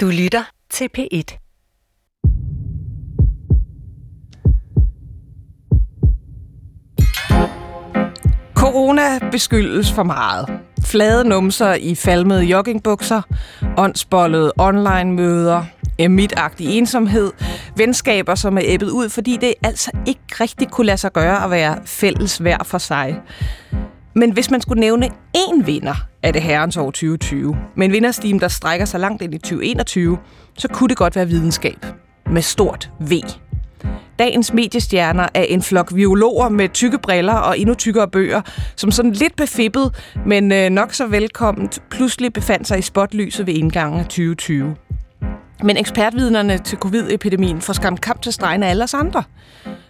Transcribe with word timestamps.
Du 0.00 0.06
lytter 0.06 0.42
til 0.70 0.88
P1. 0.98 1.38
Corona 8.54 9.18
beskyldes 9.30 9.92
for 9.92 10.02
meget. 10.02 10.60
Flade 10.84 11.28
numser 11.28 11.74
i 11.74 11.94
falmede 11.94 12.42
joggingbukser, 12.42 13.22
åndsbollede 13.78 14.52
online-møder, 14.58 15.64
emitagtig 15.98 16.78
ensomhed, 16.78 17.32
venskaber, 17.76 18.34
som 18.34 18.58
er 18.58 18.62
æbbet 18.64 18.90
ud, 18.90 19.08
fordi 19.08 19.36
det 19.36 19.54
altså 19.62 19.90
ikke 20.06 20.20
rigtig 20.40 20.70
kunne 20.70 20.86
lade 20.86 20.98
sig 20.98 21.12
gøre 21.12 21.44
at 21.44 21.50
være 21.50 21.78
fælles 21.84 22.36
hver 22.36 22.58
for 22.64 22.78
sig. 22.78 23.20
Men 24.14 24.32
hvis 24.32 24.50
man 24.50 24.60
skulle 24.60 24.80
nævne 24.80 25.08
én 25.36 25.64
vinder 25.64 25.94
af 26.22 26.32
det 26.32 26.42
herrens 26.42 26.76
år 26.76 26.90
2020, 26.90 27.56
med 27.76 27.86
en 27.86 27.92
vinderstim, 27.92 28.38
der 28.38 28.48
strækker 28.48 28.86
sig 28.86 29.00
langt 29.00 29.22
ind 29.22 29.34
i 29.34 29.38
2021, 29.38 30.18
så 30.58 30.68
kunne 30.68 30.88
det 30.88 30.96
godt 30.96 31.16
være 31.16 31.28
videnskab. 31.28 31.86
Med 32.30 32.42
stort 32.42 32.90
V. 33.00 33.12
Dagens 34.18 34.52
mediestjerner 34.52 35.28
er 35.34 35.42
en 35.42 35.62
flok 35.62 35.94
biologer 35.94 36.48
med 36.48 36.68
tykke 36.68 36.98
briller 36.98 37.34
og 37.34 37.58
endnu 37.58 37.74
tykkere 37.74 38.08
bøger, 38.08 38.42
som 38.76 38.90
sådan 38.90 39.12
lidt 39.12 39.36
befippet, 39.36 40.14
men 40.26 40.52
øh, 40.52 40.70
nok 40.70 40.94
så 40.94 41.06
velkomment, 41.06 41.82
pludselig 41.90 42.32
befandt 42.32 42.68
sig 42.68 42.78
i 42.78 42.82
spotlyset 42.82 43.46
ved 43.46 43.54
indgangen 43.54 44.00
af 44.00 44.04
2020. 44.04 44.76
Men 45.62 45.76
ekspertvidnerne 45.76 46.58
til 46.58 46.78
covid-epidemien 46.78 47.60
får 47.60 47.72
skam 47.72 47.96
kamp 47.96 48.22
til 48.22 48.32
stregen 48.32 48.62
af 48.62 48.70
alle 48.70 48.84
os 48.84 48.94
andre. 48.94 49.22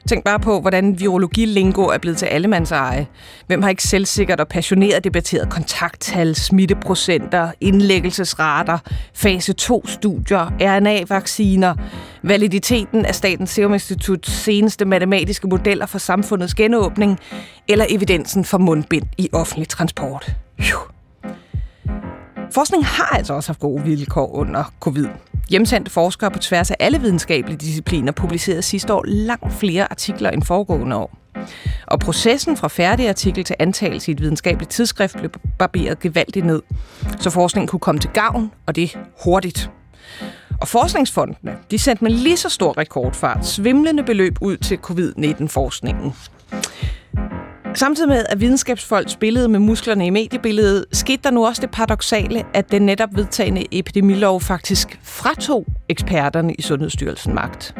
Tænk 0.09 0.24
bare 0.24 0.40
på, 0.40 0.60
hvordan 0.60 1.00
virologilingo 1.00 1.82
er 1.82 1.98
blevet 1.98 2.18
til 2.18 2.26
allemands 2.26 2.72
eje. 2.72 3.06
Hvem 3.46 3.62
har 3.62 3.70
ikke 3.70 3.82
selvsikkert 3.82 4.40
og 4.40 4.48
passioneret 4.48 5.04
debatteret 5.04 5.50
kontakttal, 5.50 6.34
smitteprocenter, 6.34 7.50
indlæggelsesrater, 7.60 8.78
fase 9.14 9.54
2-studier, 9.60 10.52
RNA-vacciner, 10.60 11.74
validiteten 12.23 13.04
af 13.04 13.14
Statens 13.14 13.50
Serum 13.50 13.73
Instituts 13.73 14.30
seneste 14.32 14.84
matematiske 14.84 15.48
modeller 15.48 15.87
for 15.87 15.98
samfundets 15.98 16.54
genåbning, 16.54 17.18
eller 17.68 17.84
evidensen 17.88 18.45
for 18.45 18.59
mundbind 18.59 19.06
i 19.18 19.28
offentlig 19.32 19.68
transport. 19.68 20.37
Forskning 22.54 22.87
har 22.87 23.16
altså 23.16 23.34
også 23.34 23.48
haft 23.48 23.60
gode 23.60 23.82
vilkår 23.82 24.34
under 24.34 24.65
covid. 24.80 25.09
Hjemsendte 25.49 25.91
forskere 25.91 26.30
på 26.30 26.38
tværs 26.38 26.71
af 26.71 26.77
alle 26.79 27.01
videnskabelige 27.01 27.59
discipliner 27.59 28.13
publicerede 28.13 28.63
sidste 28.63 28.95
år 28.95 29.04
langt 29.07 29.52
flere 29.52 29.90
artikler 29.90 30.30
end 30.30 30.43
foregående 30.43 30.96
år. 30.96 31.18
Og 31.87 32.01
processen 32.01 32.57
fra 32.57 32.68
færdig 32.68 33.09
artikel 33.09 33.45
til 33.45 33.57
antagelse 33.59 34.10
i 34.10 34.15
et 34.15 34.21
videnskabeligt 34.21 34.71
tidsskrift 34.71 35.18
blev 35.18 35.30
barberet 35.59 36.01
gevaldigt 36.01 36.46
ned, 36.46 36.63
så 37.21 37.30
forskningen 37.30 37.68
kunne 37.68 37.80
komme 37.80 38.01
til 38.01 38.10
gavn, 38.10 38.51
og 38.66 38.77
det 38.77 38.99
hurtigt. 39.24 39.71
Og 40.60 40.68
forskningsfondene, 40.68 41.57
de 41.71 41.79
sendte 41.79 42.05
med 42.05 42.12
lige 42.12 42.37
så 42.37 42.49
stor 42.49 42.79
rekordfart 42.79 43.46
svimlende 43.46 44.02
beløb 44.02 44.38
ud 44.40 44.57
til 44.57 44.79
covid-19-forskningen. 44.79 46.15
Samtidig 47.79 48.09
med, 48.09 48.24
at 48.29 48.40
videnskabsfolk 48.40 49.10
spillede 49.10 49.48
med 49.48 49.59
musklerne 49.59 50.07
i 50.07 50.10
mediebilledet, 50.10 50.84
skete 50.93 51.23
der 51.23 51.30
nu 51.30 51.46
også 51.46 51.62
det 51.62 51.71
paradoxale, 51.71 52.45
at 52.54 52.73
den 52.73 52.82
netop 52.82 53.09
vedtagende 53.12 53.65
epidemilov 53.73 54.40
faktisk 54.40 55.01
fratog 55.02 55.66
eksperterne 55.88 56.54
i 56.54 56.62
Sundhedsstyrelsen 56.62 57.34
magt. 57.34 57.74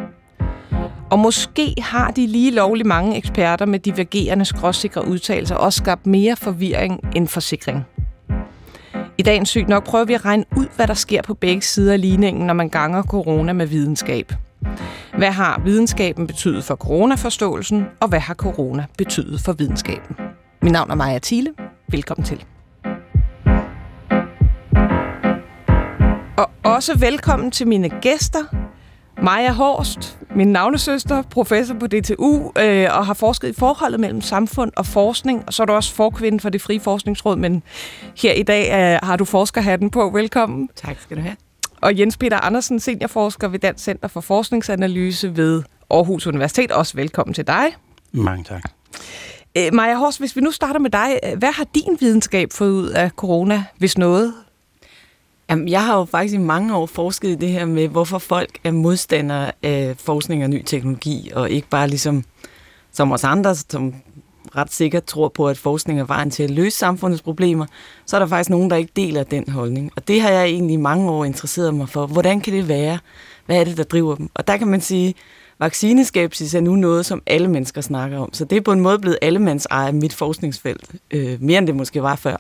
Og 1.11 1.19
måske 1.19 1.75
har 1.79 2.11
de 2.11 2.27
lige 2.27 2.51
lovlig 2.51 2.87
mange 2.87 3.17
eksperter 3.17 3.67
med 3.67 3.79
divergerende 3.79 4.45
skråsikre 4.45 5.09
udtalelser 5.09 5.55
også 5.55 5.77
skabt 5.77 6.07
mere 6.07 6.37
forvirring 6.37 7.01
end 7.17 7.29
forsikring. 7.29 7.85
I 9.19 9.23
dagens 9.23 9.49
sygt 9.49 9.69
nok 9.69 9.85
prøver 9.85 10.05
vi 10.05 10.15
at 10.15 10.25
regne 10.25 10.45
ud, 10.57 10.67
hvad 10.77 10.87
der 10.87 10.95
sker 10.95 11.23
på 11.23 11.35
begge 11.35 11.63
sider 11.63 11.93
af 11.93 12.01
ligningen, 12.01 12.47
når 12.47 12.55
man 12.55 12.69
ganger 12.69 13.03
corona 13.03 13.53
med 13.53 13.67
videnskab. 13.67 14.33
Hvad 15.19 15.31
har 15.31 15.61
videnskaben 15.65 16.27
betydet 16.27 16.65
for 16.65 16.77
coronaforståelsen, 16.77 17.87
og 18.01 18.09
hvad 18.09 18.21
har 18.21 18.35
corona 18.35 18.87
betydet 18.99 19.41
for 19.41 19.53
videnskaben? 19.53 20.17
Mit 20.63 20.73
navn 20.73 20.91
er 20.91 20.95
Maja 20.95 21.19
Thiele. 21.23 21.51
Velkommen 21.89 22.25
til. 22.25 22.45
Og 26.37 26.51
også 26.63 26.99
velkommen 26.99 27.51
til 27.51 27.69
mine 27.69 27.89
gæster. 27.89 28.45
Maja 29.23 29.53
Horst, 29.53 30.19
min 30.37 30.49
navnesøster, 30.53 31.23
professor 31.23 31.75
på 31.75 31.87
DTU, 31.87 32.53
øh, 32.59 32.87
og 32.91 33.07
har 33.07 33.15
forsket 33.15 33.49
i 33.49 33.53
forholdet 33.53 34.01
mellem 34.01 34.21
samfund 34.21 34.73
og 34.77 34.87
forskning, 34.87 35.45
og 35.47 35.53
så 35.55 35.63
er 35.63 35.67
du 35.67 35.73
også 35.73 35.95
forkvinde 35.95 36.41
for 36.41 36.49
det 36.49 36.61
frie 36.61 36.81
forskningsråd, 36.81 37.37
men 37.37 37.63
her 38.23 38.33
i 38.33 38.43
dag 38.43 38.93
øh, 38.93 38.99
har 39.03 39.17
du 39.17 39.25
forskerhatten 39.25 39.91
på. 39.91 40.11
Velkommen. 40.15 40.69
Tak 40.77 41.01
skal 41.01 41.17
du 41.17 41.23
have 41.23 41.37
og 41.83 41.99
Jens 41.99 42.17
Peter 42.17 42.41
Andersen, 42.41 42.81
seniorforsker 42.81 43.49
ved 43.49 43.59
Dansk 43.59 43.85
Center 43.85 44.09
for 44.09 44.21
Forskningsanalyse 44.21 45.37
ved 45.37 45.63
Aarhus 45.91 46.27
Universitet. 46.27 46.73
Også 46.73 46.95
velkommen 46.97 47.35
til 47.35 47.47
dig. 47.47 47.65
Mange 48.13 48.45
tak. 48.45 48.63
Øh, 49.57 49.75
Maja 49.75 49.95
Horst, 49.95 50.19
hvis 50.19 50.37
vi 50.37 50.41
nu 50.41 50.51
starter 50.51 50.81
med 50.81 50.91
dig. 50.91 51.21
Hvad 51.37 51.53
har 51.53 51.67
din 51.75 51.97
videnskab 52.01 52.53
fået 52.53 52.71
ud 52.71 52.89
af 52.89 53.11
corona, 53.11 53.65
hvis 53.79 53.99
noget? 53.99 54.35
Jamen, 55.51 55.69
jeg 55.69 55.85
har 55.85 55.99
jo 55.99 56.05
faktisk 56.05 56.35
i 56.35 56.39
mange 56.39 56.77
år 56.77 56.87
forsket 56.87 57.29
i 57.29 57.35
det 57.35 57.49
her 57.49 57.65
med, 57.65 57.89
hvorfor 57.89 58.19
folk 58.19 58.59
er 58.65 58.71
modstandere 58.71 59.53
af 59.63 59.95
forskning 59.99 60.45
og 60.45 60.51
ny 60.51 60.63
teknologi, 60.63 61.31
og 61.35 61.51
ikke 61.51 61.69
bare 61.69 61.89
ligesom 61.89 62.25
som 62.93 63.13
os 63.13 63.25
andre, 63.25 63.55
som 63.55 63.95
ret 64.57 64.73
sikkert 64.73 65.05
tror 65.05 65.29
på, 65.29 65.49
at 65.49 65.59
forskning 65.59 66.01
er 66.01 66.05
vejen 66.05 66.31
til 66.31 66.43
at 66.43 66.51
løse 66.51 66.79
samfundets 66.79 67.23
problemer, 67.23 67.67
så 68.07 68.17
er 68.17 68.21
der 68.21 68.27
faktisk 68.27 68.51
nogen, 68.51 68.71
der 68.71 68.77
ikke 68.77 68.93
deler 68.97 69.23
den 69.23 69.49
holdning. 69.49 69.91
Og 69.97 70.09
det 70.09 70.21
har 70.21 70.31
jeg 70.31 70.45
egentlig 70.45 70.75
i 70.75 70.77
mange 70.77 71.11
år 71.11 71.25
interesseret 71.25 71.75
mig 71.75 71.89
for. 71.89 72.07
Hvordan 72.07 72.41
kan 72.41 72.53
det 72.53 72.69
være? 72.69 72.99
Hvad 73.47 73.57
er 73.61 73.65
det, 73.65 73.77
der 73.77 73.85
driver 73.85 74.15
dem? 74.15 74.31
Og 74.35 74.47
der 74.47 74.57
kan 74.57 74.69
man 74.69 74.81
sige, 74.81 75.15
vaccineskepsis 75.59 76.55
er 76.55 76.61
nu 76.61 76.77
noget, 76.77 77.07
som 77.07 77.23
alle 77.27 77.49
mennesker 77.49 77.81
snakker 77.81 78.19
om. 78.19 78.33
Så 78.33 78.45
det 78.45 78.57
er 78.57 78.61
på 78.61 78.73
en 78.73 78.81
måde 78.81 78.99
blevet 78.99 79.19
allemands 79.23 79.67
eje 79.67 79.93
mit 79.93 80.15
forskningsfelt, 80.15 80.91
øh, 81.11 81.43
mere 81.43 81.59
end 81.59 81.67
det 81.67 81.77
måske 81.77 82.03
var 82.03 82.17
før. 82.17 82.37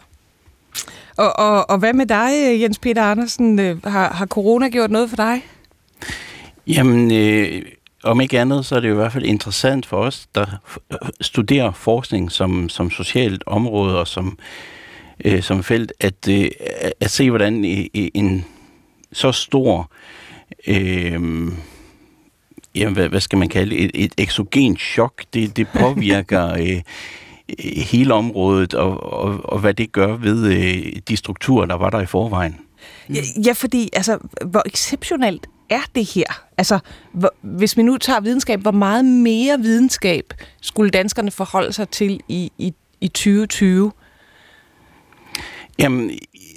Og, 1.16 1.38
og, 1.38 1.70
og 1.70 1.78
hvad 1.78 1.92
med 1.92 2.06
dig, 2.06 2.60
Jens 2.60 2.78
Peter 2.78 3.02
Andersen? 3.02 3.58
Øh, 3.58 3.84
har, 3.84 4.12
har 4.12 4.26
corona 4.26 4.68
gjort 4.68 4.90
noget 4.90 5.08
for 5.08 5.16
dig? 5.16 5.42
Jamen, 6.66 7.12
øh, 7.12 7.62
om 8.04 8.20
ikke 8.20 8.40
andet, 8.40 8.66
så 8.66 8.76
er 8.76 8.80
det 8.80 8.88
jo 8.88 8.94
i 8.94 8.96
hvert 8.96 9.12
fald 9.12 9.24
interessant 9.24 9.86
for 9.86 9.96
os, 9.96 10.28
der 10.34 10.46
studerer 11.20 11.72
forskning 11.72 12.32
som, 12.32 12.68
som 12.68 12.90
socialt 12.90 13.42
område 13.46 14.00
og 14.00 14.08
som, 14.08 14.38
øh, 15.24 15.42
som 15.42 15.62
felt, 15.62 15.92
at, 16.00 16.28
øh, 16.30 16.50
at 17.00 17.10
se, 17.10 17.30
hvordan 17.30 17.64
en 18.14 18.44
så 19.12 19.32
stor, 19.32 19.90
øh, 20.66 21.52
jamen, 22.74 22.94
hvad, 22.94 23.08
hvad 23.08 23.20
skal 23.20 23.38
man 23.38 23.48
kalde 23.48 23.76
et, 23.76 23.90
et 23.94 24.12
eksogen 24.18 24.76
chok, 24.76 25.22
det, 25.34 25.56
det 25.56 25.68
påvirker 25.68 26.52
øh, 26.62 26.82
hele 27.76 28.14
området, 28.14 28.74
og, 28.74 29.12
og, 29.12 29.52
og 29.52 29.58
hvad 29.58 29.74
det 29.74 29.92
gør 29.92 30.16
ved 30.16 30.46
øh, 30.46 30.92
de 31.08 31.16
strukturer, 31.16 31.66
der 31.66 31.74
var 31.74 31.90
der 31.90 32.00
i 32.00 32.06
forvejen. 32.06 32.56
Ja, 33.14 33.20
ja, 33.46 33.52
fordi 33.52 33.88
altså, 33.92 34.18
hvor 34.46 34.62
exceptionelt 34.66 35.46
er 35.70 35.80
det 35.94 36.04
her? 36.04 36.44
Altså, 36.58 36.78
hvor, 37.12 37.34
hvis 37.42 37.76
vi 37.76 37.82
nu 37.82 37.96
tager 37.96 38.20
videnskab, 38.20 38.60
hvor 38.60 38.70
meget 38.70 39.04
mere 39.04 39.58
videnskab 39.58 40.34
skulle 40.62 40.90
danskerne 40.90 41.30
forholde 41.30 41.72
sig 41.72 41.88
til 41.88 42.20
i, 42.28 42.52
i, 42.58 42.74
i 43.00 43.08
2020? 43.08 43.92
Jamen, 45.78 46.10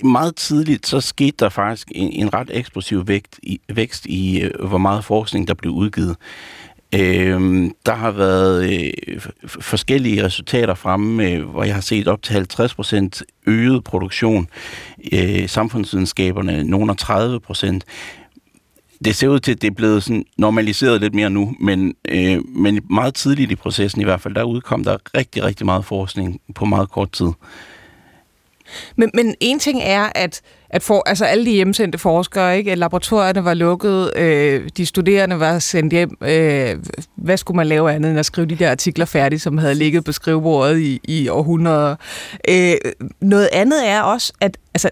meget 0.04 0.36
tidligt, 0.36 0.88
så 0.88 1.02
skete 1.02 1.36
der 1.40 1.50
faktisk 1.50 1.92
en, 1.92 2.12
en 2.12 2.34
ret 2.34 2.50
eksplosiv 2.54 3.08
vægt 3.08 3.40
i, 3.44 3.62
vækst 3.74 4.06
i, 4.06 4.42
øh, 4.42 4.68
hvor 4.68 4.78
meget 4.78 5.06
forskning, 5.06 5.48
der 5.48 5.54
blev 5.54 5.74
udgivet. 5.74 6.16
Øh, 6.96 7.70
der 7.86 7.94
har 7.94 8.12
været 8.12 8.74
øh, 8.74 9.22
forskellige 9.48 10.26
resultater 10.26 10.74
fremme, 10.74 11.30
øh, 11.30 11.50
hvor 11.50 11.64
jeg 11.64 11.74
har 11.74 11.82
set 11.82 12.08
op 12.08 12.22
til 12.22 12.48
50% 12.54 13.22
øget 13.48 13.84
produktion. 13.84 14.48
Øh, 15.14 15.50
samfundsvidenskaberne, 15.50 16.64
nogle 16.64 16.92
af 16.92 17.10
30% 17.10 17.80
det 19.06 19.16
ser 19.16 19.28
ud 19.28 19.40
til, 19.40 19.52
at 19.52 19.62
det 19.62 19.68
er 19.68 19.76
blevet 19.76 20.04
sådan 20.04 20.26
normaliseret 20.38 21.02
lidt 21.02 21.16
mere 21.16 21.30
nu, 21.30 21.56
men, 21.60 21.94
øh, 22.10 22.48
men 22.48 22.82
meget 22.90 23.16
tidligt 23.16 23.52
i 23.52 23.56
processen 23.56 24.02
i 24.02 24.04
hvert 24.04 24.22
fald, 24.22 24.36
der 24.36 24.44
udkom 24.44 24.84
der 24.84 24.98
rigtig, 25.18 25.44
rigtig 25.44 25.66
meget 25.66 25.86
forskning 25.86 26.42
på 26.56 26.66
meget 26.66 26.92
kort 26.92 27.12
tid. 27.12 27.30
Men, 28.96 29.12
men 29.14 29.36
en 29.40 29.60
ting 29.60 29.82
er, 29.84 30.10
at, 30.16 30.42
at 30.70 30.84
for, 30.84 31.04
altså 31.06 31.26
alle 31.26 31.46
de 31.46 31.52
hjemsendte 31.52 31.98
forskere, 31.98 32.58
ikke? 32.58 32.76
laboratorierne 32.76 33.46
var 33.46 33.54
lukket, 33.54 34.12
øh, 34.16 34.70
de 34.78 34.86
studerende 34.86 35.40
var 35.40 35.60
sendt 35.60 35.94
hjem. 35.94 36.18
Øh, 36.22 36.76
hvad 37.16 37.38
skulle 37.38 37.56
man 37.56 37.68
lave 37.68 37.92
andet 37.94 38.10
end 38.12 38.20
at 38.20 38.26
skrive 38.26 38.48
de 38.48 38.56
der 38.56 38.72
artikler 38.72 39.06
færdige, 39.06 39.40
som 39.40 39.58
havde 39.58 39.76
ligget 39.76 40.04
på 40.04 40.12
skrivebordet 40.12 40.80
i, 40.80 41.00
i 41.04 41.28
århundreder? 41.28 41.96
Øh, 42.50 42.76
noget 43.22 43.50
andet 43.52 43.88
er 43.88 44.02
også, 44.02 44.34
at 44.42 44.58
altså, 44.74 44.90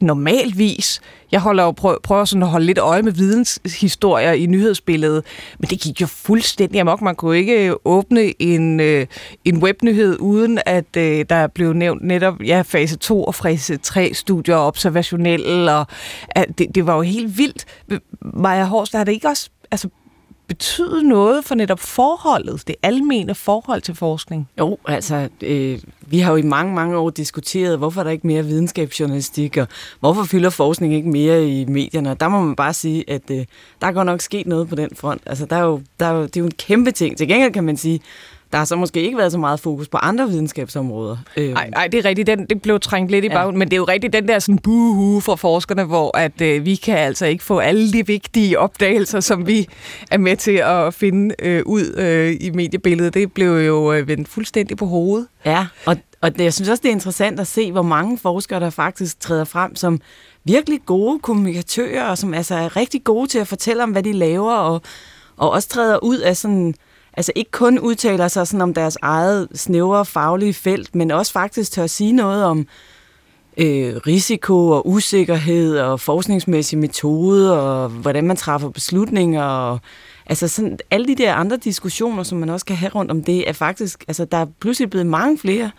normalvis. 0.00 1.00
Jeg 1.32 1.40
holder 1.40 1.64
jo 1.64 1.70
prøver, 1.70 1.96
prøver 2.02 2.24
sådan 2.24 2.42
at 2.42 2.48
holde 2.48 2.66
lidt 2.66 2.78
øje 2.78 3.02
med 3.02 3.12
videnshistorier 3.12 4.32
i 4.32 4.46
nyhedsbilledet, 4.46 5.24
men 5.58 5.70
det 5.70 5.80
gik 5.80 6.00
jo 6.00 6.06
fuldstændig 6.06 6.80
amok. 6.80 7.02
Man 7.02 7.14
kunne 7.14 7.38
ikke 7.38 7.66
øh, 7.66 7.74
åbne 7.84 8.42
en, 8.42 8.80
øh, 8.80 9.06
en 9.44 9.62
webnyhed, 9.62 10.16
uden 10.20 10.58
at 10.66 10.96
øh, 10.96 11.24
der 11.28 11.46
blev 11.46 11.72
nævnt 11.72 12.02
netop 12.04 12.34
ja, 12.44 12.62
fase 12.66 12.96
2 12.96 13.24
og 13.24 13.34
fase 13.34 13.76
3 13.76 14.14
studier 14.14 14.56
observationelle, 14.56 15.72
og 15.72 15.86
at 16.28 16.58
det, 16.58 16.74
det 16.74 16.86
var 16.86 16.94
jo 16.94 17.02
helt 17.02 17.38
vildt. 17.38 17.64
Maja 18.22 18.64
Horst, 18.64 18.92
har 18.92 19.04
det 19.04 19.12
ikke 19.12 19.28
også 19.28 19.50
altså, 19.70 19.88
betyde 20.50 21.08
noget 21.08 21.44
for 21.44 21.54
netop 21.54 21.80
forholdet, 21.80 22.62
det 22.66 22.76
almene 22.82 23.34
forhold 23.34 23.80
til 23.80 23.94
forskning? 23.94 24.48
Jo, 24.58 24.78
altså, 24.86 25.28
øh, 25.42 25.78
vi 26.06 26.18
har 26.18 26.30
jo 26.30 26.36
i 26.36 26.42
mange, 26.42 26.74
mange 26.74 26.96
år 26.96 27.10
diskuteret, 27.10 27.78
hvorfor 27.78 28.00
er 28.00 28.04
der 28.04 28.10
ikke 28.10 28.26
mere 28.26 28.44
videnskabsjournalistik, 28.44 29.56
og 29.56 29.66
hvorfor 30.00 30.24
fylder 30.24 30.50
forskning 30.50 30.94
ikke 30.94 31.08
mere 31.08 31.48
i 31.48 31.64
medierne? 31.64 32.10
Og 32.10 32.20
der 32.20 32.28
må 32.28 32.40
man 32.40 32.56
bare 32.56 32.74
sige, 32.74 33.10
at 33.10 33.30
øh, 33.30 33.44
der 33.80 33.86
er 33.86 33.92
godt 33.92 34.06
nok 34.06 34.20
sket 34.20 34.46
noget 34.46 34.68
på 34.68 34.74
den 34.74 34.90
front. 34.96 35.22
Altså, 35.26 35.46
der 35.46 35.56
er 35.56 35.62
jo, 35.62 35.80
der 36.00 36.06
er 36.06 36.12
jo, 36.12 36.22
det 36.22 36.36
er 36.36 36.40
jo 36.40 36.46
en 36.46 36.52
kæmpe 36.58 36.90
ting. 36.90 37.16
Til 37.16 37.28
gengæld 37.28 37.52
kan 37.52 37.64
man 37.64 37.76
sige, 37.76 38.00
der 38.52 38.58
har 38.58 38.64
så 38.64 38.76
måske 38.76 39.02
ikke 39.02 39.18
været 39.18 39.32
så 39.32 39.38
meget 39.38 39.60
fokus 39.60 39.88
på 39.88 39.96
andre 39.96 40.28
videnskabsområder. 40.28 41.16
Nej, 41.36 41.70
øh. 41.76 41.92
det 41.92 41.98
er 41.98 42.04
rigtigt. 42.04 42.26
Den, 42.26 42.46
det 42.46 42.62
blev 42.62 42.80
trængt 42.80 43.10
lidt 43.10 43.24
i 43.24 43.28
baggrunden, 43.28 43.54
ja. 43.54 43.58
men 43.58 43.68
det 43.68 43.72
er 43.72 43.78
jo 43.78 43.84
rigtigt 43.84 44.12
den 44.12 44.28
der 44.28 44.38
sådan 44.38 44.58
buhu 44.58 45.20
fra 45.20 45.34
forskerne, 45.36 45.84
hvor 45.84 46.16
at 46.16 46.40
øh, 46.40 46.64
vi 46.64 46.74
kan 46.74 46.98
altså 46.98 47.26
ikke 47.26 47.44
få 47.44 47.58
alle 47.58 47.92
de 47.92 48.06
vigtige 48.06 48.58
opdagelser, 48.58 49.20
som 49.20 49.46
vi 49.46 49.68
er 50.10 50.18
med 50.18 50.36
til 50.36 50.56
at 50.64 50.94
finde 50.94 51.34
øh, 51.38 51.62
ud 51.66 51.94
øh, 51.96 52.36
i 52.40 52.50
mediebilledet. 52.50 53.14
Det 53.14 53.32
blev 53.32 53.50
jo 53.50 53.92
øh, 53.92 54.08
vendt 54.08 54.28
fuldstændig 54.28 54.76
på 54.76 54.86
hovedet. 54.86 55.26
Ja, 55.44 55.66
og, 55.86 55.96
og 56.20 56.38
det, 56.38 56.44
jeg 56.44 56.54
synes 56.54 56.68
også, 56.68 56.80
det 56.82 56.88
er 56.88 56.92
interessant 56.92 57.40
at 57.40 57.46
se, 57.46 57.72
hvor 57.72 57.82
mange 57.82 58.18
forskere, 58.18 58.60
der 58.60 58.70
faktisk 58.70 59.20
træder 59.20 59.44
frem 59.44 59.76
som 59.76 60.00
virkelig 60.44 60.80
gode 60.86 61.18
kommunikatører, 61.18 62.04
og 62.04 62.18
som 62.18 62.34
altså 62.34 62.54
er 62.54 62.76
rigtig 62.76 63.04
gode 63.04 63.28
til 63.28 63.38
at 63.38 63.48
fortælle 63.48 63.82
om, 63.82 63.90
hvad 63.90 64.02
de 64.02 64.12
laver, 64.12 64.52
og, 64.52 64.82
og 65.36 65.50
også 65.50 65.68
træder 65.68 66.04
ud 66.04 66.18
af 66.18 66.36
sådan 66.36 66.74
altså 67.12 67.32
ikke 67.34 67.50
kun 67.50 67.78
udtaler 67.78 68.28
sig 68.28 68.46
sådan 68.46 68.60
om 68.60 68.74
deres 68.74 68.98
eget 69.02 69.48
snævre 69.54 70.04
faglige 70.04 70.54
felt, 70.54 70.94
men 70.94 71.10
også 71.10 71.32
faktisk 71.32 71.72
tør 71.72 71.84
at 71.84 71.90
sige 71.90 72.12
noget 72.12 72.44
om 72.44 72.66
øh, 73.56 73.96
risiko 73.96 74.68
og 74.68 74.88
usikkerhed 74.88 75.78
og 75.78 76.00
forskningsmæssige 76.00 76.80
metoder 76.80 77.52
og 77.52 77.88
hvordan 77.88 78.24
man 78.26 78.36
træffer 78.36 78.68
beslutninger 78.68 79.42
og 79.42 79.78
altså 80.26 80.48
sådan 80.48 80.78
alle 80.90 81.06
de 81.06 81.14
der 81.14 81.34
andre 81.34 81.56
diskussioner, 81.56 82.22
som 82.22 82.38
man 82.38 82.48
også 82.48 82.66
kan 82.66 82.76
have 82.76 82.92
rundt 82.94 83.10
om 83.10 83.24
det, 83.24 83.48
er 83.48 83.52
faktisk, 83.52 84.04
altså 84.08 84.24
der 84.24 84.36
er 84.38 84.46
pludselig 84.60 84.90
blevet 84.90 85.06
mange 85.06 85.38
flere 85.38 85.70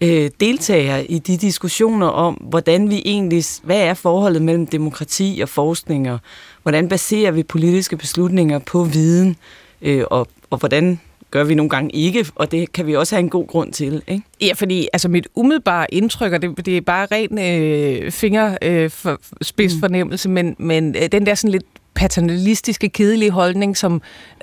øh, 0.00 0.30
deltagere 0.40 1.04
i 1.04 1.18
de 1.18 1.36
diskussioner 1.36 2.06
om, 2.06 2.34
hvordan 2.34 2.90
vi 2.90 3.02
egentlig, 3.04 3.44
hvad 3.62 3.80
er 3.80 3.94
forholdet 3.94 4.42
mellem 4.42 4.66
demokrati 4.66 5.38
og 5.42 5.48
forskning, 5.48 6.10
og 6.10 6.18
hvordan 6.62 6.88
baserer 6.88 7.30
vi 7.30 7.42
politiske 7.42 7.96
beslutninger 7.96 8.58
på 8.58 8.84
viden, 8.84 9.36
øh, 9.82 10.04
og 10.10 10.28
og 10.50 10.58
hvordan 10.58 11.00
gør 11.30 11.44
vi 11.44 11.54
nogle 11.54 11.70
gange 11.70 11.94
ikke, 11.94 12.26
og 12.34 12.50
det 12.50 12.72
kan 12.72 12.86
vi 12.86 12.96
også 12.96 13.14
have 13.14 13.20
en 13.20 13.30
god 13.30 13.46
grund 13.46 13.72
til. 13.72 14.02
Ikke? 14.08 14.22
Ja, 14.40 14.52
fordi 14.52 14.88
altså 14.92 15.08
mit 15.08 15.28
umiddelbare 15.34 15.94
indtryk, 15.94 16.32
og 16.32 16.42
det, 16.42 16.66
det 16.66 16.76
er 16.76 16.80
bare 16.80 17.06
ren 17.12 17.38
øh, 17.38 18.10
fingerspidsfornemmelse, 18.10 20.28
øh, 20.28 20.30
mm. 20.30 20.34
men, 20.34 20.56
men 20.58 20.96
øh, 20.96 21.02
den 21.12 21.26
der 21.26 21.34
sådan 21.34 21.50
lidt 21.50 21.64
paternalistiske, 21.94 22.88
kedelige 22.88 23.30
holdning, 23.30 23.76
som 23.76 24.02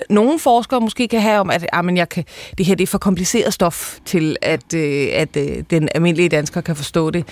nogle 0.09 0.39
forskere 0.39 0.81
måske 0.81 1.07
kan 1.07 1.21
have 1.21 1.39
om, 1.39 1.49
at 1.49 1.65
ah, 1.73 1.85
men 1.85 1.97
jeg 1.97 2.09
kan, 2.09 2.23
det 2.57 2.65
her 2.65 2.75
det 2.75 2.83
er 2.83 2.87
for 2.87 2.97
kompliceret 2.97 3.53
stof 3.53 3.97
til, 4.05 4.37
at, 4.41 4.73
øh, 4.75 5.07
at 5.13 5.37
øh, 5.37 5.63
den 5.69 5.89
almindelige 5.95 6.29
dansker 6.29 6.61
kan 6.61 6.75
forstå 6.75 7.09
det. 7.09 7.25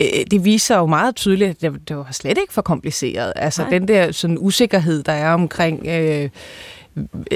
Øh, 0.00 0.06
det 0.30 0.44
viser 0.44 0.76
jo 0.76 0.86
meget 0.86 1.16
tydeligt, 1.16 1.50
at 1.50 1.60
det, 1.60 1.88
det 1.88 1.96
var 1.96 2.08
slet 2.10 2.38
ikke 2.38 2.52
for 2.52 2.62
kompliceret. 2.62 3.32
Altså 3.36 3.62
Nej. 3.62 3.70
den 3.70 3.88
der 3.88 4.12
sådan 4.12 4.36
usikkerhed, 4.40 5.02
der 5.02 5.12
er 5.12 5.32
omkring... 5.32 5.86
Øh, 5.86 6.28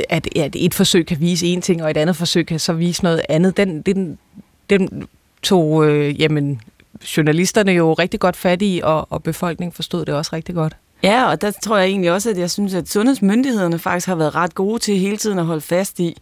at, 0.09 0.37
at 0.37 0.57
et 0.59 0.75
forsøg 0.75 1.07
kan 1.07 1.21
vise 1.21 1.47
en 1.47 1.63
ting, 1.63 1.83
og 1.83 1.91
et 1.91 1.97
andet 1.97 2.17
forsøg 2.17 2.47
kan 2.47 2.59
så 2.59 2.73
vise 2.73 3.03
noget 3.03 3.23
andet, 3.29 3.57
den, 3.57 3.83
den, 3.83 4.19
den 4.71 5.09
tog 5.43 5.87
øh, 5.87 6.21
jamen, 6.21 6.61
journalisterne 7.17 7.73
jo 7.73 7.93
rigtig 7.93 8.21
godt 8.21 8.37
fat 8.37 8.63
i, 8.63 8.81
og, 8.85 9.07
og 9.13 9.23
befolkningen 9.23 9.73
forstod 9.73 10.05
det 10.05 10.15
også 10.15 10.31
rigtig 10.33 10.55
godt. 10.55 10.77
Ja, 11.03 11.25
og 11.25 11.41
der 11.41 11.51
tror 11.51 11.77
jeg 11.77 11.87
egentlig 11.87 12.13
også, 12.13 12.31
at 12.31 12.39
jeg 12.39 12.51
synes, 12.51 12.75
at 12.75 12.89
sundhedsmyndighederne 12.89 13.79
faktisk 13.79 14.07
har 14.07 14.15
været 14.15 14.35
ret 14.35 14.55
gode 14.55 14.79
til 14.79 14.99
hele 14.99 15.17
tiden 15.17 15.39
at 15.39 15.45
holde 15.45 15.61
fast 15.61 16.01
i. 16.01 16.17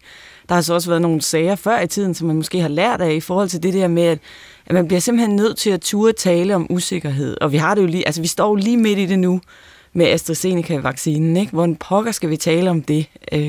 Der 0.49 0.55
har 0.55 0.62
så 0.62 0.75
også 0.75 0.91
været 0.91 1.02
nogle 1.02 1.23
sager 1.23 1.55
før 1.55 1.81
i 1.81 1.87
tiden, 1.87 2.14
som 2.14 2.26
man 2.26 2.37
måske 2.37 2.61
har 2.61 2.69
lært 2.69 3.00
af 3.00 3.12
i 3.12 3.20
forhold 3.20 3.49
til 3.49 3.62
det 3.62 3.75
der 3.75 3.88
med, 3.88 4.02
at, 4.02 4.19
at 4.67 4.75
man 4.75 4.88
bliver 4.88 5.00
simpelthen 5.00 5.37
nødt 5.37 5.56
til 5.56 5.70
at 5.70 5.81
ture 5.81 6.12
tale 6.12 6.55
om 6.55 6.67
usikkerhed. 6.70 7.37
Og 7.41 7.52
vi 7.52 7.56
har 7.56 7.75
det 7.75 7.82
jo 7.82 7.87
lige, 7.87 8.06
altså 8.06 8.20
vi 8.20 8.26
står 8.26 8.56
lige 8.56 8.76
midt 8.76 8.99
i 8.99 9.06
det 9.06 9.19
nu 9.19 9.41
med 9.98 10.06
AstraZeneca-vaccinen. 10.06 11.36
Ikke? 11.36 11.52
Hvordan 11.52 11.76
pokker 11.76 12.12
skal 12.12 12.30
vi 12.30 12.36
tale 12.36 12.70
om 12.70 12.82
det? 12.82 13.06
Øh, 13.32 13.40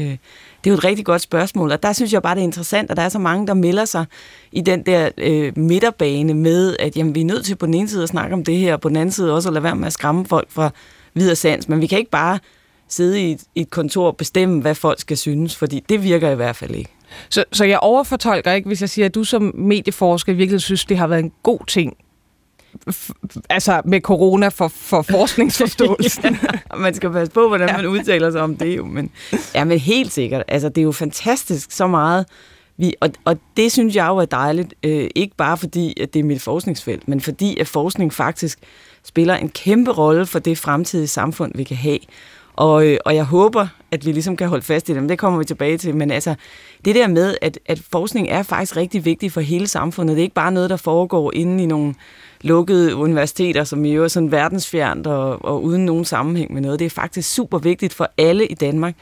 det 0.64 0.70
er 0.70 0.72
jo 0.72 0.74
et 0.74 0.84
rigtig 0.84 1.06
godt 1.06 1.22
spørgsmål, 1.22 1.72
og 1.72 1.84
der 1.84 1.94
synes 1.94 2.14
jeg 2.14 2.22
bare, 2.22 2.36
det 2.36 2.42
er 2.42 2.46
interessant, 2.46 2.92
at 2.92 2.98
der 2.98 3.04
er 3.04 3.10
så 3.10 3.20
mange, 3.20 3.48
der 3.48 3.54
melder 3.54 3.86
sig 3.86 4.06
i 4.52 4.62
den 4.62 4.86
der 4.86 5.10
øh, 5.18 5.58
midterbane 5.58 6.34
med, 6.34 6.76
at 6.80 6.98
jamen, 6.98 7.16
vi 7.16 7.22
er 7.22 7.26
nødt 7.26 7.46
til 7.46 7.56
på 7.56 7.66
den 7.66 7.74
ene 7.74 7.88
side 7.88 8.04
at 8.04 8.10
snakke 8.10 8.34
om 8.34 8.44
det 8.44 8.58
her, 8.58 8.74
og 8.74 8.82
på 8.82 8.90
den 8.90 8.98
anden 8.98 9.12
side 9.12 9.36
også 9.36 9.50
at 9.50 9.54
lade 9.54 9.64
være 9.64 9.76
med 9.76 9.88
at 9.88 9.94
skræmme 9.94 10.26
folk 10.26 10.52
fra 10.52 10.70
videre 11.14 11.36
sans. 11.36 11.70
Men 11.70 11.82
vi 11.82 11.88
kan 11.88 12.00
ikke 12.00 12.12
bare 12.12 12.40
sidde 12.88 13.22
i 13.22 13.32
et, 13.32 13.44
i 13.56 13.62
et 13.62 13.70
kontor 13.70 14.08
og 14.08 14.18
bestemme, 14.18 14.62
hvad 14.62 14.76
folk 14.76 15.00
skal 15.00 15.18
synes, 15.18 15.56
fordi 15.56 15.84
det 15.90 16.04
virker 16.04 16.32
i 16.32 16.36
hvert 16.36 16.56
fald 16.56 16.76
ikke. 16.76 16.90
Så, 17.30 17.44
så 17.52 17.66
jeg 17.66 17.80
overfortolker 17.80 18.52
ikke, 18.52 18.68
hvis 18.68 18.82
jeg 18.82 18.90
siger, 18.90 19.06
at 19.06 19.16
du 19.16 19.24
som 19.24 19.52
medieforsker 19.56 20.34
virkelig 20.34 20.62
synes, 20.62 20.86
det 20.86 20.98
har 20.98 21.08
været 21.08 21.24
en 21.24 21.32
god 21.44 21.60
ting, 21.68 21.98
altså 23.50 23.82
med 23.86 24.02
corona 24.02 24.48
for, 24.48 24.68
for 24.68 25.02
forskningsforståelsen. 25.02 26.38
ja, 26.72 26.76
man 26.78 26.94
skal 26.94 27.12
passe 27.12 27.34
på, 27.34 27.48
hvordan 27.48 27.76
man 27.76 27.86
udtaler 27.86 28.32
sig 28.32 28.42
om 28.42 28.56
det 28.56 28.78
jo, 28.78 28.86
men, 28.86 29.12
ja, 29.56 29.64
men 29.64 29.80
helt 29.80 30.12
sikkert. 30.12 30.44
Altså, 30.48 30.70
det 30.70 30.78
er 30.78 30.84
jo 30.84 30.92
fantastisk 30.92 31.72
så 31.72 31.88
meget, 31.88 32.26
vi, 32.78 32.94
og, 33.00 33.10
og 33.26 33.38
det 33.58 33.72
synes 33.72 33.96
jeg 33.96 34.08
jo 34.08 34.18
er 34.18 34.26
dejligt, 34.26 34.74
øh, 34.84 35.10
ikke 35.16 35.36
bare 35.36 35.58
fordi, 35.58 36.02
at 36.02 36.14
det 36.14 36.20
er 36.20 36.24
mit 36.24 36.42
forskningsfelt, 36.42 37.08
men 37.08 37.22
fordi, 37.22 37.58
at 37.58 37.68
forskning 37.68 38.14
faktisk 38.14 38.60
spiller 39.04 39.36
en 39.36 39.50
kæmpe 39.50 39.92
rolle 39.92 40.26
for 40.26 40.40
det 40.40 40.58
fremtidige 40.58 41.08
samfund, 41.08 41.52
vi 41.56 41.64
kan 41.64 41.78
have. 41.78 42.00
Og, 42.54 42.88
øh, 42.88 42.98
og 43.06 43.16
jeg 43.16 43.24
håber, 43.24 43.68
at 43.92 44.06
vi 44.06 44.12
ligesom 44.12 44.38
kan 44.38 44.48
holde 44.48 44.66
fast 44.66 44.90
i 44.90 44.94
dem. 44.94 45.08
Det 45.08 45.20
kommer 45.20 45.40
vi 45.40 45.46
tilbage 45.46 45.78
til. 45.78 45.96
Men 45.96 46.12
altså, 46.12 46.36
det 46.86 46.96
der 46.96 47.08
med, 47.08 47.38
at, 47.42 47.60
at 47.66 47.82
forskning 47.92 48.30
er 48.30 48.44
faktisk 48.44 48.78
rigtig 48.78 49.06
vigtig 49.06 49.32
for 49.32 49.42
hele 49.42 49.68
samfundet. 49.68 50.16
Det 50.16 50.22
er 50.22 50.24
ikke 50.24 50.36
bare 50.36 50.52
noget, 50.52 50.70
der 50.70 50.78
foregår 50.78 51.32
inde 51.36 51.64
i 51.64 51.66
nogle 51.66 51.96
lukkede 52.42 52.96
universiteter, 52.96 53.64
som 53.64 53.86
jo 53.86 54.04
er 54.04 54.08
sådan 54.08 54.32
verdensfjernt 54.32 55.08
og, 55.08 55.46
og 55.46 55.64
uden 55.64 55.86
nogen 55.86 56.06
sammenhæng 56.06 56.54
med 56.54 56.62
noget. 56.62 56.80
Det 56.80 56.86
er 56.86 56.90
faktisk 56.90 57.34
super 57.34 57.58
vigtigt 57.58 57.94
for 57.94 58.12
alle 58.18 58.48
i 58.48 58.54
Danmark, 58.54 58.96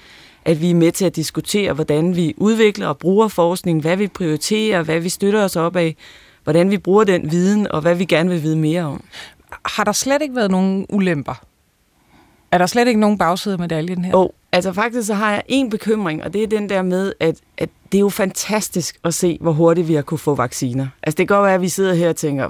at 0.46 0.62
vi 0.62 0.70
er 0.70 0.76
med 0.76 0.92
til 0.92 1.06
at 1.06 1.16
diskutere, 1.16 1.74
hvordan 1.74 2.16
vi 2.16 2.34
udvikler 2.38 2.88
og 2.88 2.98
bruger 2.98 3.28
forskning, 3.28 3.82
hvad 3.82 3.98
vi 3.98 4.08
prioriterer, 4.08 4.84
hvad 4.84 5.00
vi 5.00 5.10
støtter 5.10 5.44
os 5.44 5.56
op 5.56 5.76
af, 5.76 5.96
hvordan 6.44 6.72
vi 6.72 6.78
bruger 6.78 7.04
den 7.04 7.32
viden, 7.32 7.72
og 7.72 7.82
hvad 7.82 7.96
vi 7.96 8.06
gerne 8.06 8.30
vil 8.30 8.44
vide 8.44 8.58
mere 8.58 8.84
om. 8.84 9.04
Har 9.66 9.84
der 9.84 9.92
slet 9.92 10.22
ikke 10.22 10.36
været 10.36 10.52
nogen 10.52 10.86
ulemper? 10.90 11.42
Er 12.52 12.58
der 12.58 12.66
slet 12.66 12.88
ikke 12.88 13.00
nogen 13.00 13.18
bagside 13.18 13.54
af 13.54 13.60
medaljen 13.60 14.06
her? 14.06 14.16
Oh, 14.16 14.30
altså 14.52 14.74
faktisk 14.74 15.08
så 15.08 15.14
har 15.14 15.32
jeg 15.32 15.44
en 15.48 15.70
bekymring, 15.70 16.24
og 16.24 16.34
det 16.34 16.44
er 16.44 16.48
den 16.48 16.70
der 16.70 16.82
med, 16.82 17.14
at, 17.20 17.36
at 17.58 17.70
det 17.92 17.98
er 17.98 18.00
jo 18.00 18.10
fantastisk 18.10 19.00
at 19.04 19.14
se, 19.14 19.38
hvor 19.42 19.52
hurtigt 19.52 19.88
vi 19.88 19.94
har 19.94 20.02
kunne 20.02 20.18
få 20.18 20.36
vacciner. 20.36 20.88
Altså 21.04 21.18
det 21.18 21.28
kan 21.28 21.36
godt 21.36 21.46
være, 21.46 21.56
at 21.56 21.62
vi 21.62 21.70
sidder 21.70 21.94
her 21.94 22.10
og 22.10 22.16
tænker, 22.16 22.50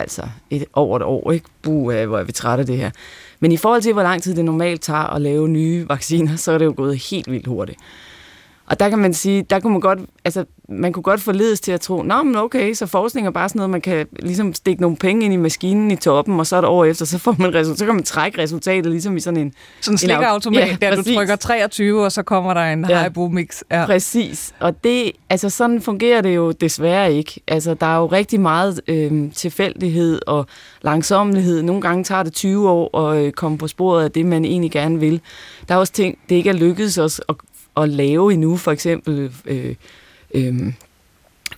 altså 0.00 0.22
et, 0.50 0.64
over 0.72 0.96
et 0.96 1.02
år, 1.02 1.32
ikke? 1.32 1.46
Buh, 1.62 2.04
hvor 2.06 2.18
er 2.18 2.22
vi 2.22 2.32
trætte 2.32 2.60
af 2.60 2.66
det 2.66 2.76
her. 2.76 2.90
Men 3.40 3.52
i 3.52 3.56
forhold 3.56 3.82
til, 3.82 3.92
hvor 3.92 4.02
lang 4.02 4.22
tid 4.22 4.36
det 4.36 4.44
normalt 4.44 4.80
tager 4.80 5.14
at 5.14 5.22
lave 5.22 5.48
nye 5.48 5.88
vacciner, 5.88 6.36
så 6.46 6.52
er 6.52 6.58
det 6.58 6.64
jo 6.64 6.74
gået 6.76 6.96
helt 7.10 7.30
vildt 7.30 7.46
hurtigt. 7.46 7.78
Og 8.66 8.80
der 8.80 8.88
kan 8.88 8.98
man 8.98 9.14
sige, 9.14 9.42
der 9.42 9.60
kunne 9.60 9.72
man 9.72 9.80
godt, 9.80 9.98
altså, 10.24 10.44
man 10.68 10.92
kunne 10.92 11.02
godt 11.02 11.20
forledes 11.20 11.60
til 11.60 11.72
at 11.72 11.80
tro, 11.80 12.02
nå, 12.02 12.22
men 12.22 12.36
okay, 12.36 12.74
så 12.74 12.86
forskning 12.86 13.26
er 13.26 13.30
bare 13.30 13.48
sådan 13.48 13.58
noget, 13.58 13.70
man 13.70 13.80
kan 13.80 14.06
ligesom 14.18 14.54
stikke 14.54 14.82
nogle 14.82 14.96
penge 14.96 15.24
ind 15.24 15.34
i 15.34 15.36
maskinen 15.36 15.90
i 15.90 15.96
toppen, 15.96 16.40
og 16.40 16.46
så 16.46 16.56
er 16.56 16.60
det 16.60 16.70
år 16.70 16.84
efter, 16.84 17.04
så 17.04 17.18
får 17.18 17.36
man 17.38 17.54
resultat, 17.54 17.78
så 17.78 17.84
kan 17.84 17.94
man 17.94 18.04
trække 18.04 18.42
resultatet 18.42 18.92
ligesom 18.92 19.16
i 19.16 19.20
sådan 19.20 19.40
en... 19.40 19.52
Sådan 19.80 19.94
en 19.94 19.98
slikautomat, 19.98 20.68
ja, 20.68 20.76
der 20.80 20.96
præcis. 20.96 21.12
du 21.12 21.18
trykker 21.18 21.36
23, 21.36 22.04
og 22.04 22.12
så 22.12 22.22
kommer 22.22 22.54
der 22.54 22.60
en 22.60 22.86
ja, 22.88 22.96
Haribo 22.96 23.28
mix. 23.28 23.62
Ja. 23.70 23.86
Præcis, 23.86 24.54
og 24.60 24.84
det, 24.84 25.12
altså 25.30 25.50
sådan 25.50 25.80
fungerer 25.80 26.20
det 26.20 26.36
jo 26.36 26.52
desværre 26.52 27.12
ikke. 27.12 27.40
Altså, 27.48 27.74
der 27.74 27.86
er 27.86 27.98
jo 27.98 28.06
rigtig 28.06 28.40
meget 28.40 28.80
øh, 28.88 29.32
tilfældighed 29.32 30.20
og 30.26 30.46
langsomlighed. 30.82 31.62
Nogle 31.62 31.82
gange 31.82 32.04
tager 32.04 32.22
det 32.22 32.32
20 32.32 32.70
år 32.70 32.98
at 32.98 33.24
øh, 33.24 33.32
komme 33.32 33.58
på 33.58 33.68
sporet 33.68 34.04
af 34.04 34.10
det, 34.10 34.26
man 34.26 34.44
egentlig 34.44 34.70
gerne 34.70 35.00
vil. 35.00 35.20
Der 35.68 35.74
er 35.74 35.78
også 35.78 35.92
ting, 35.92 36.18
det 36.28 36.34
ikke 36.34 36.50
er 36.50 36.54
lykkedes 36.54 36.98
os 36.98 37.20
at 37.28 37.34
at 37.76 37.88
lave 37.88 38.32
endnu, 38.32 38.56
for 38.56 38.72
eksempel... 38.72 39.32
Øh, 39.46 39.74
øh, 40.34 40.72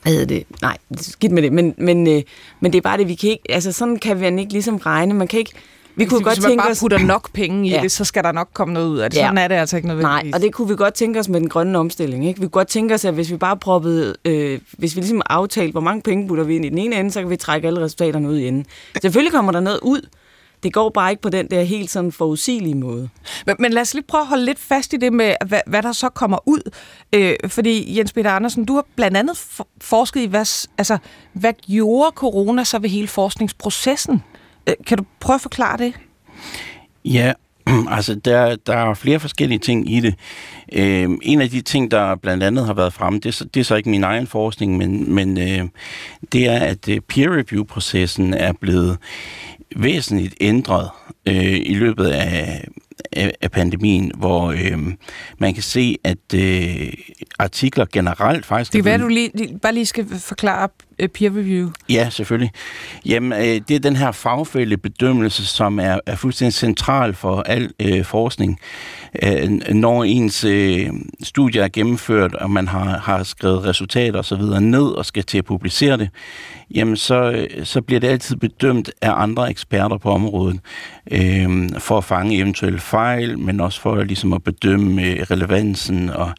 hvad 0.03 0.13
hedder 0.13 0.27
det? 0.27 0.45
Nej, 0.63 0.77
skidt 0.97 1.33
med 1.33 1.43
det. 1.43 1.53
Men, 1.53 1.75
men, 1.79 2.07
øh, 2.09 2.23
men 2.61 2.73
det 2.73 2.79
er 2.79 2.83
bare 2.83 2.99
det, 2.99 3.09
vi 3.09 3.15
kan 3.15 3.31
ikke... 3.31 3.45
Altså, 3.49 3.73
sådan 3.73 3.97
kan 3.97 4.21
man 4.21 4.39
ikke 4.39 4.53
ligesom 4.53 4.77
regne. 4.77 5.15
Man 5.15 5.29
kan 5.29 5.39
ikke, 5.39 5.53
Vi 5.97 6.05
kunne 6.05 6.23
godt 6.23 6.43
tænke 6.43 6.57
bare 6.57 6.71
os... 6.71 6.81
putter 6.81 6.99
nok 6.99 7.33
penge 7.33 7.69
i 7.69 7.71
ja. 7.71 7.83
det, 7.83 7.93
så 7.93 8.05
skal 8.05 8.25
der 8.25 8.33
nok 8.33 8.49
komme 8.53 8.75
noget 8.75 8.89
ud 8.89 8.99
af 8.99 9.11
det. 9.11 9.19
Sådan 9.19 9.37
ja. 9.37 9.43
er 9.45 9.49
det 9.49 9.55
altså 9.55 9.77
ikke 9.77 9.89
nødvendigvis. 9.89 10.31
Nej, 10.31 10.31
og 10.35 10.41
det 10.43 10.53
kunne 10.53 10.69
vi 10.69 10.77
godt 10.77 10.95
tænke 10.95 11.21
os 11.21 11.29
med 11.29 11.41
den 11.41 11.49
grønne 11.49 11.79
omstilling. 11.79 12.29
Ikke? 12.29 12.41
Vi 12.41 12.47
kunne 12.47 12.51
godt 12.51 12.69
tænke 12.69 12.95
os, 12.95 13.05
at 13.05 13.15
hvis 13.15 13.31
vi 13.31 13.37
bare 13.37 13.57
proppede, 13.57 14.15
øh, 14.25 14.61
hvis 14.73 14.97
vi 14.97 15.01
ligesom 15.01 15.23
aftalte, 15.27 15.73
hvor 15.73 15.81
mange 15.81 16.03
penge 16.03 16.29
putter 16.29 16.45
vi 16.45 16.57
ind 16.57 16.65
i 16.65 16.69
den 16.69 16.79
ene 16.79 16.97
ende, 16.97 17.11
så 17.11 17.21
kan 17.21 17.31
vi 17.31 17.37
trække 17.37 17.67
alle 17.67 17.81
resultaterne 17.81 18.29
ud 18.29 18.39
i 18.39 18.49
enden. 18.49 18.67
Selvfølgelig 19.03 19.33
kommer 19.33 19.53
der 19.53 19.61
noget 19.61 19.79
ud, 19.83 20.09
det 20.63 20.73
går 20.73 20.91
bare 20.91 21.11
ikke 21.11 21.23
på 21.23 21.29
den 21.29 21.51
der 21.51 21.63
helt 21.63 21.91
sådan 21.91 22.13
forudsigelige 22.13 22.75
måde. 22.75 23.09
Men, 23.47 23.57
men 23.59 23.73
lad 23.73 23.83
os 23.83 23.95
lige 23.95 24.05
prøve 24.09 24.21
at 24.21 24.27
holde 24.27 24.45
lidt 24.45 24.59
fast 24.59 24.93
i 24.93 24.97
det 24.97 25.13
med, 25.13 25.35
hvad, 25.47 25.61
hvad 25.67 25.83
der 25.83 25.93
så 25.93 26.09
kommer 26.09 26.39
ud. 26.49 26.71
Øh, 27.13 27.35
fordi 27.47 27.99
Jens 27.99 28.13
Peter 28.13 28.31
Andersen, 28.31 28.65
du 28.65 28.75
har 28.75 28.85
blandt 28.97 29.17
andet 29.17 29.39
forsket 29.81 30.21
i, 30.21 30.27
hvad, 30.27 30.67
altså, 30.79 30.99
hvad 31.33 31.53
gjorde 31.53 32.13
corona 32.15 32.65
så 32.65 32.79
ved 32.79 32.91
hele 32.91 33.09
forskningsprocessen? 33.09 34.23
Øh, 34.69 34.75
kan 34.87 34.99
du 34.99 35.05
prøve 35.21 35.35
at 35.35 35.41
forklare 35.41 35.79
det? 35.79 35.95
Ja, 37.05 37.33
altså 37.97 38.15
der, 38.15 38.57
der 38.57 38.77
er 38.77 38.95
flere 38.95 39.21
forskellige 39.21 39.59
ting 39.59 39.93
i 39.93 40.01
det. 40.01 40.15
Øh, 40.73 41.11
en 41.23 41.41
af 41.41 41.51
de 41.51 41.61
ting, 41.61 41.91
der 41.91 42.17
blandt 42.17 42.43
andet 42.43 42.67
har 42.67 42.75
været 42.75 42.93
fremme, 42.93 43.19
det 43.19 43.27
er, 43.27 43.33
så, 43.33 43.45
det 43.45 43.61
er 43.61 43.65
så 43.65 43.75
ikke 43.75 43.91
min 43.91 44.05
egen 44.05 44.27
forskning, 44.27 44.77
men, 44.77 45.15
men 45.15 45.39
øh, 45.39 45.69
det 46.33 46.49
er, 46.49 46.59
at 46.59 46.89
øh, 46.89 47.01
peer 47.01 47.37
review-processen 47.37 48.35
er 48.35 48.53
blevet 48.53 48.99
væsentligt 49.77 50.35
ændret 50.41 50.91
øh, 51.27 51.57
i 51.57 51.75
løbet 51.75 52.07
af, 52.07 52.65
af, 53.13 53.33
af 53.41 53.51
pandemien, 53.51 54.13
hvor 54.17 54.51
øh, 54.51 54.79
man 55.39 55.55
kan 55.55 55.63
se, 55.63 55.97
at 56.05 56.35
øh, 56.35 56.93
artikler 57.39 57.85
generelt 57.93 58.47
faktisk... 58.47 58.73
Det 58.73 58.79
er 58.79 58.83
hvad 58.83 58.99
du 58.99 59.09
lige, 59.09 59.59
bare 59.63 59.75
lige 59.75 59.87
skal 59.87 60.07
forklare 60.19 60.69
uh, 61.03 61.09
peer 61.09 61.31
review. 61.31 61.71
Ja, 61.89 62.11
selvfølgelig. 62.11 62.51
Jamen, 63.07 63.33
øh, 63.33 63.61
det 63.69 63.71
er 63.71 63.81
den 63.81 63.97
her 63.97 64.13
fagfælde 64.13 64.77
bedømmelse, 64.77 65.47
som 65.47 65.79
er, 65.79 66.01
er 66.07 66.17
fuldstændig 66.17 66.55
central 66.55 67.15
for 67.15 67.43
al 67.43 67.71
øh, 67.81 68.05
forskning. 68.05 68.59
Øh, 68.61 68.98
når 69.75 70.05
ens 70.05 70.45
øh, 70.45 70.91
studie 71.23 71.61
er 71.61 71.69
gennemført, 71.69 72.35
og 72.35 72.51
man 72.51 72.69
har, 72.69 72.99
har 72.99 73.23
skrevet 73.23 73.65
resultater 73.65 74.19
osv. 74.19 74.43
ned 74.61 74.87
og 74.87 75.07
skal 75.07 75.25
til 75.25 75.39
at 75.39 75.45
publicere 75.45 75.97
det, 75.97 76.11
jamen 76.75 76.97
så, 76.97 77.47
så 77.65 77.83
bliver 77.83 78.01
det 78.01 78.09
altid 78.09 78.37
bedømt 78.37 78.91
af 79.03 79.13
andre 79.17 79.51
eksperter 79.51 79.99
på 79.99 80.11
området, 80.11 80.61
øh, 81.11 81.71
for 81.79 81.99
at 81.99 82.05
fange 82.05 82.37
eventuelle 82.37 82.79
fejl, 82.79 83.39
men 83.39 83.61
også 83.61 83.81
for 83.81 84.03
ligesom 84.03 84.33
at 84.33 84.43
bedømme 84.43 85.03
øh, 85.03 85.27
relevansen 85.31 86.11
og 86.11 86.31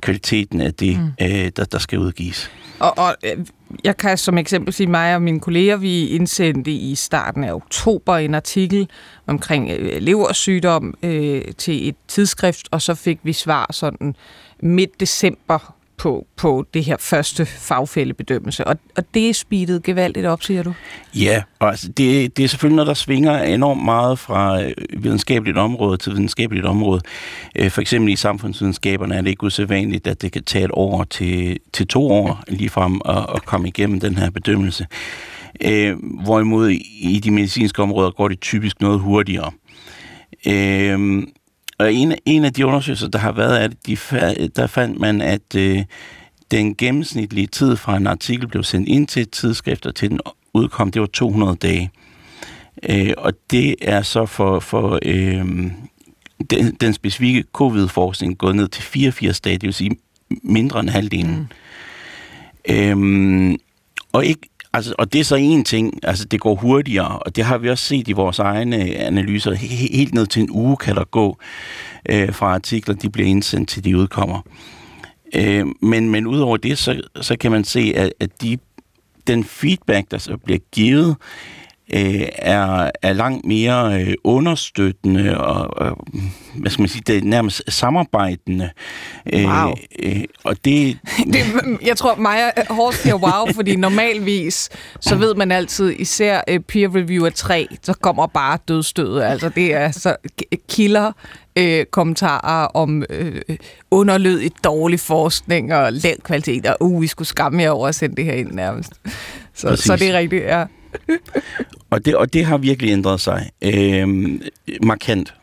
kvaliteten 0.00 0.60
af 0.60 0.74
det, 0.74 0.98
mm. 0.98 1.26
øh, 1.26 1.50
der, 1.56 1.64
der 1.64 1.78
skal 1.78 1.98
udgives. 1.98 2.50
Og, 2.78 2.98
og 2.98 3.16
øh, 3.24 3.46
jeg 3.84 3.96
kan 3.96 4.18
som 4.18 4.38
eksempel 4.38 4.72
sige, 4.72 4.86
mig 4.86 5.14
og 5.14 5.22
mine 5.22 5.40
kolleger, 5.40 5.76
vi 5.76 6.08
indsendte 6.08 6.70
i 6.70 6.94
starten 6.94 7.44
af 7.44 7.52
oktober 7.52 8.16
en 8.16 8.34
artikel 8.34 8.88
omkring 9.26 9.70
øh, 9.70 10.02
leversygdom 10.02 10.94
øh, 11.02 11.42
til 11.58 11.88
et 11.88 11.96
tidsskrift, 12.08 12.68
og 12.70 12.82
så 12.82 12.94
fik 12.94 13.18
vi 13.22 13.32
svar 13.32 13.66
sådan 13.72 14.14
midt 14.60 15.00
december 15.00 15.73
på, 15.98 16.26
på 16.36 16.66
det 16.74 16.84
her 16.84 16.96
første 17.00 17.46
fagfældebedømmelse. 17.46 18.66
Og, 18.66 18.76
og 18.96 19.04
det 19.14 19.28
er 19.28 19.34
speedet 19.34 19.82
gevaldigt 19.82 20.26
op, 20.26 20.42
siger 20.42 20.62
du? 20.62 20.74
Ja, 21.14 21.42
og 21.58 21.68
altså, 21.68 21.88
det, 21.88 22.36
det 22.36 22.44
er 22.44 22.48
selvfølgelig 22.48 22.76
noget, 22.76 22.88
der 22.88 22.94
svinger 22.94 23.42
enormt 23.42 23.84
meget 23.84 24.18
fra 24.18 24.62
øh, 24.62 24.72
videnskabeligt 24.96 25.58
område 25.58 25.96
til 25.96 26.12
videnskabeligt 26.12 26.66
område. 26.66 27.00
Øh, 27.56 27.70
for 27.70 27.80
eksempel 27.80 28.12
i 28.12 28.16
samfundsvidenskaberne 28.16 29.14
er 29.14 29.20
det 29.20 29.30
ikke 29.30 29.44
usædvanligt, 29.44 30.06
at 30.06 30.22
det 30.22 30.32
kan 30.32 30.44
tage 30.44 30.64
et 30.64 30.70
år 30.72 31.04
til, 31.04 31.58
til 31.72 31.86
to 31.86 32.10
år 32.10 32.42
ligefrem 32.48 33.00
at, 33.04 33.26
at 33.34 33.44
komme 33.44 33.68
igennem 33.68 34.00
den 34.00 34.18
her 34.18 34.30
bedømmelse. 34.30 34.86
Øh, 35.60 35.96
hvorimod 36.24 36.70
i 37.00 37.20
de 37.24 37.30
medicinske 37.30 37.82
områder 37.82 38.10
går 38.10 38.28
det 38.28 38.40
typisk 38.40 38.80
noget 38.80 39.00
hurtigere. 39.00 39.50
Øh, 40.46 41.22
og 41.78 41.92
en, 41.92 42.14
en 42.24 42.44
af 42.44 42.52
de 42.52 42.66
undersøgelser, 42.66 43.08
der 43.08 43.18
har 43.18 43.32
været, 43.32 43.58
at 43.58 43.86
de, 43.86 43.96
der 44.56 44.66
fandt 44.66 45.00
man, 45.00 45.20
at 45.20 45.54
øh, 45.56 45.84
den 46.50 46.74
gennemsnitlige 46.74 47.46
tid 47.46 47.76
fra 47.76 47.96
en 47.96 48.06
artikel 48.06 48.48
blev 48.48 48.62
sendt 48.62 48.88
ind 48.88 49.06
til 49.06 49.22
et 49.22 49.30
tidsskrift, 49.30 49.86
og 49.86 49.94
til 49.94 50.10
den 50.10 50.20
udkom, 50.54 50.90
det 50.90 51.00
var 51.00 51.06
200 51.06 51.56
dage. 51.56 51.90
Øh, 52.90 53.12
og 53.18 53.32
det 53.50 53.74
er 53.82 54.02
så 54.02 54.26
for, 54.26 54.60
for 54.60 54.98
øh, 55.02 55.46
den, 56.50 56.74
den 56.80 56.94
specifikke 56.94 57.44
covid-forskning 57.52 58.38
gået 58.38 58.56
ned 58.56 58.68
til 58.68 58.82
84 58.82 59.40
dage, 59.40 59.54
det 59.58 59.66
vil 59.66 59.74
sige 59.74 59.96
mindre 60.42 60.80
end 60.80 60.90
halvdelen. 60.90 61.48
Mm. 62.68 62.74
Øhm, 62.74 63.56
og 64.12 64.26
ikke, 64.26 64.48
Altså, 64.74 64.94
og 64.98 65.12
det 65.12 65.20
er 65.20 65.24
så 65.24 65.36
en 65.36 65.64
ting, 65.64 66.00
altså 66.02 66.24
det 66.24 66.40
går 66.40 66.54
hurtigere, 66.54 67.18
og 67.18 67.36
det 67.36 67.44
har 67.44 67.58
vi 67.58 67.70
også 67.70 67.84
set 67.84 68.08
i 68.08 68.12
vores 68.12 68.38
egne 68.38 68.76
øh, 68.76 68.94
analyser. 68.96 69.54
Helt 69.92 70.14
ned 70.14 70.26
til 70.26 70.42
en 70.42 70.50
uge 70.50 70.76
kan 70.76 70.96
der 70.96 71.04
gå 71.04 71.38
øh, 72.10 72.32
fra 72.32 72.54
artikler, 72.54 72.94
de 72.94 73.10
bliver 73.10 73.28
indsendt 73.28 73.68
til 73.68 73.84
de 73.84 73.96
udkommer. 73.96 74.40
Øh, 75.34 75.66
men, 75.82 76.10
men 76.10 76.26
udover 76.26 76.56
det, 76.56 76.78
så, 76.78 77.00
så 77.20 77.36
kan 77.36 77.50
man 77.50 77.64
se, 77.64 77.92
at, 77.96 78.12
at 78.20 78.42
de, 78.42 78.58
den 79.26 79.44
feedback, 79.44 80.10
der 80.10 80.18
så 80.18 80.36
bliver 80.44 80.60
givet, 80.72 81.08
øh, 81.10 81.63
er, 81.88 82.90
er 83.02 83.12
langt 83.12 83.46
mere 83.46 84.02
øh, 84.02 84.14
understøttende 84.24 85.40
og, 85.40 85.76
og 85.76 86.06
hvad 86.54 86.70
skal 86.70 86.82
man 86.82 86.88
sige, 86.88 87.02
det 87.06 87.16
er 87.16 87.22
nærmest 87.22 87.62
samarbejdende. 87.68 88.70
Øh, 89.32 89.44
wow. 89.44 89.74
Øh, 90.02 90.24
og 90.44 90.56
det... 90.64 90.98
det... 91.32 91.40
Jeg 91.82 91.96
tror, 91.96 92.14
Maja 92.16 92.50
hårdt 92.70 92.96
siger 92.96 93.14
wow, 93.14 93.54
fordi 93.54 93.76
normalvis, 93.76 94.70
så 95.00 95.16
ved 95.16 95.34
man 95.34 95.52
altid, 95.52 95.94
især 95.98 96.40
øh, 96.48 96.60
peer 96.60 96.94
review 96.96 97.26
af 97.26 97.32
3, 97.32 97.66
så 97.82 97.92
kommer 97.92 98.26
bare 98.26 98.58
dødstødet. 98.68 99.22
Altså 99.22 99.48
det 99.48 99.74
er 99.74 99.90
så 99.90 100.16
kilder 100.68 101.12
øh, 101.56 101.86
kommentarer 101.86 102.66
om 102.66 103.04
øh, 103.10 103.40
underlød 103.90 104.40
i 104.40 104.48
dårlig 104.64 105.00
forskning 105.00 105.74
og 105.74 105.92
lav 105.92 106.16
kvalitet, 106.22 106.66
og 106.66 106.76
uh, 106.80 107.02
vi 107.02 107.06
skulle 107.06 107.28
skamme 107.28 107.62
jer 107.62 107.70
over 107.70 107.88
at 107.88 107.94
sende 107.94 108.16
det 108.16 108.24
her 108.24 108.32
ind 108.32 108.52
nærmest. 108.52 108.92
Så, 109.54 109.76
så 109.76 109.96
det 109.96 110.10
er 110.10 110.18
rigtigt, 110.18 110.44
ja. 110.44 110.64
Og, 111.90 112.04
det, 112.04 112.16
og 112.16 112.32
det 112.32 112.44
har 112.44 112.58
virkelig 112.58 112.90
ændret 112.90 113.20
sig 113.20 113.50
øh, 113.62 114.08
markant. 114.82 115.34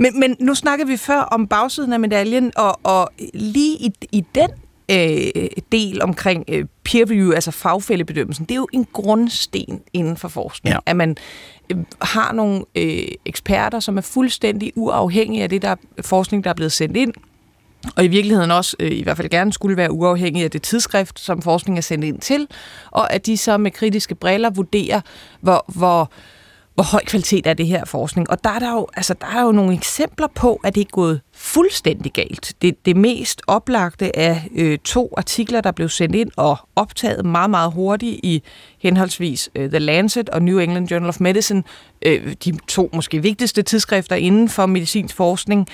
Men, 0.00 0.20
men 0.20 0.36
nu 0.40 0.54
snakker 0.54 0.86
vi 0.86 0.96
før 0.96 1.20
om 1.20 1.46
bagsiden 1.46 1.92
af 1.92 2.00
medaljen, 2.00 2.52
og, 2.56 2.80
og 2.82 3.10
lige 3.34 3.76
i, 3.76 3.90
i 4.12 4.24
den 4.34 4.50
øh, 4.90 5.46
del 5.72 6.02
omkring 6.02 6.44
øh, 6.48 6.64
peer 6.84 7.04
review, 7.04 7.32
altså 7.32 7.50
fagfællebedømmelsen, 7.50 8.44
det 8.44 8.50
er 8.50 8.56
jo 8.56 8.68
en 8.72 8.86
grundsten 8.92 9.80
inden 9.92 10.16
for 10.16 10.28
forskning, 10.28 10.72
ja. 10.72 10.78
at 10.86 10.96
man 10.96 11.16
øh, 11.70 11.78
har 12.02 12.32
nogle 12.32 12.64
øh, 12.74 13.08
eksperter, 13.24 13.80
som 13.80 13.96
er 13.96 14.02
fuldstændig 14.02 14.72
uafhængige 14.76 15.42
af 15.42 15.48
det 15.48 15.62
der 15.62 15.74
forskning, 16.00 16.44
der 16.44 16.50
er 16.50 16.54
blevet 16.54 16.72
sendt 16.72 16.96
ind, 16.96 17.12
og 17.96 18.04
i 18.04 18.08
virkeligheden 18.08 18.50
også 18.50 18.76
øh, 18.80 18.92
i 18.92 19.02
hvert 19.02 19.16
fald 19.16 19.28
gerne 19.28 19.52
skulle 19.52 19.76
være 19.76 19.92
uafhængig 19.92 20.44
af 20.44 20.50
det 20.50 20.62
tidsskrift, 20.62 21.20
som 21.20 21.42
forskning 21.42 21.78
er 21.78 21.82
sendt 21.82 22.04
ind 22.04 22.20
til, 22.20 22.46
og 22.90 23.12
at 23.12 23.26
de 23.26 23.36
så 23.36 23.58
med 23.58 23.70
kritiske 23.70 24.14
briller 24.14 24.50
vurderer, 24.50 25.00
hvor, 25.40 25.64
hvor, 25.68 26.12
hvor 26.74 26.84
høj 26.84 27.00
kvalitet 27.06 27.46
er 27.46 27.54
det 27.54 27.66
her 27.66 27.84
forskning. 27.84 28.30
Og 28.30 28.44
der 28.44 28.50
er 28.50 28.58
der 28.58 28.72
jo, 28.72 28.86
altså, 28.96 29.14
der 29.20 29.26
er 29.26 29.42
jo 29.42 29.52
nogle 29.52 29.74
eksempler 29.74 30.26
på, 30.34 30.60
at 30.64 30.74
det 30.74 30.80
er 30.80 30.84
gået 30.84 31.20
fuldstændig 31.44 32.12
galt. 32.12 32.52
Det, 32.62 32.86
det 32.86 32.96
mest 32.96 33.42
oplagte 33.46 34.16
er 34.16 34.36
øh, 34.54 34.78
to 34.78 35.14
artikler, 35.16 35.60
der 35.60 35.72
blev 35.72 35.88
sendt 35.88 36.14
ind 36.14 36.30
og 36.36 36.56
optaget 36.76 37.24
meget, 37.24 37.50
meget 37.50 37.72
hurtigt 37.72 38.20
i 38.22 38.42
henholdsvis 38.78 39.50
uh, 39.58 39.64
The 39.64 39.78
Lancet 39.78 40.28
og 40.28 40.42
New 40.42 40.58
England 40.58 40.88
Journal 40.90 41.08
of 41.08 41.20
Medicine, 41.20 41.62
uh, 42.06 42.32
de 42.44 42.58
to 42.68 42.90
måske 42.92 43.22
vigtigste 43.22 43.62
tidsskrifter 43.62 44.16
inden 44.16 44.48
for 44.48 44.66
medicinsk 44.66 45.16
forskning, 45.16 45.66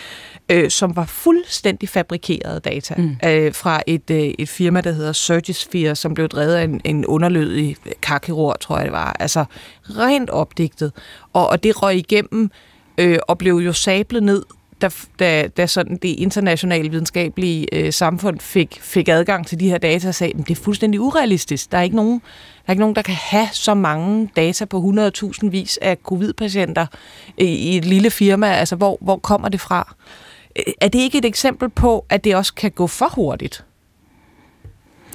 uh, 0.52 0.68
som 0.68 0.96
var 0.96 1.04
fuldstændig 1.04 1.88
fabrikerede 1.88 2.60
data 2.60 2.94
mm. 2.98 3.04
uh, 3.04 3.54
fra 3.54 3.82
et, 3.86 4.10
uh, 4.10 4.16
et 4.16 4.48
firma, 4.48 4.80
der 4.80 4.92
hedder 4.92 5.12
Surgisphere, 5.12 5.96
som 5.96 6.14
blev 6.14 6.28
drevet 6.28 6.54
af 6.54 6.64
en, 6.64 6.80
en 6.84 7.06
underlødig 7.06 7.76
karkirurg, 8.02 8.60
tror 8.60 8.76
jeg 8.76 8.84
det 8.84 8.92
var. 8.92 9.16
Altså 9.20 9.44
rent 9.82 10.30
opdigtet. 10.30 10.92
Og, 11.32 11.48
og 11.48 11.62
det 11.62 11.82
røg 11.82 11.96
igennem 11.96 12.50
uh, 13.02 13.16
og 13.28 13.38
blev 13.38 13.54
jo 13.54 13.72
sablet 13.72 14.22
ned 14.22 14.42
da, 14.82 14.90
da, 15.18 15.48
da 15.48 15.66
sådan 15.66 15.96
det 15.96 16.08
internationale 16.08 16.90
videnskabelige 16.90 17.74
øh, 17.74 17.92
samfund 17.92 18.40
fik, 18.40 18.78
fik 18.82 19.08
adgang 19.08 19.46
til 19.46 19.60
de 19.60 19.68
her 19.68 19.78
data, 19.78 20.12
sagde, 20.12 20.32
at 20.38 20.48
det 20.48 20.58
er 20.58 20.62
fuldstændig 20.62 21.00
urealistisk. 21.00 21.72
Der 21.72 21.78
er 21.78 21.82
ikke 21.82 21.96
nogen, 21.96 22.12
der, 22.20 22.66
er 22.66 22.72
ikke 22.72 22.80
nogen, 22.80 22.96
der 22.96 23.02
kan 23.02 23.14
have 23.14 23.48
så 23.52 23.74
mange 23.74 24.30
data 24.36 24.64
på 24.64 24.78
100.000 24.78 25.48
vis 25.48 25.78
af 25.82 25.96
covid-patienter 25.96 26.86
i, 27.38 27.44
i 27.44 27.76
et 27.76 27.84
lille 27.84 28.10
firma. 28.10 28.46
Altså, 28.46 28.76
hvor, 28.76 28.98
hvor 29.00 29.16
kommer 29.16 29.48
det 29.48 29.60
fra? 29.60 29.94
Øh, 30.58 30.72
er 30.80 30.88
det 30.88 30.98
ikke 30.98 31.18
et 31.18 31.24
eksempel 31.24 31.68
på, 31.68 32.06
at 32.08 32.24
det 32.24 32.36
også 32.36 32.54
kan 32.54 32.70
gå 32.70 32.86
for 32.86 33.08
hurtigt? 33.14 33.64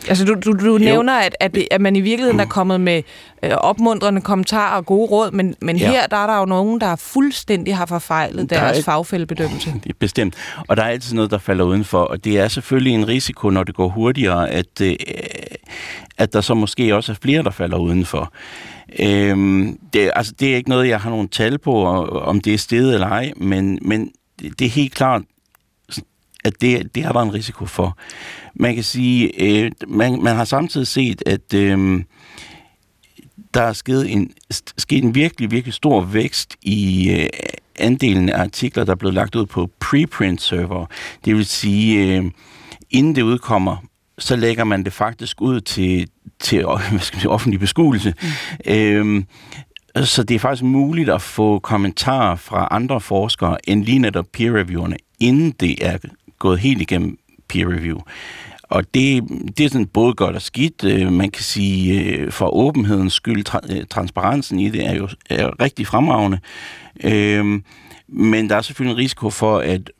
Altså, 0.10 0.26
du, 0.26 0.36
du, 0.46 0.52
du 0.68 0.78
nævner, 0.78 1.14
at, 1.14 1.36
at, 1.40 1.56
det, 1.56 1.68
at 1.72 1.82
man 1.82 1.96
i 1.96 2.02
virkeligheden 2.02 2.40
er 2.40 2.46
kommet 2.46 2.82
med 2.82 3.02
øh, 3.44 3.52
opmuntrende 3.52 4.22
kommentarer 4.22 4.78
og 4.78 4.86
gode 4.86 5.08
råd, 5.08 5.32
men, 5.32 5.56
men 5.62 5.78
ja. 5.78 5.92
her 5.92 6.08
der 6.08 6.18
er 6.18 6.28
der 6.28 6.40
jo 6.40 6.46
nogen, 6.46 6.82
der 6.82 6.96
fuldstændig 6.96 7.78
har 7.78 7.86
forfejlet 7.86 8.50
Der 8.50 8.56
er 8.60 8.64
deres 8.66 8.80
et- 8.80 8.86
fagfældebedømmelse. 8.86 9.74
Det 9.84 9.90
er 9.90 9.94
bestemt. 10.00 10.36
Og 10.68 10.78
der 10.78 10.84
er 10.84 10.88
altid 10.90 11.16
noget, 11.16 11.32
der 11.32 11.38
falder 11.38 11.66
udenfor, 11.66 12.02
og 12.02 12.24
det 12.26 12.40
er 12.40 12.48
selvfølgelig 12.48 12.94
en 12.94 13.08
risiko, 13.08 13.50
når 13.50 13.64
det 13.64 13.76
går 13.76 13.88
hurtigere, 13.90 14.50
at, 14.50 14.82
øh, 14.82 14.96
at 16.18 16.34
der 16.34 16.42
så 16.42 16.54
måske 16.54 16.96
også 16.96 17.12
er 17.12 17.16
flere, 17.22 17.44
der 17.44 17.52
falder 17.52 17.78
udenfor. 17.78 18.34
Øhm, 19.00 19.78
det, 19.94 20.12
altså, 20.16 20.34
det 20.40 20.52
er 20.52 20.56
ikke 20.56 20.70
noget, 20.70 20.88
jeg 20.90 21.00
har 21.00 21.10
nogen 21.10 21.28
tal 21.28 21.58
på, 21.58 21.86
om 22.10 22.42
det 22.42 22.54
er 22.54 22.58
stedet 22.58 22.94
eller 22.94 23.08
ej, 23.08 23.32
men, 23.38 23.80
men 23.82 24.10
det 24.60 24.66
er 24.66 24.70
helt 24.70 24.94
klart, 24.96 25.22
at 26.46 26.62
det, 26.62 26.96
det 26.96 27.04
er 27.04 27.12
der 27.12 27.22
en 27.22 27.34
risiko 27.34 27.66
for. 27.66 27.98
Man 28.54 28.75
kan 28.75 28.84
sige, 28.84 29.42
øh, 29.44 29.72
man, 29.88 30.24
man 30.24 30.36
har 30.36 30.46
samtidig 30.46 30.88
set, 30.88 31.24
at 31.25 31.54
øh, 31.54 32.04
der 33.54 33.62
er 33.62 33.74
sket 33.74 34.12
en, 34.12 34.32
sket 34.78 35.04
en 35.04 35.16
virkelig, 35.16 35.52
virkelig 35.52 35.74
stor 35.74 36.02
vækst 36.02 36.56
i 36.62 37.10
øh, 37.12 37.30
andelen 37.80 38.30
af 38.30 38.42
artikler, 38.42 38.84
der 38.84 38.92
er 38.92 38.96
blevet 38.96 39.14
lagt 39.14 39.36
ud 39.36 39.46
på 39.46 39.70
preprint 39.80 40.42
server. 40.42 40.86
Det 41.25 41.36
vil 41.36 41.46
sige, 41.46 42.18
øh, 42.18 42.32
inden 42.90 43.16
det 43.16 43.22
udkommer, 43.22 43.78
så 44.18 44.36
lægger 44.36 44.64
man 44.64 44.84
det 44.84 44.94
faktisk 44.94 45.42
ud 45.42 45.62
til, 45.62 46.08
til 46.40 46.66
hvad 46.66 47.00
skal 47.00 47.16
man 47.16 47.22
sige, 47.22 47.30
offentlig 47.30 47.60
beskuelse. 47.60 48.14
Mm. 48.22 48.74
Øhm, 48.74 49.25
så 50.04 50.24
det 50.24 50.36
er 50.36 50.40
faktisk 50.40 50.64
muligt 50.64 51.10
at 51.10 51.22
få 51.22 51.60
kommentarer 51.60 52.36
fra 52.36 52.68
andre 52.72 53.02
forskere 53.02 53.70
end 53.70 53.86
lige 53.86 54.00
netop 54.00 54.25
peer-reviewerne, 54.34 54.96
inden 55.20 55.52
det 55.52 55.86
er 55.86 55.98
gået 56.39 56.60
helt 56.60 56.82
igennem 56.82 57.18
peer-review. 57.48 58.00
Og 58.63 58.94
det, 58.94 59.24
det 59.58 59.65
er 59.65 59.70
sådan 59.70 59.88
både 59.88 60.13
godt 60.13 60.36
og 60.36 60.42
skidt. 60.42 60.84
Øh, 60.84 61.12
man 61.12 61.32
kan 61.32 61.44
sige, 61.44 62.01
øh, 62.01 62.32
for 62.32 62.56
åbenhedens 62.56 63.13
skyld, 63.13 63.50
tra- 63.50 63.77
øh, 63.77 63.86
transparensen 63.89 64.60
i 64.60 64.70
det 64.70 64.86
er 64.86 64.96
jo 64.96 65.08
er 65.30 65.62
rigtig 65.62 65.88
fremragende. 65.88 66.39
Øhm, 67.04 67.63
Men 68.08 68.50
der 68.50 68.56
er 68.56 68.62
selvfølgelig 68.62 68.94
en 68.94 69.04
risiko 69.04 69.30
for, 69.30 69.58
at 69.60 69.92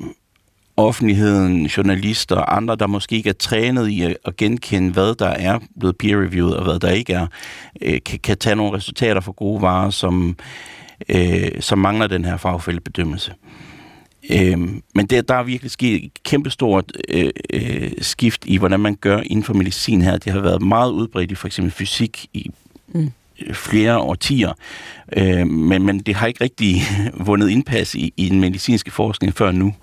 offentligheden, 0.78 1.66
journalister 1.66 2.36
og 2.36 2.58
andre, 2.58 2.76
der 2.76 2.88
måske 2.88 3.16
ikke 3.16 3.30
er 3.30 3.34
trænet 3.34 3.90
i 3.90 4.02
at, 4.02 4.38
genkende, 4.38 4.92
hvad 4.92 5.16
der 5.16 5.28
er 5.28 5.60
blevet 5.80 5.98
peer-reviewet 5.98 6.58
og 6.58 6.64
hvad 6.64 6.80
der 6.80 6.92
ikke 6.92 7.14
er, 7.14 7.28
øh, 7.82 8.00
kan, 8.06 8.20
kan 8.20 8.38
tage 8.38 8.56
nogle 8.56 8.78
resultater 8.78 9.22
for 9.22 9.32
gode 9.32 9.62
varer, 9.62 9.90
som, 9.90 10.38
øh, 11.10 11.52
som 11.60 11.80
mangler 11.80 12.08
den 12.08 12.26
her 12.26 12.38
fagfældebedømmelse. 12.38 13.34
Øh, 14.30 14.60
men 14.96 15.06
det, 15.10 15.28
der 15.28 15.36
er 15.36 15.44
virkelig 15.44 15.72
sket 15.72 16.04
et 16.06 16.12
kæmpestort 16.24 16.92
øh, 17.10 17.30
øh, 17.54 17.92
skift 18.02 18.46
i, 18.46 18.58
hvordan 18.58 18.80
man 18.80 18.96
gør 18.96 19.20
inden 19.20 19.44
for 19.44 19.54
medicin 19.54 20.02
her. 20.02 20.18
Det 20.18 20.34
har 20.34 20.40
været 20.40 20.62
meget 20.62 20.92
udbredt 20.92 21.32
i 21.32 21.36
for 21.36 21.48
eksempel 21.48 21.72
fysik 21.72 22.28
i 22.34 22.52
Mm. 22.88 23.12
øh, 23.48 23.54
flere 23.54 23.98
årtier, 23.98 24.54
øh, 25.18 25.48
men, 25.48 25.84
men 25.84 26.00
det 26.00 26.16
har 26.16 26.28
ikke 26.28 26.44
rigtig 26.44 26.82
vundet 27.28 27.50
indpas 27.50 27.96
i, 27.96 28.14
i 28.18 28.30
den 28.30 28.40
medicinske 28.40 28.92
forskning 28.92 29.34
før 29.34 29.52
nu. 29.52 29.74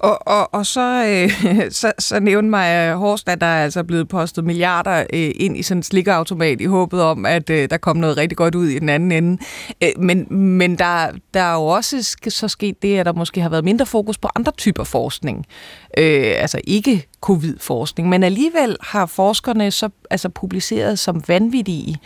Og, 0.00 0.28
og, 0.28 0.54
og 0.54 0.66
så, 0.66 1.04
øh, 1.06 1.70
så, 1.80 1.92
så 1.98 2.20
nævnte 2.20 2.50
mig 2.50 2.94
Horst, 2.94 3.28
at 3.28 3.40
der 3.40 3.46
er 3.46 3.64
altså 3.64 3.84
blevet 3.84 4.08
postet 4.08 4.44
milliarder 4.44 5.04
øh, 5.12 5.30
ind 5.34 5.56
i 5.56 5.62
sådan 5.62 5.78
en 5.78 5.82
slikkeautomat 5.82 6.60
i 6.60 6.64
håbet 6.64 7.02
om, 7.02 7.26
at 7.26 7.50
øh, 7.50 7.70
der 7.70 7.76
kom 7.76 7.96
noget 7.96 8.16
rigtig 8.16 8.36
godt 8.36 8.54
ud 8.54 8.66
i 8.66 8.78
den 8.78 8.88
anden 8.88 9.12
ende. 9.12 9.42
Øh, 9.82 9.88
men 9.98 10.26
men 10.34 10.78
der, 10.78 11.10
der 11.34 11.40
er 11.40 11.54
jo 11.54 11.66
også 11.66 12.16
så 12.28 12.48
sket 12.48 12.82
det, 12.82 12.98
at 12.98 13.06
der 13.06 13.12
måske 13.12 13.40
har 13.40 13.48
været 13.48 13.64
mindre 13.64 13.86
fokus 13.86 14.18
på 14.18 14.28
andre 14.36 14.52
typer 14.52 14.84
forskning. 14.84 15.46
Øh, 15.98 16.34
altså 16.36 16.60
ikke 16.64 17.06
covid-forskning, 17.20 18.08
men 18.08 18.22
alligevel 18.22 18.76
har 18.80 19.06
forskerne 19.06 19.70
så 19.70 19.88
altså 20.10 20.28
publiceret 20.28 20.98
som 20.98 21.22
vanvittige. 21.28 21.96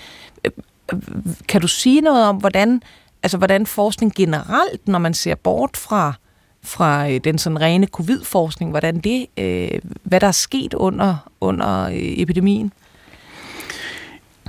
Øh, 0.45 0.51
øh 0.93 1.01
Kan 1.49 1.61
du 1.61 1.69
sige 1.69 2.01
noget 2.01 2.25
om, 2.25 2.37
hvordan, 2.37 2.83
altså, 3.23 3.39
hvordan 3.39 3.67
forskning 3.67 4.15
generelt, 4.15 4.89
når 4.89 4.99
man 4.99 5.15
ser 5.15 5.35
bort 5.35 5.77
fra 5.77 6.15
fra 6.63 7.11
øh, 7.11 7.21
den 7.25 7.39
sådan 7.39 7.61
rene 7.61 7.87
covid-forskning, 7.87 8.71
hvordan 8.71 8.99
det, 8.99 9.27
øh, 9.39 9.81
hvad 10.03 10.21
der 10.21 10.27
er 10.27 10.33
sket 10.33 10.75
under, 10.75 11.31
under 11.41 11.85
øh, 11.85 11.95
epidemien? 11.97 12.73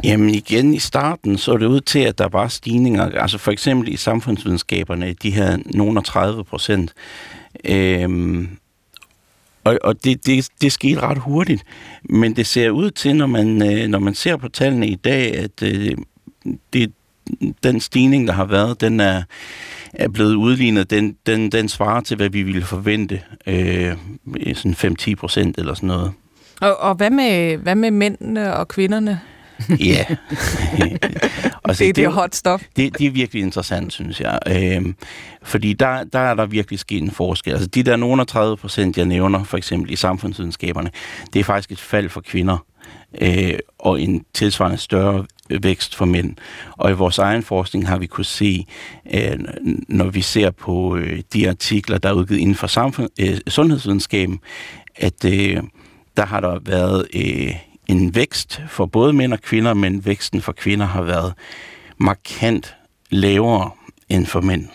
Jamen 0.04 0.30
igen 0.30 0.74
i 0.74 0.80
starten 0.80 1.38
så 1.38 1.58
det 1.58 1.66
ud 1.66 1.82
til, 1.82 2.00
at 2.00 2.18
der 2.18 2.28
var 2.28 2.48
stigninger, 2.48 3.10
altså 3.10 3.38
for 3.38 3.52
eksempel 3.52 3.94
i 3.94 3.96
samfundsvidenskaberne, 3.96 5.14
de 5.14 5.32
her 5.32 5.58
nogen 5.66 5.98
af 5.98 6.04
30 6.04 6.44
procent. 6.44 6.94
Øhm, 7.66 8.50
og 9.64 9.80
og 9.84 10.04
det, 10.04 10.26
det, 10.26 10.48
det 10.62 10.72
skete 10.72 11.00
ret 11.00 11.18
hurtigt. 11.18 11.64
Men 12.04 12.36
det 12.36 12.48
ser 12.48 12.70
ud 12.70 12.92
til, 12.92 13.16
når 13.16 13.28
man, 13.28 13.74
øh, 13.74 13.88
når 13.88 14.00
man 14.00 14.16
ser 14.16 14.38
på 14.38 14.50
tallene 14.50 14.88
i 14.88 14.96
dag, 14.96 15.36
at 15.36 15.64
øh, 15.64 15.98
det, 16.74 16.92
den 17.64 17.80
stigning, 17.80 18.28
der 18.28 18.34
har 18.34 18.46
været, 18.46 18.82
den 18.82 19.00
er, 19.00 19.24
er 19.94 20.08
blevet 20.08 20.36
udlignet. 20.36 20.90
Den, 20.90 21.16
den, 21.26 21.52
den 21.52 21.70
svarer 21.70 22.02
til, 22.02 22.18
hvad 22.18 22.30
vi 22.30 22.44
ville 22.44 22.62
forvente. 22.62 23.22
Øh, 23.48 23.94
sådan 24.54 24.96
5-10 25.02 25.16
procent 25.16 25.58
eller 25.58 25.74
sådan 25.74 25.88
noget. 25.88 26.12
Og, 26.62 26.80
og 26.80 26.96
hvad, 26.96 27.10
med, 27.10 27.58
hvad 27.58 27.76
med 27.76 27.92
mændene 27.92 28.56
og 28.56 28.68
kvinderne? 28.68 29.20
Ja. 29.80 30.06
og 31.64 31.80
det, 31.80 31.96
det 31.96 32.04
er 32.04 32.10
hot 32.10 32.36
stuff. 32.36 32.64
Det, 32.76 32.98
det 32.98 33.08
er 33.08 33.12
virkelig 33.12 33.44
interessant, 33.44 33.94
synes 33.94 34.22
jeg. 34.22 34.40
Øhm, 34.48 34.96
fordi 35.44 35.74
der, 35.74 36.04
der 36.04 36.20
er 36.20 36.34
der 36.34 36.46
virkelig 36.46 36.80
sket 36.80 37.04
en 37.04 37.12
forskel. 37.12 37.52
Altså 37.52 37.68
de 37.68 37.84
der 37.84 37.96
nogle 37.96 38.26
30 38.26 38.58
procent, 38.58 38.98
jeg 38.98 39.06
nævner, 39.06 39.44
for 39.44 39.58
eksempel 39.58 39.92
i 39.92 39.96
samfundsvidenskaberne, 39.96 40.90
det 41.34 41.40
er 41.40 41.44
faktisk 41.44 41.72
et 41.72 41.80
fald 41.80 42.10
for 42.10 42.22
kvinder, 42.22 42.66
øh, 43.22 43.54
og 43.82 44.02
en 44.02 44.26
tilsvarende 44.34 44.78
større 44.78 45.26
øh, 45.50 45.64
vækst 45.64 45.96
for 45.96 46.06
mænd. 46.06 46.36
Og 46.72 46.92
i 46.92 46.94
vores 46.94 47.18
egen 47.18 47.44
forskning 47.44 47.88
har 47.88 47.98
vi 47.98 48.08
kunne 48.08 48.26
se, 48.26 48.66
øh, 49.14 49.40
når 49.88 50.06
vi 50.06 50.22
ser 50.22 50.52
på 50.52 50.96
øh, 50.96 51.22
de 51.34 51.50
artikler, 51.50 51.98
der 51.98 52.10
er 52.10 52.14
udgivet 52.14 52.40
inden 52.40 52.56
for 52.56 52.68
samfund, 52.68 53.10
sundhedsvidenskaben, 53.48 54.40
at 54.96 55.22
der 56.18 56.26
har 56.26 56.40
der 56.40 56.60
været 56.60 57.08
en 57.88 58.16
vækst 58.16 58.62
for 58.68 58.86
både 58.86 59.14
mænd 59.14 59.34
og 59.34 59.42
kvinder, 59.42 59.74
men 59.74 60.06
væksten 60.06 60.42
for 60.42 60.52
kvinder 60.52 60.86
har 60.86 61.02
været 61.02 61.34
markant 61.98 62.76
lavere 63.10 63.72
end 64.10 64.26
for 64.26 64.42
mænd. 64.42 64.68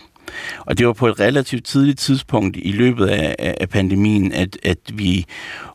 Og 0.58 0.78
det 0.78 0.86
var 0.86 0.92
på 0.92 1.06
et 1.06 1.20
relativt 1.20 1.64
tidligt 1.64 1.98
tidspunkt 1.98 2.56
i 2.56 2.72
løbet 2.72 3.06
af, 3.06 3.54
af 3.60 3.68
pandemien, 3.68 4.32
at, 4.32 4.58
at 4.62 4.78
vi 4.92 5.26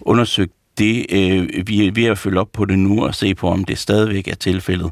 undersøgte 0.01 0.55
det. 0.77 1.05
Øh, 1.09 1.67
vi 1.67 1.87
er 1.87 1.91
ved 1.91 2.05
at 2.05 2.17
følge 2.17 2.39
op 2.39 2.51
på 2.53 2.65
det 2.65 2.79
nu 2.79 3.05
og 3.05 3.15
se 3.15 3.35
på, 3.35 3.49
om 3.49 3.65
det 3.65 3.77
stadigvæk 3.77 4.27
er 4.27 4.35
tilfældet. 4.35 4.91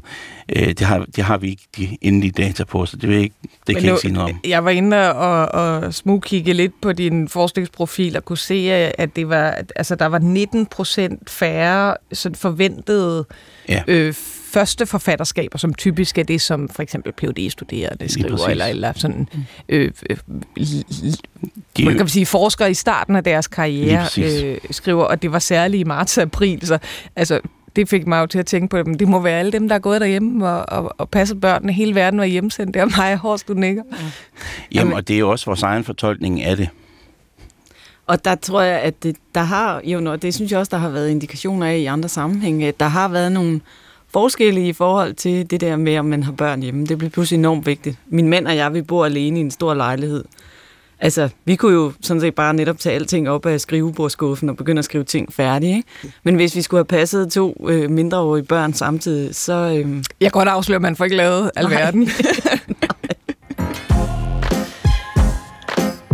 Øh, 0.56 0.68
det, 0.68 0.80
har, 0.80 1.06
det 1.16 1.24
har 1.24 1.38
vi 1.38 1.48
ikke 1.48 1.62
de 1.76 1.98
endelige 2.00 2.32
data 2.32 2.64
på, 2.64 2.86
så 2.86 2.96
det, 2.96 3.08
vil 3.08 3.18
ikke, 3.18 3.34
det 3.66 3.76
kan 3.76 3.84
jeg 3.84 3.92
ikke 3.92 4.00
sige 4.00 4.12
noget 4.12 4.30
om. 4.32 4.40
Jeg 4.44 4.64
var 4.64 4.70
inde 4.70 5.14
og, 5.14 5.48
og 5.48 5.94
smugkigge 5.94 6.52
lidt 6.52 6.72
på 6.82 6.92
din 6.92 7.28
forskningsprofil 7.28 8.16
og 8.16 8.24
kunne 8.24 8.38
se, 8.38 8.70
at 8.98 9.16
det 9.16 9.28
var, 9.28 9.56
altså, 9.76 9.94
der 9.94 10.06
var 10.06 10.18
19 10.18 10.66
procent 10.66 11.30
færre 11.30 11.96
sådan 12.12 12.36
forventede 12.36 13.26
Ja. 13.68 13.82
øh, 13.88 14.14
første 14.50 14.86
forfatterskaber, 14.86 15.58
som 15.58 15.74
typisk 15.74 16.18
er 16.18 16.22
det, 16.22 16.40
som 16.40 16.68
for 16.68 16.82
eksempel 16.82 17.12
phd 17.12 17.50
studerende 17.50 18.08
skriver, 18.08 18.48
eller, 18.48 18.66
eller 18.66 18.92
sådan, 18.96 19.28
øh, 19.68 19.90
øh, 20.10 20.16
De, 21.76 21.84
man 21.84 21.96
kan 21.96 22.08
sige, 22.08 22.26
forskere 22.26 22.70
i 22.70 22.74
starten 22.74 23.16
af 23.16 23.24
deres 23.24 23.46
karriere 23.46 24.06
øh, 24.18 24.58
skriver, 24.70 25.04
og 25.04 25.22
det 25.22 25.32
var 25.32 25.38
særligt 25.38 25.80
i 25.80 25.84
marts 25.84 26.18
og 26.18 26.22
april, 26.22 26.66
så 26.66 26.78
altså, 27.16 27.40
det 27.76 27.88
fik 27.88 28.06
mig 28.06 28.20
jo 28.20 28.26
til 28.26 28.38
at 28.38 28.46
tænke 28.46 28.68
på, 28.68 28.76
at 28.76 28.86
det 28.98 29.08
må 29.08 29.20
være 29.20 29.38
alle 29.38 29.52
dem, 29.52 29.68
der 29.68 29.74
er 29.74 29.78
gået 29.78 30.00
derhjemme 30.00 30.48
og, 30.48 30.84
og, 30.84 30.94
og 30.98 31.08
passet 31.08 31.40
børnene. 31.40 31.72
Hele 31.72 31.94
verden 31.94 32.20
var 32.20 32.24
hjemsendt. 32.26 32.74
Det 32.74 32.80
er 32.82 32.86
mig, 32.98 33.16
Horst, 33.16 33.48
du 33.48 33.54
nikker. 33.54 33.82
jamen, 34.72 34.92
og 34.92 35.08
det 35.08 35.14
er 35.14 35.18
jo 35.18 35.30
også 35.30 35.46
vores 35.46 35.62
egen 35.62 35.84
fortolkning 35.84 36.42
af 36.42 36.56
det. 36.56 36.68
Og 38.06 38.24
der 38.24 38.34
tror 38.34 38.60
jeg, 38.60 38.80
at 38.80 39.02
det, 39.02 39.16
der 39.34 39.40
har 39.40 39.80
jo, 39.84 40.10
og 40.10 40.22
det 40.22 40.34
synes 40.34 40.50
jeg 40.50 40.58
også, 40.58 40.70
der 40.70 40.76
har 40.76 40.88
været 40.88 41.10
indikationer 41.10 41.66
af 41.66 41.76
i 41.76 41.84
andre 41.86 42.08
sammenhænge, 42.08 42.68
at 42.68 42.80
der 42.80 42.86
har 42.86 43.08
været 43.08 43.32
nogle 43.32 43.60
forskelle 44.12 44.68
i 44.68 44.72
forhold 44.72 45.14
til 45.14 45.50
det 45.50 45.60
der 45.60 45.76
med, 45.76 45.98
om 45.98 46.04
man 46.04 46.22
har 46.22 46.32
børn 46.32 46.62
hjemme. 46.62 46.86
Det 46.86 46.98
bliver 46.98 47.10
pludselig 47.10 47.38
enormt 47.38 47.66
vigtigt. 47.66 47.98
Min 48.08 48.28
mand 48.28 48.46
og 48.46 48.56
jeg, 48.56 48.74
vi 48.74 48.82
bor 48.82 49.04
alene 49.04 49.38
i 49.38 49.42
en 49.42 49.50
stor 49.50 49.74
lejlighed. 49.74 50.24
Altså, 51.02 51.28
vi 51.44 51.56
kunne 51.56 51.72
jo 51.74 51.92
sådan 52.00 52.20
set 52.20 52.34
bare 52.34 52.54
netop 52.54 52.78
tage 52.78 52.94
alting 52.94 53.28
op 53.30 53.46
af 53.46 53.60
skrivebordskuffen 53.60 54.48
og 54.48 54.56
begynde 54.56 54.78
at 54.78 54.84
skrive 54.84 55.04
ting 55.04 55.32
færdige. 55.32 55.76
Ikke? 55.76 55.88
Men 56.22 56.34
hvis 56.34 56.56
vi 56.56 56.62
skulle 56.62 56.78
have 56.78 56.84
passet 56.84 57.32
to 57.32 57.66
øh, 57.68 57.90
mindreårige 57.90 58.44
børn 58.44 58.72
samtidig, 58.74 59.34
så... 59.34 59.52
Øh, 59.52 59.96
Jeg 59.96 60.02
kan 60.20 60.30
godt 60.30 60.48
afsløre, 60.48 60.76
at 60.76 60.82
man 60.82 60.96
får 60.96 61.04
ikke 61.04 61.16
lavet 61.16 61.42
Nej. 61.42 61.64
alverden. 61.64 62.08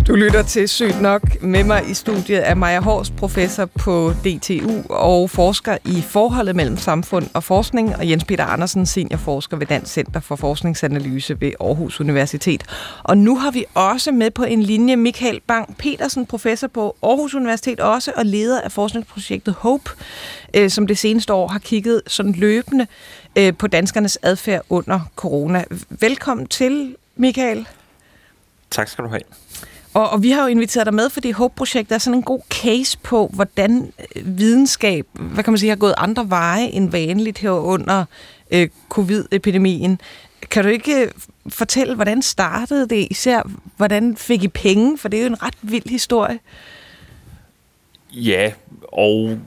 Du 0.06 0.14
lytter 0.14 0.42
til 0.42 0.68
Sygt 0.68 1.00
Nok. 1.00 1.42
Med 1.42 1.64
mig 1.64 1.90
i 1.90 1.94
studiet 1.94 2.48
er 2.48 2.54
Maja 2.54 2.80
Hors, 2.80 3.10
professor 3.10 3.64
på 3.64 4.12
DTU 4.24 4.82
og 4.90 5.30
forsker 5.30 5.78
i 5.84 6.02
forholdet 6.02 6.56
mellem 6.56 6.76
samfund 6.76 7.26
og 7.34 7.44
forskning, 7.44 7.96
og 7.96 8.10
Jens 8.10 8.24
Peter 8.24 8.44
Andersen, 8.44 8.86
seniorforsker 8.86 9.56
ved 9.56 9.66
Dansk 9.66 9.92
Center 9.92 10.20
for 10.20 10.36
Forskningsanalyse 10.36 11.40
ved 11.40 11.52
Aarhus 11.60 12.00
Universitet. 12.00 12.64
Og 13.02 13.18
nu 13.18 13.36
har 13.38 13.50
vi 13.50 13.64
også 13.74 14.12
med 14.12 14.30
på 14.30 14.44
en 14.44 14.62
linje 14.62 14.96
Michael 14.96 15.40
Bang 15.46 15.76
Petersen, 15.76 16.26
professor 16.26 16.66
på 16.68 16.96
Aarhus 17.02 17.34
Universitet 17.34 17.80
også, 17.80 18.12
og 18.16 18.26
leder 18.26 18.60
af 18.60 18.72
forskningsprojektet 18.72 19.54
HOPE, 19.54 19.90
øh, 20.54 20.70
som 20.70 20.86
det 20.86 20.98
seneste 20.98 21.32
år 21.32 21.48
har 21.48 21.58
kigget 21.58 22.02
sådan 22.06 22.32
løbende 22.32 22.86
øh, 23.38 23.54
på 23.58 23.66
danskernes 23.66 24.18
adfærd 24.22 24.62
under 24.68 25.00
corona. 25.16 25.64
Velkommen 25.88 26.46
til, 26.46 26.96
Michael. 27.16 27.66
Tak 28.70 28.88
skal 28.88 29.04
du 29.04 29.08
have. 29.08 29.20
Og, 29.96 30.10
og 30.10 30.22
vi 30.22 30.30
har 30.30 30.42
jo 30.42 30.48
inviteret 30.48 30.86
dig 30.86 30.94
med, 30.94 31.10
fordi 31.10 31.30
HOPE-projektet 31.30 31.94
er 31.94 31.98
sådan 31.98 32.18
en 32.18 32.22
god 32.22 32.40
case 32.50 32.98
på, 32.98 33.30
hvordan 33.32 33.92
øh, 34.16 34.38
videnskab, 34.38 35.06
hvad 35.12 35.44
kan 35.44 35.52
man 35.52 35.58
sige, 35.58 35.70
har 35.70 35.76
gået 35.76 35.94
andre 35.96 36.30
veje 36.30 36.66
end 36.66 36.90
vanligt 36.90 37.38
her 37.38 37.50
under 37.50 38.04
øh, 38.50 38.68
covid-epidemien. 38.88 40.00
Kan 40.50 40.64
du 40.64 40.70
ikke 40.70 41.02
øh, 41.02 41.10
fortælle, 41.48 41.94
hvordan 41.94 42.22
startede 42.22 42.88
det? 42.88 43.08
Især, 43.10 43.50
hvordan 43.76 44.16
fik 44.16 44.42
I 44.42 44.48
penge? 44.48 44.98
For 44.98 45.08
det 45.08 45.18
er 45.18 45.22
jo 45.22 45.28
en 45.28 45.42
ret 45.42 45.56
vild 45.62 45.90
historie. 45.90 46.38
Ja, 48.12 48.52
og 48.92 49.38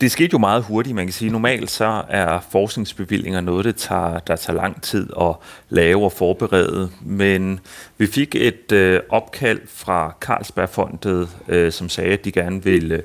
det 0.00 0.10
skete 0.10 0.32
jo 0.32 0.38
meget 0.38 0.62
hurtigt, 0.62 0.96
man 0.96 1.06
kan 1.06 1.12
sige. 1.12 1.30
Normalt 1.30 1.70
så 1.70 2.02
er 2.08 2.40
forskningsbevillinger 2.50 3.40
noget, 3.40 3.64
det 3.64 3.76
tager, 3.76 4.18
der 4.18 4.36
tager 4.36 4.56
lang 4.56 4.82
tid 4.82 5.10
at 5.20 5.34
lave 5.68 6.04
og 6.04 6.12
forberede. 6.12 6.90
Men 7.02 7.60
vi 7.98 8.06
fik 8.06 8.34
et 8.34 8.72
øh, 8.72 9.00
opkald 9.08 9.60
fra 9.66 10.14
Carlsbergfondet, 10.20 11.28
øh, 11.48 11.72
som 11.72 11.88
sagde, 11.88 12.12
at 12.12 12.24
de 12.24 12.32
gerne 12.32 12.64
ville 12.64 12.94
øh, 12.94 13.02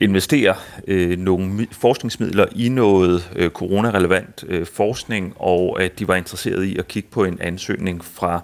investere 0.00 0.54
øh, 0.86 1.18
nogle 1.18 1.66
forskningsmidler 1.72 2.46
i 2.54 2.68
noget 2.68 3.30
øh, 3.36 3.50
coronarelevant 3.50 4.44
øh, 4.48 4.66
forskning, 4.66 5.32
og 5.36 5.82
at 5.82 5.98
de 5.98 6.08
var 6.08 6.14
interesserede 6.14 6.68
i 6.68 6.78
at 6.78 6.88
kigge 6.88 7.08
på 7.12 7.24
en 7.24 7.38
ansøgning 7.40 8.04
fra, 8.04 8.42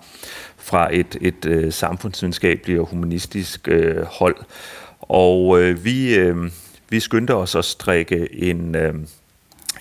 fra 0.57 0.89
et, 0.93 1.17
et 1.21 1.47
øh, 1.47 1.73
samfundsvidenskabeligt 1.73 2.81
og 2.81 2.87
humanistisk 2.87 3.69
øh, 3.69 4.03
hold. 4.03 4.37
Og 5.01 5.63
øh, 5.63 5.85
vi... 5.85 6.15
Øh, 6.15 6.51
vi 6.89 7.01
skyndte 7.01 7.35
os 7.35 7.55
at 7.55 7.65
strikke 7.65 8.29
en, 8.33 8.75
øh, 8.75 8.95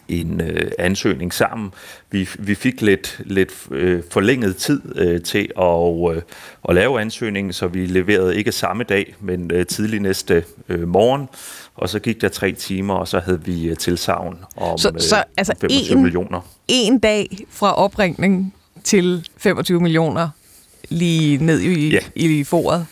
en 0.07 0.41
øh, 0.41 0.71
ansøgning 0.79 1.33
sammen. 1.33 1.71
Vi, 2.11 2.29
vi 2.39 2.55
fik 2.55 2.81
lidt, 2.81 3.21
lidt 3.25 3.51
øh, 3.71 4.03
forlænget 4.11 4.55
tid 4.55 4.81
øh, 4.95 5.21
til 5.21 5.49
at, 5.59 6.15
øh, 6.15 6.21
at 6.69 6.75
lave 6.75 7.01
ansøgningen, 7.01 7.53
så 7.53 7.67
vi 7.67 7.85
leverede 7.85 8.35
ikke 8.35 8.51
samme 8.51 8.83
dag, 8.83 9.15
men 9.19 9.51
øh, 9.51 9.65
tidlig 9.65 9.99
næste 9.99 10.43
øh, 10.69 10.87
morgen. 10.87 11.27
Og 11.75 11.89
så 11.89 11.99
gik 11.99 12.21
der 12.21 12.29
tre 12.29 12.51
timer, 12.51 12.93
og 12.93 13.07
så 13.07 13.19
havde 13.19 13.45
vi 13.45 13.67
øh, 13.67 13.77
tilsavn 13.77 14.37
om 14.57 14.77
så, 14.77 14.91
så, 14.97 15.17
øh, 15.17 15.23
altså 15.37 15.53
25 15.61 15.97
en, 15.97 16.03
millioner. 16.03 16.41
En 16.67 16.99
dag 16.99 17.37
fra 17.49 17.75
opringning 17.75 18.53
til 18.83 19.29
25 19.37 19.79
millioner 19.79 20.29
lige 20.89 21.45
ned 21.45 21.59
i, 21.59 21.89
ja. 21.89 21.99
i 22.15 22.43
foret? 22.43 22.85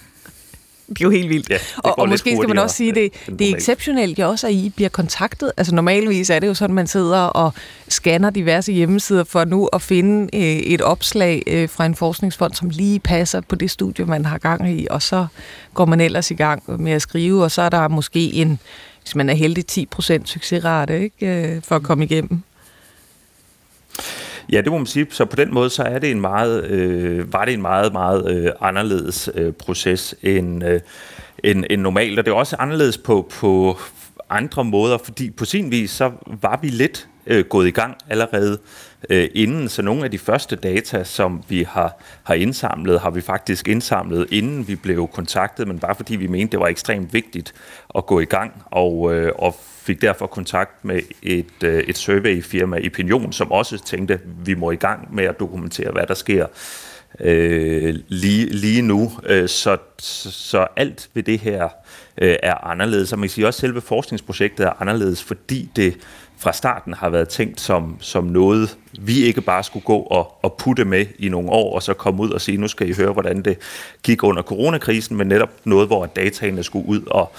Det 0.94 1.02
er 1.02 1.06
jo 1.06 1.10
helt 1.10 1.30
vildt. 1.30 1.50
Ja, 1.50 1.58
og, 1.78 2.00
og 2.00 2.10
måske 2.10 2.38
skal 2.38 2.48
man 2.48 2.58
også 2.58 2.76
sige, 2.76 2.92
det, 2.92 3.14
det 3.40 3.50
er 3.50 3.56
exceptionelt 3.56 4.20
jo 4.20 4.30
også, 4.30 4.48
at 4.48 4.54
I 4.54 4.72
bliver 4.76 4.90
kontaktet. 4.90 5.52
Altså 5.58 5.76
normalvis 5.76 6.30
er 6.30 6.40
det 6.40 6.48
jo 6.48 6.54
sådan, 6.54 6.72
at 6.72 6.76
man 6.76 6.88
sidder 6.88 7.20
og 7.20 7.54
scanner 7.88 8.30
diverse 8.30 8.72
hjemmesider 8.72 9.24
for 9.24 9.46
nu 9.46 9.66
at 9.66 9.82
finde 9.82 10.38
øh, 10.38 10.42
et 10.42 10.82
opslag 10.82 11.44
øh, 11.48 11.70
fra 11.70 11.86
en 11.86 11.96
forskningsfond, 11.96 12.54
som 12.54 12.70
lige 12.70 13.00
passer 13.00 13.42
på 13.42 13.56
det 13.56 13.72
studie, 13.72 14.06
man 14.06 14.26
har 14.26 14.38
gang 14.38 14.72
i, 14.72 14.88
og 14.90 15.02
så 15.02 15.26
går 15.74 15.86
man 15.86 16.02
ellers 16.02 16.32
i 16.32 16.36
gang 16.36 16.82
med 16.82 16.92
at 16.92 17.02
skrive, 17.02 17.44
og 17.44 17.52
så 17.52 17.62
er 17.62 17.70
der 17.70 17.88
måske 17.88 18.34
en, 18.34 18.60
hvis 19.02 19.16
man 19.16 19.30
er 19.30 19.34
heldig, 19.34 19.66
10% 19.72 20.26
succesrate 20.26 21.04
ikke, 21.04 21.28
øh, 21.28 21.62
for 21.64 21.76
at 21.76 21.84
komme 21.84 22.04
igennem. 22.04 22.44
Ja, 24.52 24.62
det 24.62 24.72
må 24.72 24.78
man 24.78 24.86
sige. 24.86 25.08
Så 25.10 25.26
på 25.26 25.36
den 25.36 25.54
måde, 25.54 25.70
så 25.70 25.84
er 25.84 26.00
det 26.00 26.12
en 26.12 26.22
meget, 26.22 26.64
øh, 26.66 27.34
var 27.34 27.46
det 27.46 27.54
en 27.54 27.62
meget, 27.62 27.94
meget 27.94 28.32
øh, 28.32 28.52
anderledes 28.62 29.30
øh, 29.36 29.54
proces 29.54 30.16
end, 30.22 30.64
øh, 30.64 30.80
end, 31.44 31.66
end 31.70 31.82
normalt. 31.82 32.20
Og 32.20 32.26
det 32.26 32.32
er 32.32 32.36
også 32.36 32.56
anderledes 32.60 32.98
på, 32.98 33.32
på 33.40 33.80
andre 34.30 34.64
måder, 34.64 34.98
fordi 34.98 35.30
på 35.30 35.46
sin 35.46 35.72
vis, 35.72 35.92
så 35.92 36.12
var 36.42 36.60
vi 36.62 36.68
lidt 36.68 37.08
øh, 37.28 37.46
gået 37.46 37.68
i 37.68 37.72
gang 37.72 37.98
allerede 38.10 38.58
øh, 39.10 39.30
inden. 39.34 39.70
Så 39.70 39.82
nogle 39.82 40.04
af 40.04 40.12
de 40.12 40.20
første 40.20 40.56
data, 40.56 41.04
som 41.04 41.44
vi 41.50 41.64
har, 41.64 42.02
har 42.24 42.34
indsamlet, 42.34 43.00
har 43.00 43.10
vi 43.10 43.22
faktisk 43.22 43.68
indsamlet, 43.68 44.28
inden 44.32 44.68
vi 44.68 44.76
blev 44.76 45.08
kontaktet, 45.08 45.68
men 45.68 45.80
bare 45.80 45.96
fordi 45.96 46.16
vi 46.16 46.28
mente, 46.28 46.52
det 46.52 46.60
var 46.60 46.68
ekstremt 46.68 47.14
vigtigt 47.14 47.54
at 47.96 48.06
gå 48.06 48.20
i 48.20 48.26
gang, 48.26 48.64
og, 48.66 49.14
øh, 49.14 49.32
og 49.36 49.56
fik 49.82 50.02
derfor 50.02 50.28
kontakt 50.28 50.86
med 50.86 51.02
et, 51.24 51.64
øh, 51.64 51.84
et 51.84 51.98
surveyfirma, 51.98 52.80
Opinion, 52.86 53.34
som 53.34 53.52
også 53.52 53.84
tænkte, 53.86 54.20
vi 54.46 54.54
må 54.54 54.72
i 54.72 54.76
gang 54.76 55.16
med 55.16 55.24
at 55.24 55.40
dokumentere, 55.40 55.92
hvad 55.92 56.08
der 56.08 56.14
sker 56.14 56.46
øh, 57.20 57.96
lige, 58.08 58.46
lige 58.46 58.82
nu. 58.82 59.12
Øh, 59.26 59.50
så, 59.50 59.78
så 60.00 60.68
alt 60.76 61.10
ved 61.14 61.24
det 61.24 61.40
her 61.40 61.70
øh, 62.22 62.36
er 62.44 62.68
anderledes. 62.68 63.14
Og 63.14 63.20
man 63.20 63.28
kan 63.28 63.34
sige 63.34 63.48
også, 63.48 63.58
at 63.58 63.62
selve 63.62 63.82
forskningsprojektet 63.82 64.66
er 64.66 64.82
anderledes, 64.82 65.24
fordi 65.24 65.70
det 65.76 65.98
fra 66.42 66.54
starten 66.54 66.94
har 66.94 67.10
været 67.10 67.30
tænkt 67.30 67.62
som, 67.62 67.98
som 68.00 68.24
noget, 68.24 68.78
vi 69.00 69.24
ikke 69.24 69.42
bare 69.42 69.64
skulle 69.64 69.86
gå 69.86 69.98
og, 69.98 70.38
og 70.44 70.54
putte 70.54 70.86
med 70.86 71.06
i 71.20 71.30
nogle 71.30 71.50
år, 71.50 71.76
og 71.76 71.84
så 71.84 71.94
komme 71.94 72.22
ud 72.24 72.30
og 72.30 72.42
sige, 72.42 72.58
nu 72.58 72.68
skal 72.68 72.90
I 72.90 72.94
høre, 72.94 73.14
hvordan 73.14 73.42
det 73.42 73.58
gik 74.04 74.24
under 74.24 74.42
coronakrisen, 74.42 75.18
men 75.18 75.28
netop 75.28 75.50
noget, 75.64 75.88
hvor 75.88 76.06
dataene 76.06 76.64
skulle 76.64 76.88
ud 76.88 77.02
og, 77.08 77.32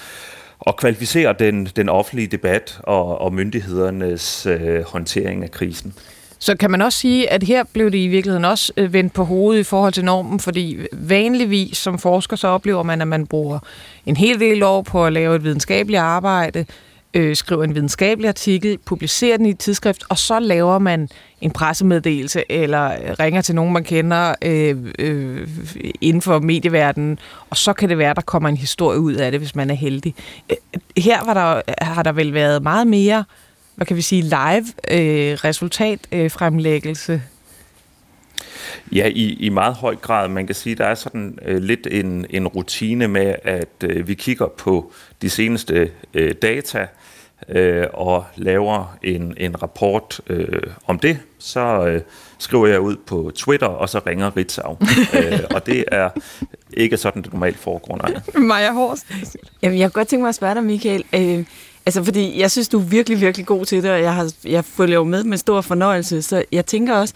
og 0.58 0.76
kvalificere 0.76 1.34
den, 1.38 1.66
den 1.66 1.88
offentlige 1.88 2.26
debat 2.26 2.80
og, 2.82 3.20
og 3.20 3.34
myndighedernes 3.34 4.46
øh, 4.46 4.82
håndtering 4.82 5.44
af 5.44 5.50
krisen. 5.50 5.94
Så 6.38 6.56
kan 6.56 6.70
man 6.70 6.82
også 6.82 6.98
sige, 6.98 7.32
at 7.32 7.42
her 7.42 7.64
blev 7.72 7.90
det 7.90 7.98
i 7.98 8.06
virkeligheden 8.06 8.44
også 8.44 8.72
øh, 8.76 8.92
vendt 8.92 9.12
på 9.12 9.24
hovedet 9.24 9.60
i 9.60 9.64
forhold 9.64 9.92
til 9.92 10.04
normen, 10.04 10.40
fordi 10.40 10.78
vanligvis 10.92 11.78
som 11.78 11.98
forsker, 11.98 12.36
så 12.36 12.48
oplever 12.48 12.82
man, 12.82 13.00
at 13.00 13.08
man 13.08 13.26
bruger 13.26 13.58
en 14.06 14.16
hel 14.16 14.40
del 14.40 14.62
år 14.62 14.82
på 14.82 15.06
at 15.06 15.12
lave 15.12 15.36
et 15.36 15.44
videnskabeligt 15.44 16.00
arbejde, 16.00 16.66
øh, 17.14 17.36
skriver 17.36 17.64
en 17.64 17.74
videnskabelig 17.74 18.28
artikel, 18.28 18.78
publicerer 18.78 19.36
den 19.36 19.46
i 19.46 19.50
et 19.50 19.58
tidsskrift, 19.58 20.04
og 20.08 20.18
så 20.18 20.38
laver 20.40 20.78
man 20.78 21.08
en 21.40 21.50
pressemeddelelse, 21.50 22.42
eller 22.48 23.18
ringer 23.20 23.40
til 23.40 23.54
nogen, 23.54 23.72
man 23.72 23.84
kender 23.84 24.34
øh, 24.42 24.76
øh, 24.98 25.48
inden 26.00 26.22
for 26.22 26.38
medieverdenen, 26.38 27.18
og 27.50 27.56
så 27.56 27.72
kan 27.72 27.88
det 27.88 27.98
være, 27.98 28.14
der 28.14 28.20
kommer 28.20 28.48
en 28.48 28.56
historie 28.56 28.98
ud 28.98 29.14
af 29.14 29.30
det, 29.30 29.40
hvis 29.40 29.54
man 29.54 29.70
er 29.70 29.74
heldig. 29.74 30.14
Øh, 30.50 30.56
her 30.96 31.24
var 31.24 31.34
der, 31.34 31.62
har 31.84 32.02
der 32.02 32.12
vel 32.12 32.34
været 32.34 32.62
meget 32.62 32.86
mere, 32.86 33.24
hvad 33.74 33.86
kan 33.86 33.96
vi 33.96 34.02
sige, 34.02 34.22
live 34.22 34.66
øh, 34.90 35.38
resultatfremlæggelse, 35.44 37.12
øh, 37.12 37.20
Ja, 38.92 39.06
i, 39.06 39.36
i 39.40 39.48
meget 39.48 39.74
høj 39.74 39.96
grad. 39.96 40.28
Man 40.28 40.46
kan 40.46 40.54
sige, 40.54 40.74
der 40.74 40.86
er 40.86 40.94
sådan 40.94 41.38
øh, 41.44 41.62
lidt 41.62 41.88
en, 41.90 42.26
en 42.30 42.46
rutine 42.46 43.08
med, 43.08 43.34
at 43.42 43.84
øh, 43.84 44.08
vi 44.08 44.14
kigger 44.14 44.46
på 44.46 44.92
de 45.22 45.30
seneste 45.30 45.90
øh, 46.14 46.34
data, 46.42 46.86
øh, 47.48 47.86
og 47.92 48.24
laver 48.36 48.96
en, 49.02 49.34
en 49.36 49.62
rapport 49.62 50.20
øh, 50.26 50.62
om 50.86 50.98
det, 50.98 51.18
så 51.38 51.86
øh, 51.86 52.00
skriver 52.38 52.66
jeg 52.66 52.80
ud 52.80 52.96
på 52.96 53.32
Twitter, 53.34 53.66
og 53.66 53.88
så 53.88 54.00
ringer 54.06 54.36
Ritzau. 54.36 54.76
øh, 55.18 55.40
og 55.50 55.66
det 55.66 55.84
er 55.92 56.10
ikke 56.72 56.96
sådan, 56.96 57.22
det 57.22 57.32
normalt 57.32 57.58
foregår, 57.58 57.96
nej. 57.96 58.20
Maja 58.34 58.72
Horst. 58.72 59.06
Jamen, 59.62 59.78
jeg 59.78 59.88
kunne 59.88 60.00
godt 60.00 60.08
tænke 60.08 60.22
mig 60.22 60.28
at 60.28 60.34
spørge 60.34 60.54
dig, 60.54 60.64
Michael. 60.64 61.04
Øh, 61.12 61.44
altså, 61.86 62.04
fordi 62.04 62.40
jeg 62.40 62.50
synes, 62.50 62.68
du 62.68 62.78
er 62.78 62.84
virkelig, 62.84 63.20
virkelig 63.20 63.46
god 63.46 63.64
til 63.64 63.82
det, 63.82 63.90
og 63.90 64.00
jeg, 64.00 64.14
har, 64.14 64.32
jeg 64.44 64.64
følger 64.64 64.94
jo 64.94 65.04
med 65.04 65.24
med 65.24 65.38
stor 65.38 65.60
fornøjelse, 65.60 66.22
så 66.22 66.44
jeg 66.52 66.66
tænker 66.66 66.94
også, 66.94 67.14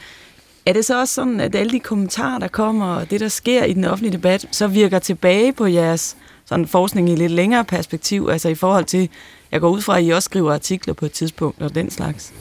er 0.66 0.72
det 0.72 0.84
så 0.84 1.00
også 1.00 1.14
sådan, 1.14 1.40
at 1.40 1.54
alle 1.54 1.72
de 1.72 1.80
kommentarer, 1.80 2.38
der 2.38 2.48
kommer, 2.48 2.94
og 2.94 3.10
det, 3.10 3.20
der 3.20 3.28
sker 3.28 3.64
i 3.64 3.72
den 3.72 3.84
offentlige 3.84 4.12
debat, 4.12 4.48
så 4.50 4.66
virker 4.66 4.98
tilbage 4.98 5.52
på 5.52 5.66
jeres 5.66 6.16
sådan 6.44 6.66
forskning 6.66 7.10
i 7.10 7.14
lidt 7.14 7.32
længere 7.32 7.64
perspektiv, 7.64 8.28
altså 8.32 8.48
i 8.48 8.54
forhold 8.54 8.84
til, 8.84 9.08
jeg 9.56 9.60
går 9.60 9.70
ud 9.70 9.80
fra, 9.80 9.98
at 9.98 10.04
I 10.04 10.10
også 10.10 10.26
skriver 10.26 10.54
artikler 10.54 10.94
på 10.94 11.06
et 11.06 11.12
tidspunkt 11.12 11.62
og 11.62 11.74
den 11.74 11.90
slags. 11.90 12.32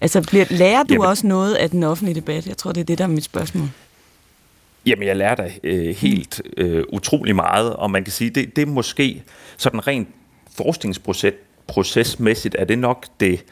Altså, 0.00 0.22
bliver, 0.22 0.44
lærer 0.50 0.82
du 0.82 0.94
Jamen. 0.94 1.06
også 1.06 1.26
noget 1.26 1.54
af 1.54 1.70
den 1.70 1.82
offentlige 1.82 2.14
debat? 2.14 2.46
Jeg 2.46 2.56
tror, 2.56 2.72
det 2.72 2.80
er 2.80 2.84
det, 2.84 2.98
der 2.98 3.04
er 3.04 3.08
mit 3.08 3.24
spørgsmål. 3.24 3.68
Jamen, 4.86 5.08
jeg 5.08 5.16
lærer 5.16 5.34
da 5.34 5.52
øh, 5.64 5.96
helt 5.96 6.42
øh, 6.56 6.84
utrolig 6.92 7.36
meget, 7.36 7.76
og 7.76 7.90
man 7.90 8.04
kan 8.04 8.12
sige, 8.12 8.30
det, 8.30 8.56
det 8.56 8.62
er 8.62 8.66
måske 8.66 9.22
sådan 9.56 9.86
rent 9.86 10.08
forskningsprocesmæssigt, 10.56 12.56
er 12.58 12.64
det 12.64 12.78
nok 12.78 13.06
det, 13.20 13.44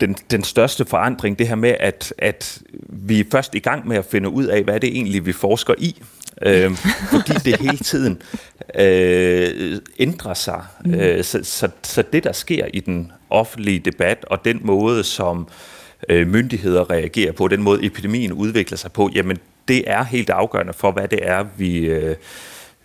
den, 0.00 0.16
den 0.30 0.44
største 0.44 0.84
forandring, 0.84 1.38
det 1.38 1.48
her 1.48 1.54
med, 1.54 1.74
at, 1.80 2.14
at 2.18 2.62
vi 2.88 3.20
er 3.20 3.24
først 3.32 3.54
i 3.54 3.58
gang 3.58 3.88
med 3.88 3.96
at 3.96 4.04
finde 4.04 4.28
ud 4.28 4.44
af, 4.44 4.62
hvad 4.62 4.80
det 4.80 4.88
egentlig 4.88 5.26
vi 5.26 5.32
forsker 5.32 5.74
i 5.78 6.02
øh, 6.42 6.70
fordi 7.10 7.32
det 7.32 7.60
hele 7.60 7.78
tiden 7.78 8.22
øh, 8.74 9.80
ændrer 9.98 10.34
sig. 10.34 10.64
Mm. 10.84 10.94
Øh, 10.94 11.24
så, 11.24 11.40
så, 11.42 11.68
så 11.82 12.02
det, 12.12 12.24
der 12.24 12.32
sker 12.32 12.66
i 12.72 12.80
den 12.80 13.12
offentlige 13.30 13.78
debat, 13.78 14.24
og 14.24 14.44
den 14.44 14.60
måde, 14.62 15.04
som 15.04 15.48
øh, 16.08 16.28
myndigheder 16.28 16.90
reagerer 16.90 17.32
på, 17.32 17.48
den 17.48 17.62
måde 17.62 17.84
epidemien 17.84 18.32
udvikler 18.32 18.78
sig 18.78 18.92
på, 18.92 19.10
jamen 19.14 19.38
det 19.68 19.90
er 19.90 20.04
helt 20.04 20.30
afgørende 20.30 20.72
for, 20.72 20.92
hvad 20.92 21.08
det 21.08 21.18
er, 21.22 21.46
vi, 21.56 21.78
øh, 21.78 22.16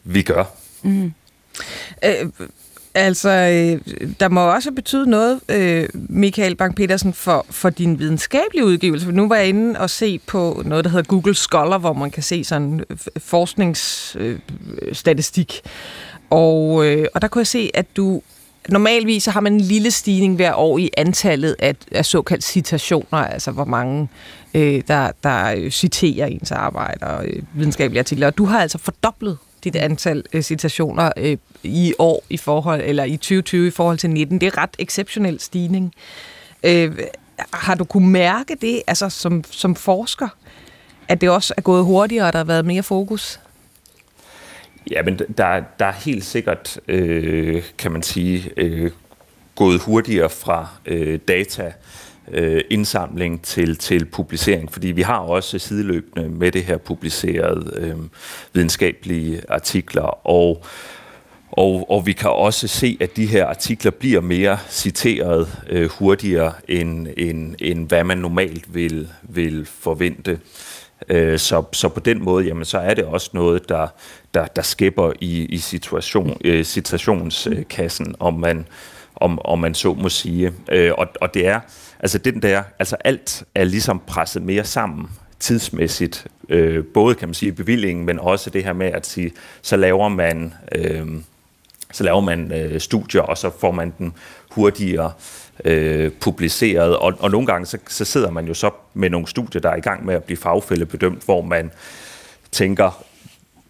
vi 0.04 0.22
gør. 0.22 0.44
Mm. 0.82 1.14
Øh, 2.06 2.30
altså, 2.96 3.30
øh, 3.30 3.82
der 4.20 4.30
må 4.30 4.54
også 4.54 4.72
betyde 4.72 5.10
noget, 5.10 5.40
øh, 5.50 5.90
Michael 5.94 6.56
Bang-Petersen, 6.62 7.14
for, 7.14 7.46
for 7.50 7.70
din 7.70 8.00
videnskabelige 8.00 8.66
udgivelse. 8.66 9.12
Nu 9.12 9.28
var 9.28 9.36
jeg 9.36 9.48
inde 9.48 9.80
og 9.80 9.90
se 9.90 10.20
på 10.20 10.62
noget, 10.66 10.86
der 10.86 10.92
hedder 10.92 11.08
Google 11.08 11.36
Scholar, 11.36 11.78
hvor 11.78 11.94
man 11.94 12.12
kan 12.12 12.24
se 12.24 12.44
sådan 12.44 12.84
forskningsstatistik. 13.18 15.62
Øh, 15.66 15.66
øh 15.66 15.70
og, 16.30 16.86
øh, 16.86 17.08
og 17.14 17.22
der 17.22 17.28
kunne 17.28 17.40
jeg 17.40 17.48
se, 17.48 17.72
at 17.74 17.98
du 17.98 18.22
Normalvis 18.70 19.24
så 19.24 19.32
har 19.32 19.42
man 19.42 19.54
en 19.54 19.62
lille 19.62 19.92
stigning 19.92 20.36
hver 20.36 20.54
år 20.54 20.78
i 20.78 20.90
antallet 20.98 21.56
af, 21.60 21.76
af 21.92 22.06
såkaldte 22.06 22.48
citationer, 22.48 23.18
altså 23.18 23.52
hvor 23.52 23.66
mange 23.66 24.10
øh, 24.54 24.84
der, 24.88 25.12
der 25.24 25.70
citerer 25.70 26.26
ens 26.26 26.52
arbejde 26.52 27.08
og 27.08 27.26
øh, 27.26 27.44
videnskabelige 27.54 28.00
artikler. 28.00 28.28
Og 28.28 28.38
du 28.38 28.46
har 28.46 28.62
altså 28.62 28.78
fordoblet 28.78 29.38
dit 29.64 29.76
antal 29.76 30.24
øh, 30.34 30.42
citationer 30.42 31.12
øh, 31.18 31.38
i 31.64 31.94
år 32.00 32.24
i 32.30 32.38
forhold 32.38 32.82
eller 32.84 33.04
i 33.04 33.18
2020 33.18 33.68
i 33.68 33.72
forhold 33.72 33.98
til 33.98 34.10
19. 34.10 34.42
Det 34.42 34.48
er 34.48 34.58
ret 34.58 34.76
exceptionel 34.80 35.40
stigning. 35.40 35.94
Øh, 36.64 37.00
har 37.54 37.76
du 37.76 37.84
kunne 37.84 38.10
mærke 38.10 38.56
det, 38.62 38.82
altså 38.88 39.10
som, 39.10 39.44
som 39.52 39.76
forsker, 39.76 40.28
at 41.08 41.22
det 41.22 41.30
også 41.30 41.54
er 41.58 41.62
gået 41.62 41.86
hurtigere, 41.86 42.28
og 42.28 42.34
der 42.34 42.40
har 42.40 42.46
været 42.46 42.66
mere 42.66 42.84
fokus? 42.84 43.40
Ja, 44.92 45.02
men 45.02 45.20
der, 45.38 45.64
der 45.80 45.86
er 45.86 45.92
helt 45.92 46.26
sikkert, 46.26 46.80
øh, 46.88 47.64
kan 47.78 47.92
man 47.92 48.04
sige, 48.04 48.52
øh, 48.58 48.92
gået 49.56 49.82
hurtigere 49.82 50.30
fra 50.30 50.68
øh, 50.86 51.20
data 51.28 51.74
øh, 52.32 52.62
indsamling 52.70 53.42
til, 53.42 53.78
til 53.78 54.06
publicering, 54.06 54.72
fordi 54.72 54.88
vi 54.88 55.02
har 55.02 55.18
også 55.18 55.60
sideløbende 55.60 56.30
med 56.30 56.52
det 56.52 56.64
her 56.64 56.78
publiceret 56.78 57.74
øh, 57.78 57.96
videnskabelige 58.54 59.42
artikler, 59.50 60.28
og, 60.28 60.66
og, 61.52 61.92
og 61.92 62.06
vi 62.06 62.14
kan 62.14 62.30
også 62.30 62.68
se, 62.68 62.98
at 63.02 63.16
de 63.16 63.26
her 63.26 63.46
artikler 63.46 63.92
bliver 63.92 64.22
mere 64.22 64.58
citeret 64.70 65.64
øh, 65.70 65.90
hurtigere, 65.90 66.54
end, 66.68 67.08
end, 67.18 67.56
end 67.60 67.88
hvad 67.88 68.04
man 68.04 68.18
normalt 68.18 68.74
vil, 68.74 69.10
vil 69.24 69.66
forvente. 69.66 70.40
Øh, 71.10 71.40
så, 71.40 71.64
så 71.74 71.90
på 71.90 72.00
den 72.00 72.24
måde, 72.24 72.46
jamen, 72.46 72.66
så 72.66 72.78
er 72.78 72.94
det 72.94 73.06
også 73.06 73.30
noget, 73.34 73.70
der, 73.70 73.88
der, 74.34 74.46
der 74.46 74.62
skæpper 74.62 75.12
i, 75.20 75.46
i 75.46 75.58
situation, 75.58 76.38
øh, 76.46 76.64
citationskassen, 76.64 78.16
om 78.20 78.34
man, 78.34 78.68
om, 79.16 79.40
om 79.46 79.60
man 79.60 79.74
så 79.74 79.94
må 79.94 80.10
sige. 80.10 80.52
Øh, 80.72 80.92
og, 80.98 81.08
og 81.22 81.34
det 81.34 81.48
er, 81.48 81.60
altså 82.00 82.18
den 82.18 82.42
der, 82.42 82.64
altså 82.80 82.96
alt 83.04 83.44
er 83.56 83.64
ligesom 83.64 84.02
presset 84.08 84.42
mere 84.44 84.64
sammen 84.64 85.10
tidsmæssigt, 85.40 86.28
øh, 86.50 86.86
både 86.94 87.16
kan 87.16 87.28
man 87.28 87.34
sige 87.34 87.52
bevillingen, 87.52 88.06
men 88.06 88.20
også 88.20 88.50
det 88.50 88.64
her 88.64 88.74
med 88.74 88.88
at 88.88 89.06
sige, 89.06 89.32
så 89.62 89.76
laver 89.76 90.10
man, 90.10 90.54
øh, 90.72 91.08
så 91.92 92.04
laver 92.04 92.22
man 92.22 92.52
øh, 92.52 92.80
studier, 92.80 93.22
og 93.22 93.38
så 93.38 93.52
får 93.60 93.72
man 93.72 93.94
den 93.98 94.14
hurtigere 94.52 95.12
øh, 95.66 96.12
publiceret, 96.12 96.98
og, 96.98 97.14
og 97.20 97.32
nogle 97.32 97.48
gange 97.48 97.66
så, 97.66 97.78
så 97.88 98.06
sidder 98.06 98.32
man 98.32 98.48
jo 98.48 98.54
så 98.54 98.72
med 98.94 99.10
nogle 99.10 99.28
studier, 99.28 99.62
der 99.62 99.70
er 99.70 99.76
i 99.76 99.82
gang 99.82 100.06
med 100.06 100.16
at 100.16 100.24
blive 100.24 100.38
fagfællebedømt, 100.38 101.26
hvor 101.26 101.42
man 101.42 101.72
tænker, 102.52 103.04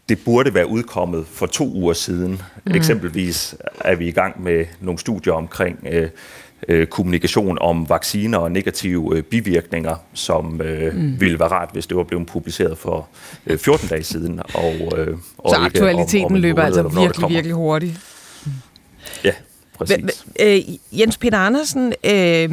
det 0.09 0.19
burde 0.25 0.53
være 0.53 0.67
udkommet 0.67 1.25
for 1.27 1.45
to 1.45 1.71
uger 1.71 1.93
siden. 1.93 2.41
Mm. 2.65 2.75
Eksempelvis 2.75 3.55
er 3.81 3.95
vi 3.95 4.07
i 4.07 4.11
gang 4.11 4.43
med 4.43 4.65
nogle 4.79 4.99
studier 4.99 5.33
omkring 5.33 5.79
øh, 5.91 6.09
øh, 6.67 6.87
kommunikation 6.87 7.57
om 7.61 7.89
vacciner 7.89 8.37
og 8.37 8.51
negative 8.51 9.17
øh, 9.17 9.23
bivirkninger, 9.23 9.95
som 10.13 10.61
øh, 10.61 10.95
mm. 10.95 11.21
ville 11.21 11.39
være 11.39 11.49
rart, 11.49 11.69
hvis 11.73 11.87
det 11.87 11.97
var 11.97 12.03
blevet 12.03 12.27
publiceret 12.27 12.77
for 12.77 13.07
øh, 13.47 13.57
14 13.57 13.87
dage 13.89 14.03
siden. 14.03 14.39
Og, 14.53 14.99
øh, 14.99 15.17
og 15.37 15.49
Så 15.49 15.55
aktualiteten 15.55 16.25
om, 16.25 16.33
om 16.33 16.41
løber 16.41 16.61
altså 16.61 16.83
virkelig, 16.83 17.29
virkelig 17.29 17.55
hurtigt. 17.55 17.99
Ja, 19.23 19.33
præcis. 19.77 20.25
Øh, 20.39 20.59
Jens 20.91 21.17
Peter 21.17 21.37
Andersen, 21.37 21.93
øh, 22.03 22.51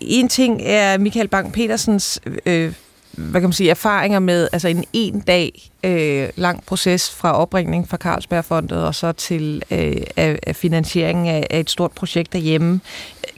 en 0.00 0.28
ting 0.28 0.62
er 0.64 0.98
Michael 0.98 1.28
Bang-Petersens 1.34 2.18
øh, 2.46 2.72
hvad 3.12 3.40
kan 3.40 3.48
man 3.48 3.52
sige, 3.52 3.70
erfaringer 3.70 4.18
med 4.18 4.48
altså 4.52 4.68
en 4.68 4.84
en 4.92 5.20
dag 5.20 5.70
øh, 5.84 6.28
lang 6.36 6.64
proces 6.66 7.10
fra 7.10 7.32
opringning 7.32 7.88
fra 7.88 7.96
Carlsbergfondet 7.96 8.84
og 8.84 8.94
så 8.94 9.12
til 9.12 9.62
øh, 9.70 9.96
af, 10.16 10.38
af 10.46 10.56
finansieringen 10.56 11.26
af, 11.26 11.46
af 11.50 11.60
et 11.60 11.70
stort 11.70 11.92
projekt 11.92 12.32
derhjemme. 12.32 12.80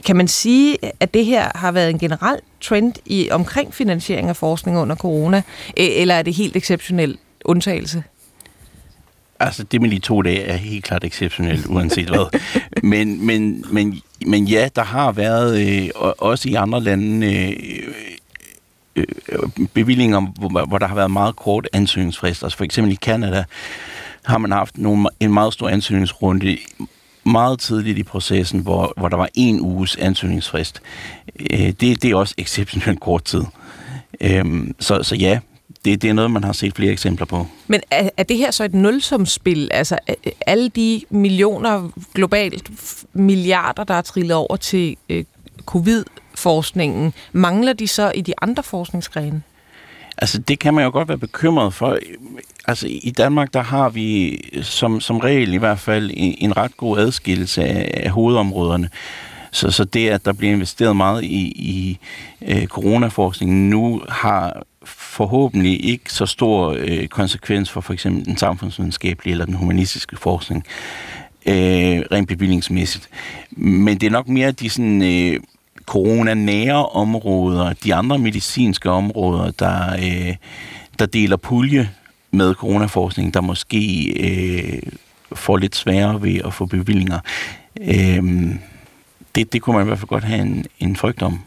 Kan 0.05 0.15
man 0.15 0.27
sige, 0.27 0.77
at 0.99 1.13
det 1.13 1.25
her 1.25 1.51
har 1.55 1.71
været 1.71 1.89
en 1.89 1.99
generel 1.99 2.39
trend 2.61 2.93
i 3.05 3.29
omkring 3.31 3.73
finansiering 3.73 4.29
af 4.29 4.35
forskning 4.35 4.77
under 4.77 4.95
corona, 4.95 5.41
eller 5.77 6.15
er 6.15 6.21
det 6.21 6.33
helt 6.33 6.55
exceptionel 6.55 7.17
undtagelse? 7.45 8.03
Altså, 9.39 9.63
det 9.63 9.81
med 9.81 9.89
de 9.89 9.99
to 9.99 10.21
dage 10.21 10.41
er 10.41 10.55
helt 10.55 10.83
klart 10.83 11.03
exceptionelt, 11.03 11.65
uanset 11.65 12.09
hvad. 12.09 12.39
Men, 12.83 13.25
men, 13.25 13.65
men, 13.71 14.01
men 14.25 14.45
ja, 14.45 14.69
der 14.75 14.83
har 14.83 15.11
været, 15.11 15.83
øh, 15.83 15.89
også 16.17 16.49
i 16.49 16.53
andre 16.53 16.83
lande, 16.83 17.27
øh, 17.27 17.53
øh, 18.95 19.05
bevillinger, 19.73 20.21
hvor, 20.21 20.65
hvor 20.65 20.77
der 20.77 20.87
har 20.87 20.95
været 20.95 21.11
meget 21.11 21.35
kort 21.35 21.67
ansøgningsfrist. 21.73 22.43
Altså 22.43 22.57
for 22.57 22.63
eksempel 22.63 22.93
i 22.93 22.95
Canada 22.95 23.43
har 24.25 24.37
man 24.37 24.51
haft 24.51 24.77
nogle, 24.77 25.09
en 25.19 25.33
meget 25.33 25.53
stor 25.53 25.69
ansøgningsrunde 25.69 26.57
meget 27.25 27.59
tidligt 27.59 27.97
i 27.97 28.03
processen, 28.03 28.59
hvor, 28.59 28.93
hvor 28.97 29.09
der 29.09 29.17
var 29.17 29.29
en 29.33 29.61
uges 29.61 29.95
ansøgningsfrist. 29.95 30.81
Øh, 31.51 31.59
det, 31.59 31.81
det 31.81 32.05
er 32.05 32.15
også 32.15 32.35
exceptionelt 32.37 32.99
kort 32.99 33.23
tid. 33.23 33.43
Øh, 34.21 34.45
så, 34.79 35.03
så 35.03 35.15
ja, 35.15 35.39
det, 35.85 36.01
det 36.01 36.09
er 36.09 36.13
noget, 36.13 36.31
man 36.31 36.43
har 36.43 36.53
set 36.53 36.75
flere 36.75 36.91
eksempler 36.91 37.25
på. 37.25 37.47
Men 37.67 37.81
er, 37.91 38.09
er 38.17 38.23
det 38.23 38.37
her 38.37 38.51
så 38.51 38.63
et 38.63 38.73
nulsumsspil? 38.73 39.69
Altså 39.71 39.97
alle 40.47 40.69
de 40.69 41.01
millioner, 41.09 41.89
globalt 42.13 42.71
milliarder, 43.13 43.83
der 43.83 43.93
er 43.93 44.01
trillet 44.01 44.35
over 44.35 44.55
til 44.55 44.97
øh, 45.09 45.23
covid 45.65 46.03
forskningen. 46.35 47.13
Mangler 47.31 47.73
de 47.73 47.87
så 47.87 48.11
i 48.15 48.21
de 48.21 48.33
andre 48.41 48.63
forskningsgrene? 48.63 49.41
Altså, 50.17 50.37
det 50.37 50.59
kan 50.59 50.73
man 50.73 50.83
jo 50.83 50.91
godt 50.91 51.07
være 51.07 51.17
bekymret 51.17 51.73
for. 51.73 51.97
Altså, 52.67 52.87
i 52.87 53.13
Danmark, 53.17 53.53
der 53.53 53.61
har 53.61 53.89
vi 53.89 54.39
som, 54.61 55.01
som 55.01 55.17
regel 55.17 55.53
i 55.53 55.57
hvert 55.57 55.79
fald 55.79 56.11
en, 56.13 56.35
en 56.37 56.57
ret 56.57 56.77
god 56.77 56.97
adskillelse 56.97 57.63
af, 57.63 58.01
af 58.03 58.09
hovedområderne. 58.09 58.89
Så, 59.51 59.71
så 59.71 59.83
det, 59.83 60.09
at 60.09 60.25
der 60.25 60.33
bliver 60.33 60.53
investeret 60.53 60.95
meget 60.95 61.23
i, 61.23 61.41
i 61.55 61.99
øh, 62.41 62.67
coronaforskningen 62.67 63.69
nu, 63.69 64.01
har 64.09 64.63
forhåbentlig 64.85 65.85
ikke 65.85 66.13
så 66.13 66.25
stor 66.25 66.75
øh, 66.79 67.07
konsekvens 67.07 67.71
for 67.71 67.81
for 67.81 67.93
eksempel 67.93 68.25
den 68.25 68.37
samfundsvidenskabelige 68.37 69.31
eller 69.31 69.45
den 69.45 69.53
humanistiske 69.53 70.15
forskning, 70.17 70.65
øh, 71.45 71.53
rent 72.11 72.27
bevillingsmæssigt. 72.27 73.09
Men 73.57 73.97
det 73.97 74.07
er 74.07 74.11
nok 74.11 74.27
mere 74.27 74.51
de 74.51 74.69
sådan... 74.69 75.01
Øh, 75.01 75.39
coronanære 75.85 76.85
områder, 76.85 77.73
de 77.73 77.95
andre 77.95 78.17
medicinske 78.17 78.89
områder, 78.89 79.51
der, 79.51 79.93
øh, 79.93 80.35
der 80.99 81.05
deler 81.05 81.37
pulje 81.37 81.89
med 82.31 82.53
coronaforskning, 82.53 83.33
der 83.33 83.41
måske 83.41 84.05
øh, 84.19 84.81
får 85.33 85.57
lidt 85.57 85.75
sværere 85.75 86.21
ved 86.21 86.41
at 86.45 86.53
få 86.53 86.65
bevillinger. 86.65 87.19
Øh, 87.81 88.55
det, 89.35 89.53
det 89.53 89.61
kunne 89.61 89.75
man 89.75 89.85
i 89.85 89.87
hvert 89.87 89.99
fald 89.99 90.09
godt 90.09 90.23
have 90.23 90.41
en, 90.41 90.65
en 90.79 90.95
frygt 90.95 91.21
om. 91.21 91.39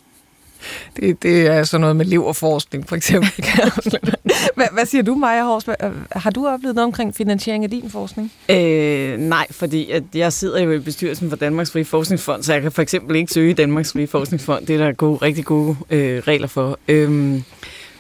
Det, 0.97 1.23
det 1.23 1.47
er 1.47 1.65
sådan 1.65 1.81
noget 1.81 1.97
med 1.97 2.05
leverforskning, 2.05 2.89
for 2.89 2.97
eksempel. 2.97 3.31
hvad, 4.57 4.67
hvad 4.73 4.87
siger 4.87 5.03
du, 5.03 5.15
Maja 5.15 5.45
Hors? 5.45 5.65
Har 6.13 6.31
du 6.31 6.47
oplevet 6.47 6.75
noget 6.75 6.87
omkring 6.87 7.15
finansiering 7.15 7.65
af 7.65 7.71
din 7.71 7.91
forskning? 7.91 8.33
Øh, 8.49 9.19
nej, 9.19 9.47
fordi 9.51 9.91
at 9.91 10.03
jeg 10.15 10.33
sidder 10.33 10.63
jo 10.63 10.73
i 10.73 10.79
bestyrelsen 10.79 11.31
for 11.31 11.37
Danmarks 11.37 11.71
Frie 11.71 11.85
Forskningsfond, 11.85 12.43
så 12.43 12.53
jeg 12.53 12.63
kan 12.63 12.73
for 12.73 12.83
eksempel 12.83 13.17
ikke 13.17 13.33
søge 13.33 13.55
Danmarks 13.55 13.93
Frie 13.93 14.07
Forskningsfond. 14.07 14.67
Det 14.67 14.81
er 14.81 14.85
der 14.85 14.93
gode, 14.93 15.17
rigtig 15.17 15.45
gode 15.45 15.77
øh, 15.91 16.19
regler 16.19 16.49
for. 16.49 16.79
Øhm, 16.89 17.43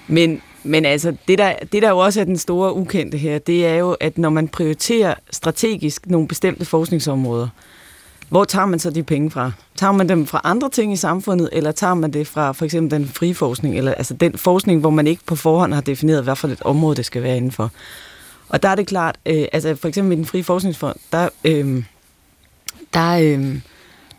men, 0.07 0.43
men 0.63 0.85
altså, 0.85 1.15
det 1.29 1.39
der, 1.39 1.53
det 1.73 1.83
der 1.83 1.89
jo 1.89 1.99
også 1.99 2.21
er 2.21 2.25
den 2.25 2.39
store 2.39 2.75
ukendte 2.75 3.19
her, 3.19 3.39
det 3.39 3.67
er 3.67 3.75
jo, 3.75 3.97
at 4.01 4.19
når 4.19 4.31
man 4.31 4.49
prioriterer 4.49 5.15
strategisk 5.31 6.07
nogle 6.07 6.29
bestemte 6.29 6.65
forskningsområder, 6.65 7.49
hvor 8.29 8.45
tager 8.45 8.67
man 8.67 8.79
så 8.79 8.91
de 8.91 9.03
penge 9.03 9.31
fra? 9.31 9.53
Tager 9.77 9.93
man 9.93 10.09
dem 10.09 10.27
fra 10.27 10.41
andre 10.45 10.71
ting 10.71 10.93
i 10.93 10.97
samfundet, 10.97 11.49
eller 11.53 11.73
tager 11.73 11.95
man 11.95 12.13
det 12.13 12.27
fra 12.27 12.53
for 12.53 12.65
eksempel 12.65 12.99
den 12.99 13.09
frie 13.09 13.35
forskning, 13.35 13.79
eller 13.79 13.95
altså 13.95 14.15
den 14.15 14.39
forskning, 14.39 14.81
hvor 14.81 14.91
man 14.91 15.07
ikke 15.07 15.23
på 15.27 15.37
forhånd 15.37 15.75
har 15.75 15.81
defineret, 15.81 16.25
hvad 16.25 16.37
for 16.37 16.49
et 16.49 16.63
område 16.63 16.97
det 16.97 17.05
skal 17.05 17.23
være 17.23 17.37
indenfor? 17.37 17.71
Og 18.49 18.63
der 18.63 18.69
er 18.69 18.75
det 18.75 18.87
klart, 18.87 19.19
øh, 19.27 19.45
altså 19.53 19.75
for 19.75 19.89
eksempel 19.89 20.13
i 20.13 20.17
den 20.17 20.27
frie 20.27 20.45
forskningsfond, 20.45 20.97
der, 21.13 21.29
øh, 21.45 21.83
der, 22.95 23.19
øh, 23.19 23.61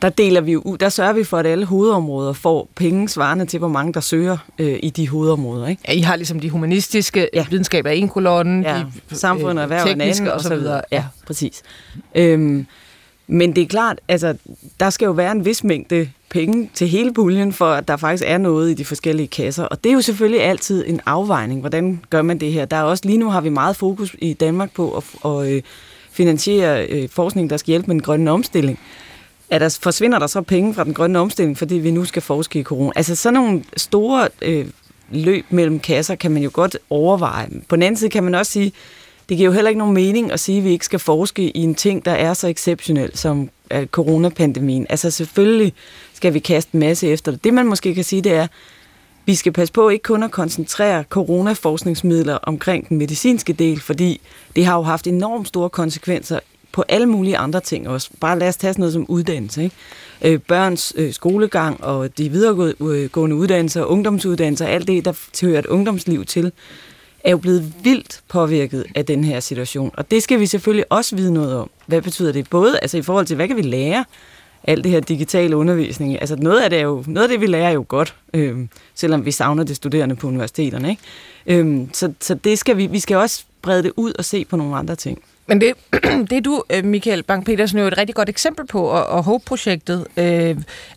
der 0.02 0.10
deler 0.10 0.41
vi 0.41 0.52
jo, 0.52 0.78
der 0.80 0.89
sørger 0.89 1.13
vi 1.13 1.24
for, 1.24 1.38
at 1.38 1.45
alle 1.45 1.65
hovedområder 1.65 2.34
får 2.34 2.69
penge 2.76 3.10
svarende 3.10 3.45
til, 3.45 3.60
hvor 3.60 3.67
mange 3.67 3.93
der 3.93 4.00
søger 4.00 4.38
øh, 4.60 4.80
i 4.84 4.89
de 4.89 5.10
hovedområder. 5.10 5.67
Ikke? 5.67 5.82
Ja, 5.88 5.93
I 5.93 6.00
har 6.00 6.15
ligesom 6.15 6.39
de 6.39 6.50
humanistiske 6.50 7.30
ja. 7.34 7.45
videnskaber 7.50 7.89
en 7.89 8.10
kolonne, 8.10 8.69
ja. 8.69 8.84
de 9.10 9.15
samfundet, 9.15 9.58
øh, 9.58 9.63
erhverv 9.63 9.84
og 9.84 9.89
anden, 9.89 10.28
og 10.28 10.41
så 10.41 10.56
videre. 10.56 10.82
Ja, 10.91 11.06
præcis. 11.28 11.62
Øh, 12.15 12.63
men 13.32 13.56
det 13.56 13.62
er 13.62 13.68
klart, 13.68 14.02
altså, 14.08 14.36
der 14.80 14.89
skal 14.89 15.06
jo 15.06 15.12
være 15.12 15.32
en 15.32 15.46
vis 15.46 15.63
mængde 15.63 16.10
penge 16.30 16.70
til 16.74 16.88
hele 16.88 17.13
puljen, 17.13 17.54
for 17.54 17.65
at 17.65 17.88
der 17.88 17.98
faktisk 17.98 18.24
er 18.28 18.38
noget 18.38 18.72
i 18.72 18.74
de 18.74 18.86
forskellige 18.86 19.28
kasser. 19.28 19.63
Og 19.63 19.84
det 19.84 19.89
er 19.89 19.94
jo 19.94 20.02
selvfølgelig 20.02 20.42
altid 20.42 20.84
en 20.88 21.02
afvejning. 21.06 21.60
Hvordan 21.60 22.02
gør 22.10 22.22
man 22.22 22.39
det 22.39 22.52
her? 22.52 22.65
Der 22.65 22.78
er 22.78 22.84
også 22.84 23.04
lige 23.06 23.18
nu 23.18 23.30
har 23.30 23.42
vi 23.42 23.50
meget 23.50 23.76
fokus 23.76 24.15
i 24.20 24.34
Danmark 24.34 24.72
på 24.74 24.98
at, 24.98 25.04
at 25.26 25.52
øh, 25.52 25.62
finansiere 26.12 26.86
øh, 26.88 27.10
forskning, 27.10 27.50
der 27.50 27.58
skal 27.58 27.72
hjælpe 27.72 27.88
med 27.88 27.96
den 27.96 28.02
grønne 28.02 28.32
omstilling. 28.32 28.80
Er 29.50 29.60
der, 29.60 29.78
forsvinder 29.82 30.20
der 30.20 30.28
så 30.28 30.42
penge 30.42 30.74
fra 30.74 30.84
den 30.84 30.94
grønne 30.94 31.20
omstilling, 31.20 31.58
fordi 31.58 31.76
vi 31.76 31.92
nu 31.92 32.06
skal 32.06 32.22
forske 32.22 32.60
i 32.60 32.63
corona? 32.63 32.92
Altså 32.96 33.15
sådan 33.15 33.34
nogle 33.34 33.63
store 33.78 34.28
øh, 34.42 34.65
løb 35.12 35.46
mellem 35.50 35.80
kasser 35.80 36.15
kan 36.15 36.32
man 36.32 36.44
jo 36.44 36.50
godt 36.54 36.78
overveje. 36.89 37.50
På 37.68 37.76
den 37.76 37.84
anden 37.84 37.98
side 37.98 38.10
kan 38.10 38.24
man 38.24 38.36
også 38.36 38.52
sige, 38.52 38.74
det 39.30 39.38
giver 39.38 39.50
jo 39.50 39.54
heller 39.54 39.70
ikke 39.70 39.80
nogen 39.80 39.94
mening 39.94 40.32
at 40.32 40.39
sige, 40.39 40.58
at 40.58 40.63
vi 40.63 40.70
ikke 40.70 40.86
skal 40.86 41.00
forske 41.00 41.58
i 41.58 41.63
en 41.63 41.76
ting, 41.76 42.06
der 42.06 42.12
er 42.12 42.34
så 42.34 42.48
exceptionel 42.48 43.18
som 43.18 43.50
øh, 43.72 43.88
coronapandemien. 43.88 44.86
Altså 44.89 45.12
selvfølgelig 45.12 45.74
skal 46.13 46.34
vi 46.34 46.39
kaste 46.39 46.70
en 46.74 46.80
masse 46.80 47.08
efter 47.08 47.32
det. 47.32 47.44
Det 47.44 47.54
man 47.54 47.65
måske 47.65 47.96
kan 47.96 48.04
sige, 48.04 48.22
det 48.22 48.32
er, 48.32 48.48
vi 49.26 49.36
skal 49.36 49.52
passe 49.52 49.74
på 49.74 49.89
ikke 49.89 50.04
kun 50.04 50.24
at 50.24 50.32
koncentrere 50.32 51.04
coronaforskningsmidler 51.04 52.36
omkring 52.36 52.89
den 52.89 52.98
medicinske 52.98 53.54
del, 53.54 53.80
fordi 53.80 54.22
det 54.56 54.65
har 54.65 54.76
jo 54.76 54.82
haft 54.82 55.08
enormt 55.08 55.48
store 55.48 55.70
konsekvenser 55.70 56.39
på 56.72 56.84
alle 56.89 57.06
mulige 57.06 57.38
andre 57.38 57.60
ting 57.60 57.89
også. 57.89 58.10
Bare 58.20 58.39
lad 58.39 58.48
os 58.48 58.58
tage 58.58 58.74
sådan 58.74 58.82
noget 58.82 58.94
som 58.94 59.06
uddannelse. 59.08 59.63
Ikke? 59.63 59.76
Øh, 60.22 60.39
børns 60.39 60.94
øh, 60.96 61.13
skolegang 61.13 61.84
og 61.84 62.18
de 62.18 62.30
videregående 62.30 63.36
øh, 63.36 63.39
uddannelser, 63.39 63.84
ungdomsuddannelser, 63.84 64.65
alt 64.65 64.88
det, 64.88 65.06
der 65.06 65.46
hører 65.46 65.60
et 65.60 65.65
ungdomsliv 65.65 66.26
til, 66.26 66.52
er 67.23 67.32
jo 67.32 67.38
blevet 67.38 67.73
vildt 67.84 68.21
påvirket 68.27 68.86
af 68.95 69.05
den 69.05 69.23
her 69.23 69.39
situation. 69.39 69.91
Og 69.93 70.12
det 70.12 70.23
skal 70.23 70.39
vi 70.39 70.45
selvfølgelig 70.45 70.86
også 70.91 71.15
vide 71.15 71.34
noget 71.34 71.55
om. 71.55 71.69
Hvad 71.86 72.01
betyder 72.01 72.32
det? 72.32 72.49
Både 72.49 72.79
altså 72.79 72.97
i 72.97 73.01
forhold 73.01 73.25
til, 73.25 73.36
hvad 73.36 73.47
kan 73.47 73.58
vi 73.58 73.62
lære 73.62 74.05
alt 74.63 74.84
det 74.84 74.91
her 74.91 74.99
digitale 74.99 75.55
undervisning. 75.55 76.21
Altså 76.21 76.36
noget 76.36 76.62
af 76.62 76.69
det, 76.69 76.79
er 76.79 76.84
jo, 76.84 77.03
noget 77.08 77.27
af 77.27 77.29
det 77.29 77.41
vi 77.41 77.47
lærer 77.47 77.67
er 77.67 77.73
jo 77.73 77.86
godt, 77.88 78.15
øhm, 78.34 78.69
selvom 78.95 79.25
vi 79.25 79.32
savner 79.32 79.63
det 79.63 79.75
studerende 79.75 80.15
på 80.15 80.27
universiteterne. 80.27 80.89
Ikke? 80.89 81.01
Øhm, 81.45 81.93
så, 81.93 82.13
så 82.19 82.34
det 82.36 82.60
skal 82.60 82.77
vi, 82.77 82.88
vi 82.88 82.99
skal 82.99 83.17
også 83.17 83.43
brede 83.62 83.84
det 83.84 83.91
ud 83.95 84.13
og 84.17 84.25
se 84.25 84.45
på 84.45 84.58
nogle 84.58 84.75
andre 84.75 84.95
ting. 84.95 85.23
Men 85.47 85.62
det, 85.62 85.73
det 86.29 86.45
du, 86.45 86.63
øh, 86.69 86.86
Michael 86.86 87.23
Bang-Petersen, 87.32 87.79
jo 87.79 87.88
et 87.88 87.97
rigtig 87.97 88.15
godt 88.15 88.29
eksempel 88.29 88.67
på, 88.67 88.84
og, 88.84 89.05
og 89.05 89.23
HOPE-projektet 89.23 90.08
øh, 90.17 90.23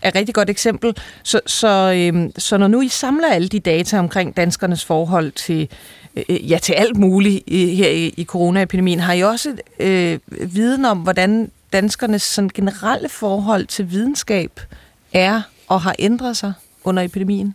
er 0.03 0.09
et 0.09 0.15
rigtig 0.15 0.35
godt 0.35 0.51
eksempel. 0.51 0.97
Så, 1.23 1.41
så, 1.47 1.93
øh, 1.97 2.31
så 2.39 2.57
når 2.57 2.69
nu 2.69 2.81
I 2.81 2.89
samler 2.89 3.29
alle 3.29 3.49
de 3.49 3.61
data 3.61 3.99
omkring 3.99 4.37
danskernes 4.37 4.85
forhold 4.85 5.33
til, 5.33 5.69
øh, 6.17 6.51
ja, 6.51 6.59
til 6.59 6.73
alt 6.73 6.97
muligt 6.97 7.45
i, 7.47 7.75
her 7.75 7.89
i, 7.89 8.15
i 8.17 8.25
coronaepidemien, 8.25 9.01
har 9.01 9.13
I 9.13 9.21
også 9.23 9.57
øh, 9.79 10.19
viden 10.29 10.85
om, 10.85 10.99
hvordan 10.99 11.51
danskernes 11.73 12.23
sådan 12.23 12.51
generelle 12.55 13.09
forhold 13.09 13.67
til 13.67 13.91
videnskab 13.91 14.61
er 15.13 15.43
og 15.69 15.81
har 15.81 15.95
ændret 15.99 16.37
sig 16.37 16.53
under 16.85 17.03
epidemien? 17.03 17.55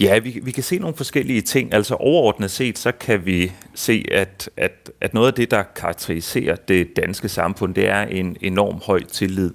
Ja, 0.00 0.18
vi, 0.18 0.40
vi 0.42 0.50
kan 0.50 0.62
se 0.62 0.78
nogle 0.78 0.96
forskellige 0.96 1.40
ting. 1.40 1.74
Altså 1.74 1.94
overordnet 1.94 2.50
set, 2.50 2.78
så 2.78 2.92
kan 2.92 3.26
vi 3.26 3.52
se, 3.74 4.04
at, 4.12 4.50
at, 4.56 4.90
at 5.00 5.14
noget 5.14 5.26
af 5.26 5.34
det, 5.34 5.50
der 5.50 5.62
karakteriserer 5.62 6.56
det 6.56 6.96
danske 6.96 7.28
samfund, 7.28 7.74
det 7.74 7.88
er 7.88 8.02
en 8.02 8.36
enorm 8.40 8.80
høj 8.86 9.02
tillid 9.02 9.50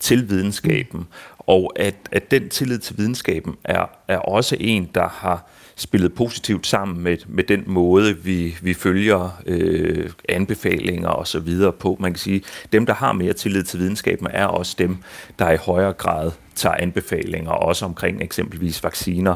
til 0.00 0.30
videnskaben. 0.30 1.00
Mm. 1.00 1.06
Og 1.38 1.72
at, 1.76 1.94
at 2.12 2.30
den 2.30 2.48
tillid 2.48 2.78
til 2.78 2.98
videnskaben 2.98 3.56
er, 3.64 3.90
er 4.08 4.18
også 4.18 4.56
en, 4.60 4.90
der 4.94 5.08
har 5.08 5.50
spillet 5.80 6.14
positivt 6.14 6.66
sammen 6.66 7.00
med, 7.00 7.16
med 7.26 7.44
den 7.44 7.64
måde, 7.66 8.16
vi, 8.18 8.56
vi 8.62 8.74
følger 8.74 9.42
øh, 9.46 10.10
anbefalinger 10.28 11.08
og 11.08 11.26
så 11.26 11.38
videre 11.38 11.72
på. 11.72 11.96
Man 12.00 12.12
kan 12.12 12.18
sige, 12.18 12.42
dem, 12.72 12.86
der 12.86 12.94
har 12.94 13.12
mere 13.12 13.32
tillid 13.32 13.62
til 13.62 13.80
videnskaben, 13.80 14.26
er 14.30 14.46
også 14.46 14.76
dem, 14.78 14.96
der 15.38 15.50
i 15.50 15.56
højere 15.56 15.92
grad 15.92 16.30
tager 16.54 16.74
anbefalinger, 16.74 17.50
også 17.50 17.84
omkring 17.84 18.22
eksempelvis 18.22 18.84
vacciner 18.84 19.34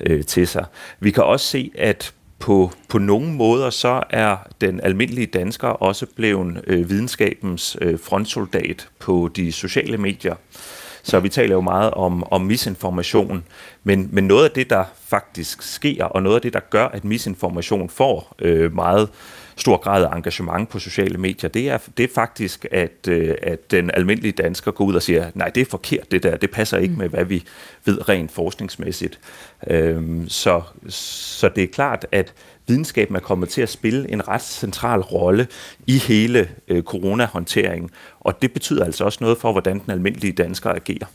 øh, 0.00 0.24
til 0.24 0.46
sig. 0.46 0.64
Vi 1.00 1.10
kan 1.10 1.24
også 1.24 1.46
se, 1.46 1.70
at 1.74 2.12
på, 2.38 2.72
på 2.88 2.98
nogle 2.98 3.32
måder, 3.32 3.70
så 3.70 4.02
er 4.10 4.36
den 4.60 4.80
almindelige 4.80 5.26
dansker 5.26 5.68
også 5.68 6.06
blevet 6.16 6.62
øh, 6.66 6.90
videnskabens 6.90 7.76
øh, 7.80 7.98
frontsoldat 7.98 8.88
på 8.98 9.30
de 9.36 9.52
sociale 9.52 9.98
medier. 9.98 10.34
Så 11.02 11.20
vi 11.20 11.28
taler 11.28 11.54
jo 11.54 11.60
meget 11.60 11.90
om, 11.90 12.32
om 12.32 12.40
misinformation, 12.40 13.44
men, 13.84 14.08
men 14.12 14.24
noget 14.24 14.44
af 14.44 14.50
det, 14.50 14.70
der 14.70 14.84
faktisk 15.06 15.62
sker, 15.62 16.04
og 16.04 16.22
noget 16.22 16.36
af 16.36 16.42
det, 16.42 16.52
der 16.52 16.60
gør, 16.70 16.86
at 16.86 17.04
misinformation 17.04 17.88
får 17.88 18.34
øh, 18.38 18.74
meget 18.74 19.08
stor 19.56 19.76
grad 19.76 20.04
af 20.04 20.16
engagement 20.16 20.68
på 20.68 20.78
sociale 20.78 21.18
medier, 21.18 21.50
det 21.50 21.70
er, 21.70 21.78
det 21.96 22.04
er 22.04 22.14
faktisk, 22.14 22.66
at, 22.70 23.08
øh, 23.08 23.34
at 23.42 23.70
den 23.70 23.90
almindelige 23.94 24.32
dansker 24.32 24.70
går 24.70 24.84
ud 24.84 24.94
og 24.94 25.02
siger, 25.02 25.30
nej, 25.34 25.48
det 25.48 25.60
er 25.60 25.64
forkert 25.70 26.10
det 26.10 26.22
der, 26.22 26.36
det 26.36 26.50
passer 26.50 26.78
ikke 26.78 26.92
mm. 26.92 26.98
med, 26.98 27.08
hvad 27.08 27.24
vi 27.24 27.44
ved 27.84 28.08
rent 28.08 28.32
forskningsmæssigt. 28.32 29.18
Øhm, 29.66 30.28
så, 30.28 30.62
så 30.88 31.48
det 31.48 31.64
er 31.64 31.68
klart, 31.68 32.06
at 32.12 32.34
videnskaben 32.66 33.16
er 33.16 33.20
kommet 33.20 33.48
til 33.48 33.62
at 33.62 33.68
spille 33.68 34.10
en 34.10 34.28
ret 34.28 34.42
central 34.42 35.00
rolle 35.00 35.46
i 35.86 35.98
hele 35.98 36.48
øh, 36.68 36.82
coronahåndteringen, 36.82 37.90
og 38.20 38.42
det 38.42 38.52
betyder 38.52 38.84
altså 38.84 39.04
også 39.04 39.18
noget 39.20 39.38
for, 39.38 39.52
hvordan 39.52 39.78
den 39.78 39.90
almindelige 39.90 40.32
dansker 40.32 40.70
agerer. 40.70 41.06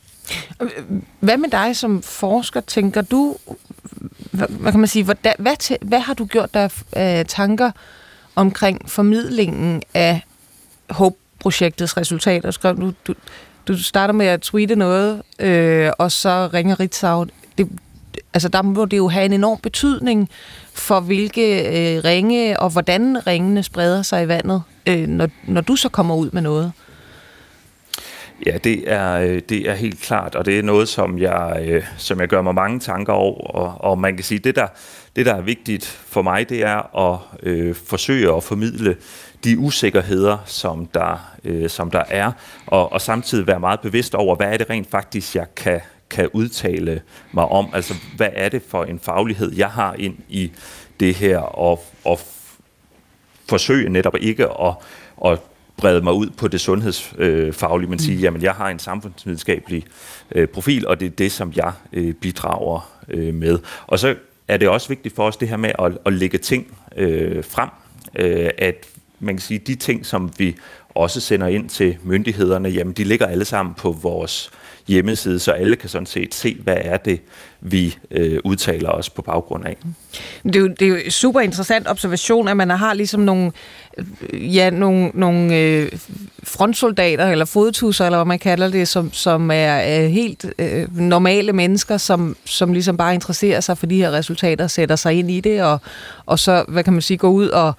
Hvad 1.20 1.38
med 1.38 1.50
dig 1.50 1.76
som 1.76 2.02
forsker? 2.02 2.62
Tænker 2.62 3.02
du, 3.02 3.38
hvad, 4.32 4.48
hvad 4.50 4.72
kan 4.72 4.80
man 4.80 4.88
sige, 4.88 5.04
hvad, 5.04 5.16
hvad, 5.40 5.78
hvad 5.82 6.00
har 6.00 6.14
du 6.14 6.26
gjort 6.26 6.54
der 6.54 6.70
af 6.92 7.20
øh, 7.20 7.26
tanker 7.26 7.72
omkring 8.36 8.90
formidlingen 8.90 9.84
af 9.94 10.22
HOPE-projektets 10.90 11.98
resultater? 11.98 12.52
Skrev 12.52 12.78
du, 12.78 12.94
du, 13.08 13.14
du 13.68 13.84
starter 13.84 14.14
med 14.14 14.26
at 14.26 14.42
tweete 14.42 14.76
noget, 14.76 15.22
øh, 15.40 15.92
og 15.98 16.12
så 16.12 16.50
ringer 16.54 16.80
Ritzau. 16.80 17.26
Det, 17.58 17.70
altså 18.34 18.50
der 18.50 18.62
må 18.62 18.86
det 18.86 18.98
jo 18.98 19.08
have 19.08 19.26
en 19.26 19.34
enorm 19.34 19.60
betydning 19.60 20.30
for 20.74 21.00
hvilke 21.00 21.60
øh, 21.60 22.04
ringe 22.04 22.60
og 22.60 22.70
hvordan 22.70 23.28
ringene 23.28 23.64
spreder 23.64 24.02
sig 24.02 24.24
i 24.24 24.28
vandet, 24.28 24.64
øh, 24.88 25.08
når, 25.08 25.30
når 25.48 25.62
du 25.62 25.76
så 25.76 25.90
kommer 25.90 26.16
ud 26.16 26.30
med 26.32 26.42
noget. 26.42 26.72
Ja, 28.46 28.58
det 28.58 28.92
er, 28.92 29.14
øh, 29.14 29.42
det 29.50 29.70
er 29.70 29.74
helt 29.74 30.02
klart, 30.02 30.36
og 30.36 30.46
det 30.46 30.60
er 30.60 30.64
noget, 30.64 30.90
som 30.90 31.20
jeg, 31.20 31.66
øh, 31.68 31.84
som 31.98 32.20
jeg 32.20 32.28
gør 32.28 32.42
mig 32.42 32.56
mange 32.56 32.80
tanker 32.80 33.14
over, 33.14 33.48
og, 33.48 33.92
og 33.92 34.00
man 34.00 34.16
kan 34.16 34.24
sige, 34.24 34.40
det 34.40 34.56
der, 34.56 34.68
det 35.16 35.26
der 35.26 35.36
er 35.36 35.42
vigtigt 35.42 35.86
for 35.86 36.22
mig, 36.22 36.50
det 36.50 36.64
er 36.64 36.98
at 37.12 37.20
øh, 37.44 37.76
forsøge 37.76 38.36
at 38.36 38.44
formidle 38.44 38.96
de 39.44 39.60
usikkerheder, 39.60 40.38
som 40.46 40.86
der, 40.86 41.36
øh, 41.44 41.70
som 41.70 41.92
der 41.92 42.04
er, 42.10 42.32
og, 42.68 42.92
og 42.92 43.02
samtidig 43.02 43.48
være 43.48 43.60
meget 43.60 43.80
bevidst 43.80 44.16
over, 44.16 44.36
hvad 44.36 44.54
er 44.54 44.58
det 44.58 44.70
rent 44.70 44.92
faktisk, 44.92 45.36
jeg 45.36 45.46
kan, 45.56 45.82
kan 46.10 46.30
udtale 46.34 47.02
mig 47.32 47.46
om. 47.46 47.70
Altså, 47.74 47.94
hvad 48.16 48.30
er 48.34 48.50
det 48.50 48.62
for 48.68 48.84
en 48.84 49.00
faglighed, 49.00 49.56
jeg 49.56 49.70
har 49.70 49.94
ind 49.94 50.16
i 50.30 50.52
det 51.00 51.16
her, 51.16 51.38
og, 51.38 51.84
og 52.06 52.20
forsøge 53.50 53.90
netop 53.90 54.16
ikke 54.20 54.46
at, 54.46 54.74
at 55.26 55.40
brede 55.78 56.02
mig 56.02 56.14
ud 56.14 56.30
på 56.30 56.48
det 56.48 56.62
sundhedsfaglige, 56.62 57.90
men 57.90 58.00
sige, 58.00 58.18
mm. 58.18 58.24
jamen 58.24 58.42
jeg 58.42 58.54
har 58.54 58.70
en 58.70 58.80
samfundsvidenskabelig 58.80 59.84
øh, 60.32 60.48
profil, 60.48 60.88
og 60.88 61.00
det 61.00 61.06
er 61.06 61.10
det, 61.10 61.32
som 61.32 61.54
jeg 61.56 61.72
øh, 61.94 62.14
bidrager 62.14 62.92
øh, 63.08 63.34
med. 63.34 63.60
Og 63.88 64.00
så 64.00 64.16
er 64.48 64.58
det 64.58 64.70
også 64.70 64.88
vigtigt 64.90 65.16
for 65.16 65.28
os 65.28 65.38
det 65.38 65.48
her 65.48 65.58
med 65.58 65.72
at, 65.80 65.98
at 66.06 66.14
lægge 66.14 66.38
ting 66.38 66.78
øh, 66.98 67.44
frem, 67.44 67.70
øh, 68.16 68.50
at 68.58 68.86
man 69.20 69.36
kan 69.36 69.42
sige, 69.42 69.60
de 69.60 69.76
ting, 69.76 70.06
som 70.06 70.32
vi 70.38 70.56
også 70.90 71.22
sender 71.22 71.48
ind 71.48 71.70
til 71.70 71.98
myndighederne, 72.04 72.70
jamen 72.70 72.94
de 72.94 73.04
ligger 73.04 73.26
alle 73.26 73.46
sammen 73.46 73.76
på 73.76 73.92
vores 73.92 74.52
hjemmeside, 74.88 75.40
så 75.40 75.52
alle 75.52 75.76
kan 75.76 75.90
sådan 75.90 76.06
set 76.06 76.36
se, 76.36 76.58
hvad 76.64 76.78
er 76.80 76.98
det, 76.98 77.22
vi 77.62 77.98
øh, 78.12 78.40
udtaler 78.44 78.90
os 78.90 79.10
på 79.10 79.22
baggrund 79.22 79.66
af. 79.66 79.78
Det 80.44 80.56
er, 80.56 80.60
jo, 80.60 80.68
det 80.68 80.82
er 80.82 80.88
jo 80.88 81.12
super 81.12 81.40
interessant 81.40 81.88
observation, 81.88 82.48
at 82.48 82.58
man 82.58 82.70
har 82.70 82.94
ligesom 82.94 83.22
nogle, 83.22 83.52
øh, 83.98 84.56
ja, 84.56 84.70
nogle, 84.70 85.12
nogle 85.14 85.58
øh, 85.58 85.92
frontsoldater, 86.44 87.28
eller 87.28 87.46
fodtusser, 87.46 88.06
eller 88.06 88.18
hvad 88.18 88.26
man 88.26 88.40
kalder 88.40 88.70
det, 88.70 88.88
som, 88.88 89.14
som 89.14 89.52
er 89.54 90.04
øh, 90.04 90.10
helt 90.10 90.46
øh, 90.60 90.98
normale 90.98 91.54
mennesker, 91.54 91.98
som, 91.98 92.38
som 92.46 92.74
ligesom 92.74 92.98
bare 92.98 93.14
interesserer 93.14 93.60
sig 93.60 93.78
for 93.78 93.86
de 93.86 93.98
her 93.98 94.12
resultater, 94.12 94.68
sætter 94.68 94.96
sig 94.96 95.14
ind 95.14 95.32
i 95.32 95.40
det, 95.40 95.64
og, 95.64 95.82
og 96.26 96.40
så, 96.40 96.66
hvad 96.68 96.84
kan 96.84 96.94
man 96.94 97.02
sige, 97.02 97.18
gå 97.18 97.30
ud 97.30 97.48
og 97.48 97.74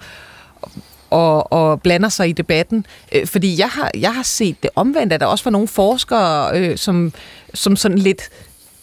og, 1.09 1.51
og 1.53 1.81
blander 1.81 2.09
sig 2.09 2.29
i 2.29 2.31
debatten. 2.31 2.85
Øh, 3.11 3.27
fordi 3.27 3.59
jeg 3.59 3.69
har, 3.69 3.91
jeg 3.97 4.15
har 4.15 4.23
set 4.23 4.63
det 4.63 4.69
omvendt, 4.75 5.13
at 5.13 5.19
der 5.19 5.25
også 5.25 5.43
var 5.43 5.51
nogle 5.51 5.67
forskere, 5.67 6.59
øh, 6.59 6.77
som, 6.77 7.13
som 7.53 7.75
sådan 7.75 7.97
lidt 7.97 8.29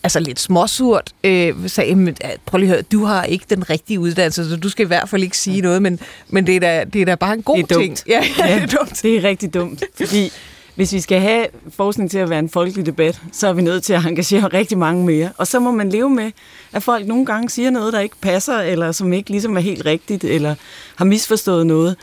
altså 0.03 0.21
lidt 0.21 0.41
småsurt, 0.41 1.13
øh, 1.25 1.55
sagde, 1.67 2.15
prøv 2.47 2.59
lige 2.59 2.69
at 2.69 2.75
høre, 2.75 2.83
du 2.83 3.05
har 3.05 3.25
ikke 3.25 3.45
den 3.51 3.71
rigtige 3.71 4.01
uddannelse, 4.01 4.51
så 4.51 4.57
du 4.57 4.69
skal 4.69 4.85
i 4.85 4.87
hvert 4.87 5.09
fald 5.09 5.23
ikke 5.23 5.39
sige 5.39 5.61
noget, 5.61 5.83
men, 5.83 6.01
men 6.29 6.47
det, 6.47 6.57
er 6.57 6.61
da, 6.61 6.85
det 6.85 7.01
er 7.01 7.07
da 7.07 7.15
bare 7.15 7.35
en 7.35 7.43
god 7.43 7.57
det 7.57 7.73
er 7.73 7.79
ting. 7.79 7.99
Ja, 8.09 8.25
ja, 8.39 8.55
det 8.55 8.63
er 8.63 8.79
dumt. 8.79 9.03
Det 9.03 9.17
er 9.17 9.25
rigtig 9.25 9.55
dumt, 9.55 9.85
fordi 9.97 10.33
hvis 10.77 10.93
vi 10.93 11.01
skal 11.01 11.21
have 11.21 11.47
forskning 11.71 12.11
til 12.11 12.19
at 12.19 12.31
være 12.31 12.39
en 12.39 12.49
folkelig 12.49 12.87
debat, 12.87 13.21
så 13.33 13.49
er 13.49 13.53
vi 13.53 13.63
nødt 13.63 13.85
til 13.85 13.93
at 13.93 14.07
engagere 14.07 14.49
rigtig 14.49 14.79
mange 14.79 15.07
mere. 15.07 15.31
Og 15.39 15.47
så 15.47 15.61
må 15.61 15.71
man 15.71 15.89
leve 15.89 16.11
med, 16.11 16.33
at 16.73 16.83
folk 16.83 17.07
nogle 17.07 17.27
gange 17.27 17.51
siger 17.51 17.71
noget, 17.71 17.93
der 17.93 18.01
ikke 18.01 18.17
passer, 18.21 18.59
eller 18.59 18.93
som 18.93 19.13
ikke 19.13 19.31
ligesom 19.31 19.57
er 19.57 19.61
helt 19.61 19.87
rigtigt, 19.87 20.25
eller 20.25 20.55
har 20.97 21.05
misforstået 21.05 21.67
noget 21.67 21.97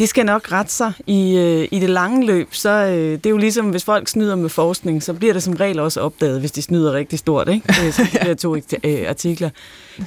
det 0.00 0.08
skal 0.08 0.26
nok 0.26 0.52
rette 0.52 0.72
sig 0.72 0.92
i, 1.06 1.36
øh, 1.36 1.68
i 1.70 1.78
det 1.78 1.90
lange 1.90 2.26
løb. 2.26 2.48
Så 2.54 2.70
øh, 2.70 3.12
det 3.12 3.26
er 3.26 3.30
jo 3.30 3.36
ligesom, 3.36 3.70
hvis 3.70 3.84
folk 3.84 4.08
snyder 4.08 4.36
med 4.36 4.48
forskning, 4.48 5.02
så 5.02 5.12
bliver 5.12 5.32
det 5.32 5.42
som 5.42 5.54
regel 5.54 5.78
også 5.78 6.00
opdaget, 6.00 6.40
hvis 6.40 6.52
de 6.52 6.62
snyder 6.62 6.92
rigtig 6.92 7.18
stort, 7.18 7.48
ikke? 7.48 7.74
Øh, 7.86 7.92
så 7.92 8.06
de 8.12 8.18
der 8.18 8.34
to 8.34 8.56
øh, 8.84 9.08
artikler. 9.08 9.50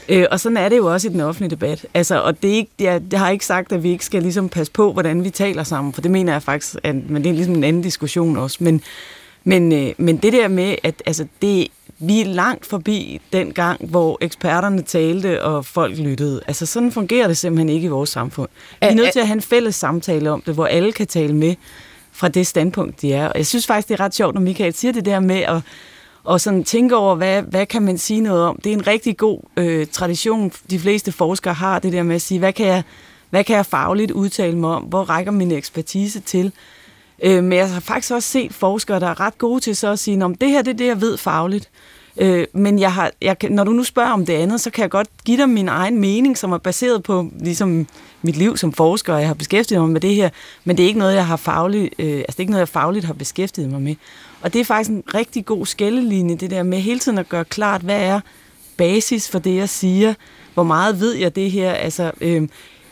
Øh, 0.09 0.25
og 0.31 0.39
sådan 0.39 0.57
er 0.57 0.69
det 0.69 0.77
jo 0.77 0.93
også 0.93 1.07
i 1.07 1.11
den 1.11 1.21
offentlige 1.21 1.49
debat. 1.49 1.85
Altså, 1.93 2.21
og 2.21 2.41
det, 2.41 2.49
er 2.49 2.55
ikke, 2.55 2.87
er, 2.87 2.99
det 2.99 3.19
har 3.19 3.29
ikke 3.29 3.45
sagt, 3.45 3.71
at 3.71 3.83
vi 3.83 3.89
ikke 3.89 4.05
skal 4.05 4.21
ligesom 4.21 4.49
passe 4.49 4.71
på, 4.71 4.93
hvordan 4.93 5.23
vi 5.23 5.29
taler 5.29 5.63
sammen, 5.63 5.93
for 5.93 6.01
det 6.01 6.11
mener 6.11 6.31
jeg 6.31 6.43
faktisk, 6.43 6.75
at, 6.83 7.09
men 7.09 7.23
det 7.23 7.29
er 7.29 7.33
ligesom 7.33 7.55
en 7.55 7.63
anden 7.63 7.81
diskussion 7.81 8.37
også. 8.37 8.57
Men, 8.59 8.81
men, 9.43 9.71
øh, 9.71 9.93
men 9.97 10.17
det 10.17 10.33
der 10.33 10.47
med, 10.47 10.75
at 10.83 11.03
altså, 11.05 11.25
det, 11.41 11.67
vi 11.99 12.21
er 12.21 12.25
langt 12.25 12.65
forbi 12.65 13.21
den 13.33 13.53
gang, 13.53 13.85
hvor 13.89 14.17
eksperterne 14.21 14.81
talte, 14.81 15.43
og 15.43 15.65
folk 15.65 15.97
lyttede. 15.97 16.41
Altså 16.47 16.65
sådan 16.65 16.91
fungerer 16.91 17.27
det 17.27 17.37
simpelthen 17.37 17.69
ikke 17.69 17.85
i 17.85 17.89
vores 17.89 18.09
samfund. 18.09 18.49
Vi 18.81 18.87
er 18.87 18.93
nødt 18.93 19.11
til 19.11 19.19
at 19.19 19.27
have 19.27 19.35
en 19.35 19.41
fælles 19.41 19.75
samtale 19.75 20.31
om 20.31 20.41
det, 20.41 20.53
hvor 20.53 20.65
alle 20.65 20.91
kan 20.91 21.07
tale 21.07 21.35
med 21.35 21.55
fra 22.11 22.27
det 22.27 22.47
standpunkt, 22.47 23.01
de 23.01 23.13
er. 23.13 23.27
Og 23.27 23.37
jeg 23.37 23.45
synes 23.45 23.67
faktisk, 23.67 23.87
det 23.87 23.99
er 23.99 23.99
ret 23.99 24.15
sjovt, 24.15 24.33
når 24.33 24.41
Michael 24.41 24.73
siger 24.73 24.91
det 24.91 25.05
der 25.05 25.19
med 25.19 25.39
at 25.39 25.61
og 26.23 26.41
sådan 26.41 26.63
tænke 26.63 26.95
over, 26.95 27.15
hvad, 27.15 27.41
hvad 27.41 27.65
kan 27.65 27.81
man 27.81 27.97
sige 27.97 28.21
noget 28.21 28.43
om. 28.43 28.59
Det 28.63 28.69
er 28.69 28.73
en 28.73 28.87
rigtig 28.87 29.17
god 29.17 29.39
øh, 29.57 29.87
tradition, 29.87 30.51
de 30.69 30.79
fleste 30.79 31.11
forskere 31.11 31.53
har, 31.53 31.79
det 31.79 31.93
der 31.93 32.03
med 32.03 32.15
at 32.15 32.21
sige, 32.21 32.39
hvad 32.39 32.53
kan 32.53 32.65
jeg, 32.65 32.83
hvad 33.29 33.43
kan 33.43 33.55
jeg 33.55 33.65
fagligt 33.65 34.11
udtale 34.11 34.57
mig 34.57 34.69
om? 34.69 34.83
Hvor 34.83 35.03
rækker 35.03 35.31
min 35.31 35.51
ekspertise 35.51 36.19
til? 36.19 36.51
Øh, 37.23 37.43
men 37.43 37.57
jeg 37.57 37.71
har 37.71 37.79
faktisk 37.79 38.13
også 38.13 38.29
set 38.29 38.53
forskere, 38.53 38.99
der 38.99 39.07
er 39.07 39.19
ret 39.19 39.37
gode 39.37 39.59
til 39.59 39.75
så 39.75 39.91
at 39.91 39.99
sige, 39.99 40.25
om 40.25 40.35
det 40.35 40.49
her 40.49 40.61
det 40.61 40.71
er 40.71 40.77
det, 40.77 40.87
jeg 40.87 41.01
ved 41.01 41.17
fagligt. 41.17 41.69
Øh, 42.17 42.47
men 42.53 42.79
jeg 42.79 42.93
har, 42.93 43.11
jeg, 43.21 43.37
når 43.49 43.63
du 43.63 43.71
nu 43.71 43.83
spørger 43.83 44.11
om 44.11 44.25
det 44.25 44.33
andet, 44.33 44.61
så 44.61 44.69
kan 44.69 44.81
jeg 44.81 44.89
godt 44.89 45.07
give 45.25 45.37
dig 45.37 45.49
min 45.49 45.67
egen 45.67 45.99
mening, 45.99 46.37
som 46.37 46.51
er 46.51 46.57
baseret 46.57 47.03
på 47.03 47.29
ligesom, 47.39 47.87
mit 48.21 48.35
liv 48.35 48.57
som 48.57 48.73
forsker, 48.73 49.13
og 49.13 49.19
jeg 49.19 49.27
har 49.29 49.33
beskæftiget 49.33 49.81
mig 49.81 49.89
med 49.89 50.01
det 50.01 50.15
her, 50.15 50.29
men 50.63 50.77
det 50.77 50.83
er 50.83 50.87
ikke 50.87 50.99
noget, 50.99 51.15
jeg 51.15 51.27
har 51.27 51.35
fagligt, 51.35 51.93
øh, 51.99 52.17
altså 52.17 52.25
det 52.27 52.35
er 52.35 52.39
ikke 52.39 52.51
noget, 52.51 52.59
jeg 52.59 52.67
fagligt 52.67 53.05
har 53.05 53.13
beskæftiget 53.13 53.71
mig 53.71 53.81
med. 53.81 53.95
Og 54.41 54.53
det 54.53 54.61
er 54.61 54.65
faktisk 54.65 54.89
en 54.89 55.03
rigtig 55.15 55.45
god 55.45 55.65
skældelinje, 55.65 56.35
det 56.35 56.51
der 56.51 56.63
med 56.63 56.79
hele 56.79 56.99
tiden 56.99 57.17
at 57.17 57.29
gøre 57.29 57.45
klart, 57.45 57.81
hvad 57.81 58.01
er 58.01 58.19
basis 58.77 59.29
for 59.29 59.39
det, 59.39 59.55
jeg 59.55 59.69
siger, 59.69 60.13
hvor 60.53 60.63
meget 60.63 60.99
ved 60.99 61.13
jeg 61.13 61.35
det 61.35 61.51
her, 61.51 61.73
altså 61.73 62.11
øh, 62.21 62.47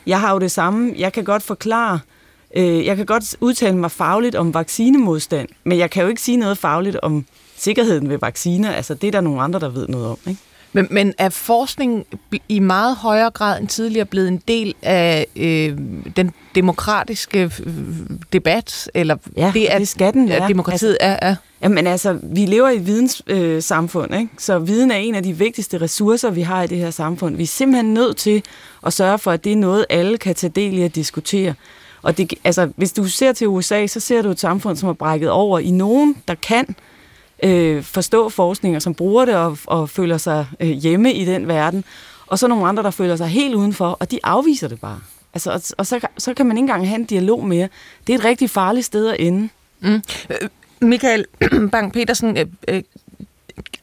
jeg 0.06 0.20
har 0.20 0.34
jo 0.34 0.40
det 0.40 0.52
samme, 0.52 0.94
jeg 0.98 1.14
kan 1.14 1.24
godt 1.24 1.44
forklare, 1.44 1.94
øh, 1.94 2.11
jeg 2.56 2.96
kan 2.98 3.06
godt 3.06 3.36
udtale 3.40 3.78
mig 3.78 3.92
fagligt 3.92 4.36
om 4.36 4.54
vaccinemodstand, 4.54 5.48
men 5.64 5.78
jeg 5.78 5.90
kan 5.90 6.04
jo 6.04 6.10
ikke 6.10 6.22
sige 6.22 6.38
noget 6.38 6.58
fagligt 6.58 6.96
om 6.96 7.26
sikkerheden 7.58 8.10
ved 8.10 8.18
vacciner, 8.18 8.72
altså 8.72 8.94
det 8.94 9.08
er 9.08 9.12
der 9.12 9.22
nogle 9.22 9.42
andre, 9.42 9.60
der 9.60 9.70
ved 9.70 9.88
noget 9.88 10.08
om. 10.08 10.18
Ikke? 10.28 10.42
Men, 10.74 10.88
men 10.92 11.14
er 11.18 11.30
forskning 11.30 12.06
i 12.50 12.60
meget 12.60 12.96
højere 12.96 13.30
grad 13.30 13.60
end 13.60 13.68
tidligere 13.68 14.06
blevet 14.06 14.28
en 14.28 14.42
del 14.48 14.76
af 14.82 15.28
øh, 15.36 15.78
den 16.16 16.32
demokratiske 16.56 17.52
øh, 17.64 17.72
debat? 18.34 18.92
Eller 18.94 19.18
ja, 19.38 19.52
det, 19.54 19.74
er, 19.74 19.78
det 19.78 19.88
skal 19.88 20.14
den 20.14 20.30
være. 20.30 20.48
demokratiet 20.48 20.98
altså, 21.00 21.18
er, 21.22 21.30
er? 21.30 21.36
Jamen 21.64 21.88
altså, 21.88 22.20
vi 22.24 22.46
lever 22.46 22.70
i 22.70 22.76
et 22.76 22.86
videnssamfund, 22.86 24.14
øh, 24.14 24.20
ikke? 24.20 24.32
så 24.38 24.60
viden 24.60 24.92
er 24.92 24.96
en 24.96 25.16
af 25.16 25.24
de 25.24 25.38
vigtigste 25.38 25.82
ressourcer, 25.82 26.30
vi 26.30 26.42
har 26.42 26.64
i 26.64 26.68
det 26.68 26.78
her 26.78 26.92
samfund. 26.92 27.36
Vi 27.36 27.44
er 27.44 27.48
simpelthen 27.48 27.94
nødt 27.94 28.18
til 28.18 28.44
at 28.86 28.94
sørge 28.94 29.18
for, 29.18 29.32
at 29.32 29.44
det 29.44 29.52
er 29.52 29.58
noget, 29.58 29.86
alle 29.90 30.18
kan 30.18 30.36
tage 30.36 30.52
del 30.56 30.78
i 30.78 30.82
at 30.82 30.96
diskutere. 30.96 31.54
Og 32.02 32.18
det, 32.18 32.34
altså, 32.44 32.70
hvis 32.76 32.94
du 32.94 33.04
ser 33.04 33.32
til 33.32 33.48
USA, 33.48 33.88
så 33.88 34.00
ser 34.00 34.22
du 34.22 34.30
et 34.30 34.40
samfund, 34.40 34.78
som 34.78 34.90
er 34.90 34.94
brækket 34.94 35.30
over 35.30 35.60
i 35.60 35.72
nogen, 35.72 36.16
der 36.28 36.36
kan, 36.36 36.76
øh, 37.44 37.84
forstå 37.84 38.30
forskning, 38.30 38.76
og 38.76 38.82
som 38.82 38.94
bruger 38.94 39.26
det 39.26 39.36
og, 39.36 39.58
og 39.68 39.90
føler 39.90 40.18
sig 40.18 40.46
øh, 40.60 40.70
hjemme 40.70 41.14
i 41.14 41.26
den 41.26 41.48
verden, 41.48 41.84
og 42.28 42.40
så 42.40 42.48
nogle 42.48 42.68
andre, 42.68 42.84
der 42.84 42.92
føler 42.92 43.16
sig 43.16 43.28
helt 43.28 43.56
udenfor, 43.56 43.88
og 44.00 44.12
de 44.12 44.20
afviser 44.24 44.68
det 44.68 44.80
bare. 44.80 45.00
Altså, 45.34 45.52
og, 45.52 45.62
og 45.78 45.88
så, 45.88 46.08
så 46.18 46.34
kan 46.34 46.46
man 46.46 46.58
ikke 46.58 46.64
engang 46.64 46.88
have 46.88 47.00
en 47.00 47.06
dialog 47.06 47.46
mere. 47.46 47.70
Det 48.08 48.14
er 48.14 48.18
et 48.18 48.26
rigtig 48.26 48.50
farligt 48.50 48.86
sted 48.86 49.08
at 49.08 49.16
ende. 49.20 49.50
Mm. 49.80 50.02
Øh, 50.30 50.50
Michael 50.82 51.26
Bang-Petersen, 51.76 52.38
øh, 52.38 52.46
øh, 52.68 52.84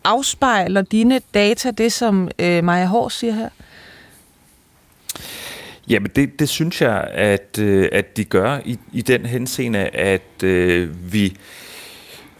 afspejler 0.04 0.82
dine 0.82 1.20
data 1.34 1.70
det, 1.70 1.92
som 1.92 2.28
øh, 2.38 2.64
Maja 2.64 2.86
Hård 2.86 3.10
siger 3.10 3.32
her? 3.32 3.48
Jamen, 5.89 6.11
det, 6.16 6.41
det 6.41 6.49
synes 6.49 6.82
jeg, 6.82 7.09
at, 7.12 7.59
øh, 7.59 7.89
at 7.93 8.16
de 8.16 8.24
gør 8.24 8.59
i, 8.64 8.78
i 8.93 9.03
den 9.03 9.26
henseende, 9.26 9.78
at 9.78 10.43
øh, 10.43 11.12
vi 11.12 11.36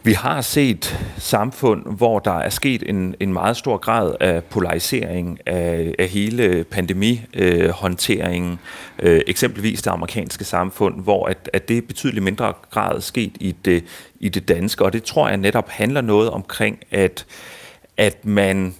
vi 0.03 0.12
har 0.12 0.40
set 0.40 0.99
samfund, 1.18 1.96
hvor 1.96 2.18
der 2.18 2.38
er 2.38 2.49
sket 2.51 2.82
en, 2.86 3.14
en 3.20 3.32
meget 3.32 3.57
stor 3.57 3.76
grad 3.76 4.14
af 4.20 4.44
polarisering 4.44 5.38
af, 5.46 5.94
af 5.99 6.09
hele 6.09 6.64
pandemihåndteringen. 6.64 8.59
Øh, 8.99 9.20
eksempelvis 9.26 9.82
det 9.82 9.90
amerikanske 9.90 10.44
samfund, 10.44 11.03
hvor 11.03 11.26
at, 11.26 11.51
at 11.53 11.68
det 11.68 11.78
er 11.78 11.82
betydeligt 11.82 12.24
mindre 12.24 12.53
grad 12.70 13.01
sket 13.01 13.32
i 13.40 13.57
det, 13.64 13.84
i 14.20 14.28
det 14.28 14.49
danske. 14.49 14.84
Og 14.84 14.92
det 14.92 15.03
tror 15.03 15.28
jeg 15.28 15.36
netop 15.36 15.68
handler 15.68 16.01
noget 16.01 16.30
omkring, 16.30 16.78
at, 16.90 17.26
at 17.96 18.24
man 18.24 18.74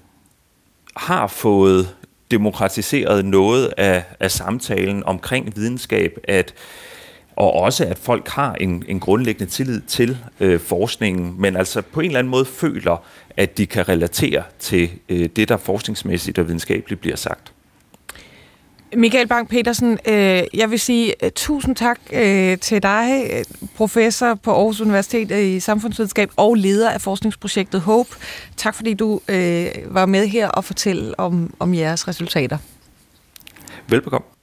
har 0.97 1.27
fået 1.27 1.95
demokratiseret 2.31 3.25
noget 3.25 3.75
af, 3.77 4.05
af 4.21 4.31
samtalen 4.31 5.05
omkring 5.05 5.57
videnskab, 5.57 6.19
at 6.25 6.55
og 7.37 7.53
også 7.53 7.85
at 7.85 7.99
folk 7.99 8.29
har 8.29 8.55
en, 8.55 8.85
en 8.89 9.01
grundlæggende 9.01 9.53
tillid 9.53 9.81
til 9.81 10.19
øh, 10.41 10.61
forskningen, 10.61 11.35
men 11.39 11.57
altså 11.57 11.83
på 11.83 12.01
en 12.01 12.07
eller 12.07 12.19
anden 12.19 12.31
måde 12.31 12.45
føler, 12.45 13.05
at 13.37 13.59
de 13.59 13.67
kan 13.67 13.89
relatere 13.89 14.43
til 14.59 14.91
øh, 15.09 15.29
det, 15.37 15.49
der 15.49 15.57
forskningsmæssigt 15.57 16.39
og 16.39 16.47
videnskabeligt 16.47 17.01
bliver 17.01 17.17
sagt. 17.17 17.53
Michael 18.97 19.29
Bang-Petersen, 19.29 19.99
øh, 20.13 20.43
jeg 20.55 20.71
vil 20.71 20.81
sige 20.81 21.15
uh, 21.23 21.29
tusind 21.35 21.77
tak 21.77 22.01
øh, 22.13 22.59
til 22.59 22.83
dig, 22.83 23.31
øh, 23.33 23.45
professor 23.77 24.35
på 24.35 24.53
Aarhus 24.53 24.81
Universitet 24.81 25.31
øh, 25.31 25.47
i 25.47 25.61
samfundsvidenskab 25.61 26.31
og 26.37 26.55
leder 26.55 26.91
af 26.91 27.01
forskningsprojektet 27.01 27.81
HOPE. 27.81 28.17
Tak 28.57 28.75
fordi 28.75 28.95
du 28.95 29.21
øh, 29.29 29.67
var 29.87 30.07
med 30.07 30.27
her 30.27 30.49
og 30.49 30.65
fortælle 30.65 31.21
om, 31.21 31.55
om 31.59 31.75
jeres 31.75 32.09
resultater. 32.09 32.59
Velbekomme. 33.89 34.38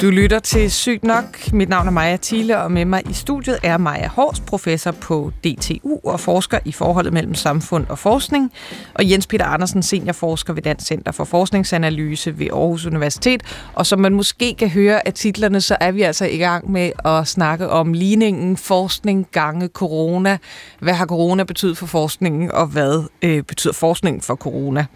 Du 0.00 0.10
lytter 0.10 0.38
til 0.38 0.70
Sygt 0.70 1.04
Nok. 1.04 1.52
Mit 1.52 1.68
navn 1.68 1.86
er 1.86 1.90
Maja 1.90 2.16
Thiele, 2.22 2.58
og 2.58 2.72
med 2.72 2.84
mig 2.84 3.02
i 3.10 3.12
studiet 3.12 3.58
er 3.62 3.78
Maja 3.78 4.08
Hors, 4.08 4.40
professor 4.40 4.90
på 4.90 5.32
DTU 5.44 5.98
og 6.04 6.20
forsker 6.20 6.58
i 6.64 6.72
forholdet 6.72 7.12
mellem 7.12 7.34
samfund 7.34 7.86
og 7.88 7.98
forskning, 7.98 8.52
og 8.94 9.10
Jens 9.10 9.26
Peter 9.26 9.44
Andersen, 9.44 9.82
seniorforsker 9.82 10.52
ved 10.52 10.62
Dansk 10.62 10.86
Center 10.86 11.12
for 11.12 11.24
Forskningsanalyse 11.24 12.38
ved 12.38 12.46
Aarhus 12.46 12.86
Universitet. 12.86 13.42
Og 13.74 13.86
som 13.86 14.00
man 14.00 14.14
måske 14.14 14.54
kan 14.54 14.68
høre 14.68 15.06
af 15.06 15.14
titlerne, 15.14 15.60
så 15.60 15.76
er 15.80 15.90
vi 15.92 16.02
altså 16.02 16.24
i 16.24 16.36
gang 16.36 16.70
med 16.70 16.92
at 17.04 17.28
snakke 17.28 17.68
om 17.68 17.92
ligningen 17.92 18.56
forskning 18.56 19.26
gange 19.32 19.68
corona. 19.68 20.38
Hvad 20.80 20.94
har 20.94 21.06
corona 21.06 21.44
betydet 21.44 21.78
for 21.78 21.86
forskningen, 21.86 22.52
og 22.52 22.66
hvad 22.66 23.08
øh, 23.22 23.42
betyder 23.42 23.72
forskningen 23.72 24.22
for 24.22 24.34
corona? 24.34 24.86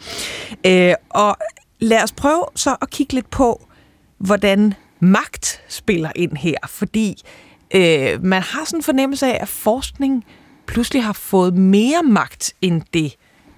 Øh, 0.66 0.94
og 1.10 1.36
lad 1.80 2.02
os 2.02 2.12
prøve 2.12 2.44
så 2.54 2.76
at 2.82 2.90
kigge 2.90 3.14
lidt 3.14 3.30
på, 3.30 3.66
hvordan 4.18 4.74
magt 5.02 5.60
spiller 5.68 6.10
ind 6.16 6.36
her, 6.36 6.56
fordi 6.66 7.22
øh, 7.74 8.24
man 8.24 8.42
har 8.42 8.64
sådan 8.64 8.78
en 8.78 8.82
fornemmelse 8.82 9.26
af, 9.26 9.38
at 9.40 9.48
forskning 9.48 10.24
pludselig 10.66 11.04
har 11.04 11.12
fået 11.12 11.54
mere 11.54 12.02
magt, 12.02 12.54
end 12.60 12.82
det 12.94 13.16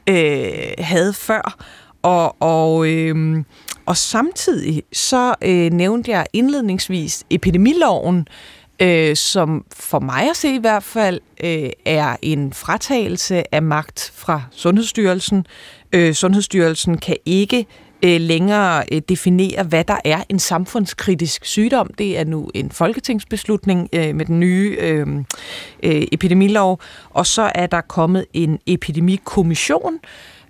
øh, 0.08 0.84
havde 0.84 1.12
før. 1.12 1.56
Og, 2.02 2.42
og, 2.42 2.88
øh, 2.88 3.44
og 3.86 3.96
samtidig 3.96 4.82
så 4.92 5.34
øh, 5.42 5.72
nævnte 5.72 6.10
jeg 6.10 6.26
indledningsvis 6.32 7.24
epidemiloven, 7.30 8.28
øh, 8.80 9.16
som 9.16 9.64
for 9.76 10.00
mig 10.00 10.30
at 10.30 10.36
se 10.36 10.54
i 10.54 10.58
hvert 10.58 10.82
fald 10.82 11.20
øh, 11.44 11.70
er 11.84 12.16
en 12.22 12.52
fratagelse 12.52 13.54
af 13.54 13.62
magt 13.62 14.12
fra 14.14 14.42
Sundhedsstyrelsen. 14.50 15.46
Øh, 15.92 16.14
Sundhedsstyrelsen 16.14 16.98
kan 16.98 17.16
ikke 17.26 17.58
øh, 17.58 17.83
Øh, 18.04 18.20
længere 18.20 18.84
øh, 18.92 19.02
definere, 19.08 19.62
hvad 19.62 19.84
der 19.84 19.96
er 20.04 20.22
en 20.28 20.38
samfundskritisk 20.38 21.44
sygdom. 21.44 21.90
Det 21.98 22.18
er 22.18 22.24
nu 22.24 22.50
en 22.54 22.70
folketingsbeslutning 22.70 23.88
øh, 23.92 24.14
med 24.14 24.24
den 24.24 24.40
nye 24.40 24.76
øh, 24.80 25.06
øh, 25.82 26.02
epidemilov. 26.12 26.80
Og 27.10 27.26
så 27.26 27.52
er 27.54 27.66
der 27.66 27.80
kommet 27.80 28.26
en 28.32 28.58
epidemikommission, 28.66 29.98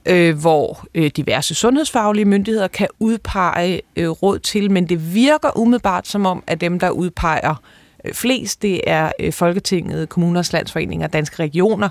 øh, 0.06 0.38
hvor 0.38 0.84
øh, 0.94 1.10
diverse 1.16 1.54
sundhedsfaglige 1.54 2.24
myndigheder 2.24 2.68
kan 2.68 2.88
udpege 2.98 3.80
øh, 3.96 4.08
råd 4.08 4.38
til, 4.38 4.70
men 4.70 4.88
det 4.88 5.14
virker 5.14 5.58
umiddelbart 5.58 6.08
som 6.08 6.26
om, 6.26 6.42
at 6.46 6.60
dem, 6.60 6.78
der 6.78 6.90
udpeger 6.90 7.62
flest, 8.12 8.62
det 8.62 8.80
er 8.86 9.12
øh, 9.20 9.32
Folketinget, 9.32 10.08
Kommuners 10.08 10.52
Landsforening 10.52 11.04
og 11.04 11.12
Danske 11.12 11.42
Regioner. 11.42 11.88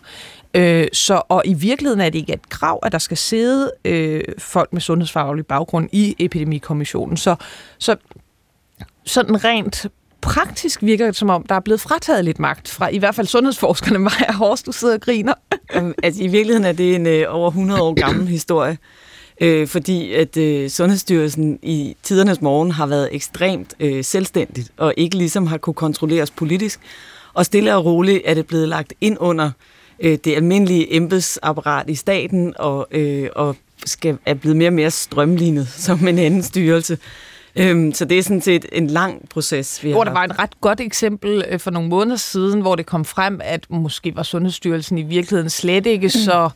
Øh, 0.54 0.88
så, 0.94 1.22
og 1.30 1.42
i 1.46 1.54
virkeligheden 1.54 2.02
er 2.02 2.10
det 2.10 2.20
ikke 2.20 2.34
et 2.34 2.50
krav, 2.50 2.80
at 2.84 2.92
der 2.92 2.98
skal 2.98 3.18
sidde 3.18 3.72
øh, 3.86 4.24
folk 4.38 4.74
med 4.74 4.82
sundhedsfaglig 4.82 5.46
baggrund 5.46 5.90
i 5.92 6.16
epidemikommissionen. 6.20 7.18
Så, 7.18 7.36
så 7.78 7.96
sådan 9.06 9.44
rent 9.44 9.88
praktisk 10.22 10.84
virker 10.84 11.06
det 11.06 11.16
som 11.16 11.30
om, 11.30 11.44
der 11.44 11.56
er 11.56 11.60
blevet 11.60 11.82
frataget 11.82 12.26
lidt 12.26 12.40
magt 12.40 12.70
fra 12.70 12.88
i 12.88 12.98
hvert 12.98 13.16
fald 13.16 13.28
sundhedsforskerne. 13.28 14.00
Maja 14.10 14.32
Horst, 14.32 14.66
du 14.66 14.72
sidder 14.72 14.94
og 14.94 15.02
griner. 15.02 15.34
altså, 16.04 16.24
I 16.24 16.28
virkeligheden 16.28 16.66
er 16.66 16.72
det 16.72 16.96
en 16.96 17.08
øh, 17.08 17.26
over 17.28 17.48
100 17.48 17.82
år 17.82 17.94
gammel 17.94 18.28
historie. 18.38 18.78
Øh, 19.42 19.68
fordi 19.68 20.14
at 20.14 20.38
øh, 20.38 20.70
Sundhedsstyrelsen 20.70 21.60
i 21.62 21.96
tidernes 22.04 22.42
morgen 22.42 22.72
har 22.72 22.86
været 22.86 23.10
ekstremt 23.12 23.74
øh, 23.80 24.04
selvstændigt, 24.04 24.72
og 24.78 24.94
ikke 24.98 25.18
ligesom 25.18 25.48
har 25.48 25.58
kunne 25.58 25.74
kontrolleres 25.74 26.32
politisk. 26.32 26.80
Og 27.34 27.46
stille 27.46 27.76
og 27.76 27.86
roligt 27.86 28.22
er 28.26 28.34
det 28.34 28.48
blevet 28.48 28.68
lagt 28.68 28.94
ind 29.02 29.18
under 29.20 29.52
øh, 30.00 30.18
det 30.24 30.36
almindelige 30.36 30.96
embedsapparat 30.96 31.90
i 31.90 31.96
staten, 31.96 32.54
og, 32.60 32.88
øh, 32.92 33.30
og 33.36 33.56
skal, 33.86 34.18
er 34.26 34.34
blevet 34.34 34.58
mere 34.58 34.70
og 34.70 34.74
mere 34.74 34.92
strømlignet 34.92 35.68
som 35.88 36.08
en 36.08 36.20
anden 36.20 36.44
styrelse. 36.44 36.98
Øhm, 37.56 37.94
så 37.94 38.06
det 38.06 38.18
er 38.18 38.24
sådan 38.24 38.42
set 38.42 38.66
en 38.72 38.88
lang 38.88 39.30
proces, 39.30 39.84
vi 39.84 39.90
har. 39.90 39.96
Hvor 39.96 40.04
der 40.04 40.12
var 40.12 40.24
et 40.24 40.40
ret 40.40 40.62
godt 40.62 40.80
eksempel 40.80 41.46
øh, 41.50 41.60
for 41.60 41.72
nogle 41.72 41.90
måneder 41.90 42.18
siden, 42.18 42.62
hvor 42.62 42.76
det 42.76 42.86
kom 42.86 43.06
frem, 43.06 43.42
at 43.44 43.66
måske 43.70 44.16
var 44.16 44.24
Sundhedsstyrelsen 44.24 44.98
i 44.98 45.02
virkeligheden 45.02 45.50
slet 45.50 45.86
ikke 45.86 46.10
så 46.10 46.50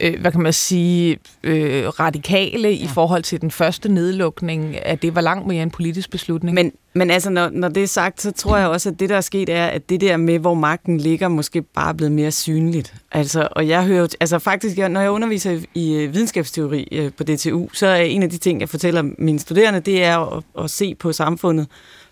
øh, 0.00 0.20
hvad 0.20 0.32
kan 0.32 0.42
man 0.42 0.52
sige, 0.52 1.18
øh, 1.42 1.88
radikale 1.88 2.68
ja. 2.68 2.84
i 2.84 2.86
forhold 2.86 3.22
til 3.22 3.40
den 3.40 3.50
første 3.50 3.88
nedlukning, 3.88 4.86
at 4.86 5.02
det 5.02 5.14
var 5.14 5.20
langt 5.20 5.46
mere 5.46 5.62
en 5.62 5.70
politisk 5.70 6.10
beslutning. 6.10 6.54
Men, 6.54 6.72
men 6.94 7.10
altså, 7.10 7.30
når, 7.30 7.50
når 7.52 7.68
det 7.68 7.82
er 7.82 7.86
sagt, 7.86 8.22
så 8.22 8.30
tror 8.30 8.56
jeg 8.56 8.68
også, 8.68 8.88
at 8.88 9.00
det, 9.00 9.08
der 9.08 9.16
er 9.16 9.20
sket, 9.20 9.48
er, 9.48 9.66
at 9.66 9.88
det 9.88 10.00
der 10.00 10.16
med, 10.16 10.38
hvor 10.38 10.54
magten 10.54 10.98
ligger, 10.98 11.28
måske 11.28 11.62
bare 11.62 11.88
er 11.88 11.92
blevet 11.92 12.12
mere 12.12 12.30
synligt. 12.30 12.94
Altså, 13.12 13.48
og 13.50 13.68
jeg 13.68 13.84
hører 13.84 14.08
altså 14.20 14.38
faktisk, 14.38 14.78
når 14.78 15.00
jeg 15.00 15.10
underviser 15.10 15.60
i, 15.74 15.94
øh, 15.94 16.14
videnskabsteori 16.14 16.88
øh, 16.92 17.12
på 17.12 17.24
DTU, 17.24 17.68
så 17.72 17.86
er 17.86 18.00
en 18.00 18.22
af 18.22 18.30
de 18.30 18.38
ting, 18.38 18.60
jeg 18.60 18.68
fortæller 18.68 19.02
mine 19.18 19.38
studerende, 19.38 19.80
det 19.80 20.04
er 20.04 20.36
at, 20.36 20.44
at 20.58 20.70
se 20.70 20.94
på 20.94 21.12
samfundet 21.12 21.66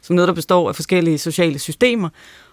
som 0.07 0.17
noget, 0.17 0.29
der 0.29 0.35
består 0.35 0.69
af 0.69 0.75
forskellige 0.75 1.19
sociale 1.19 1.59
systemer, 1.59 2.09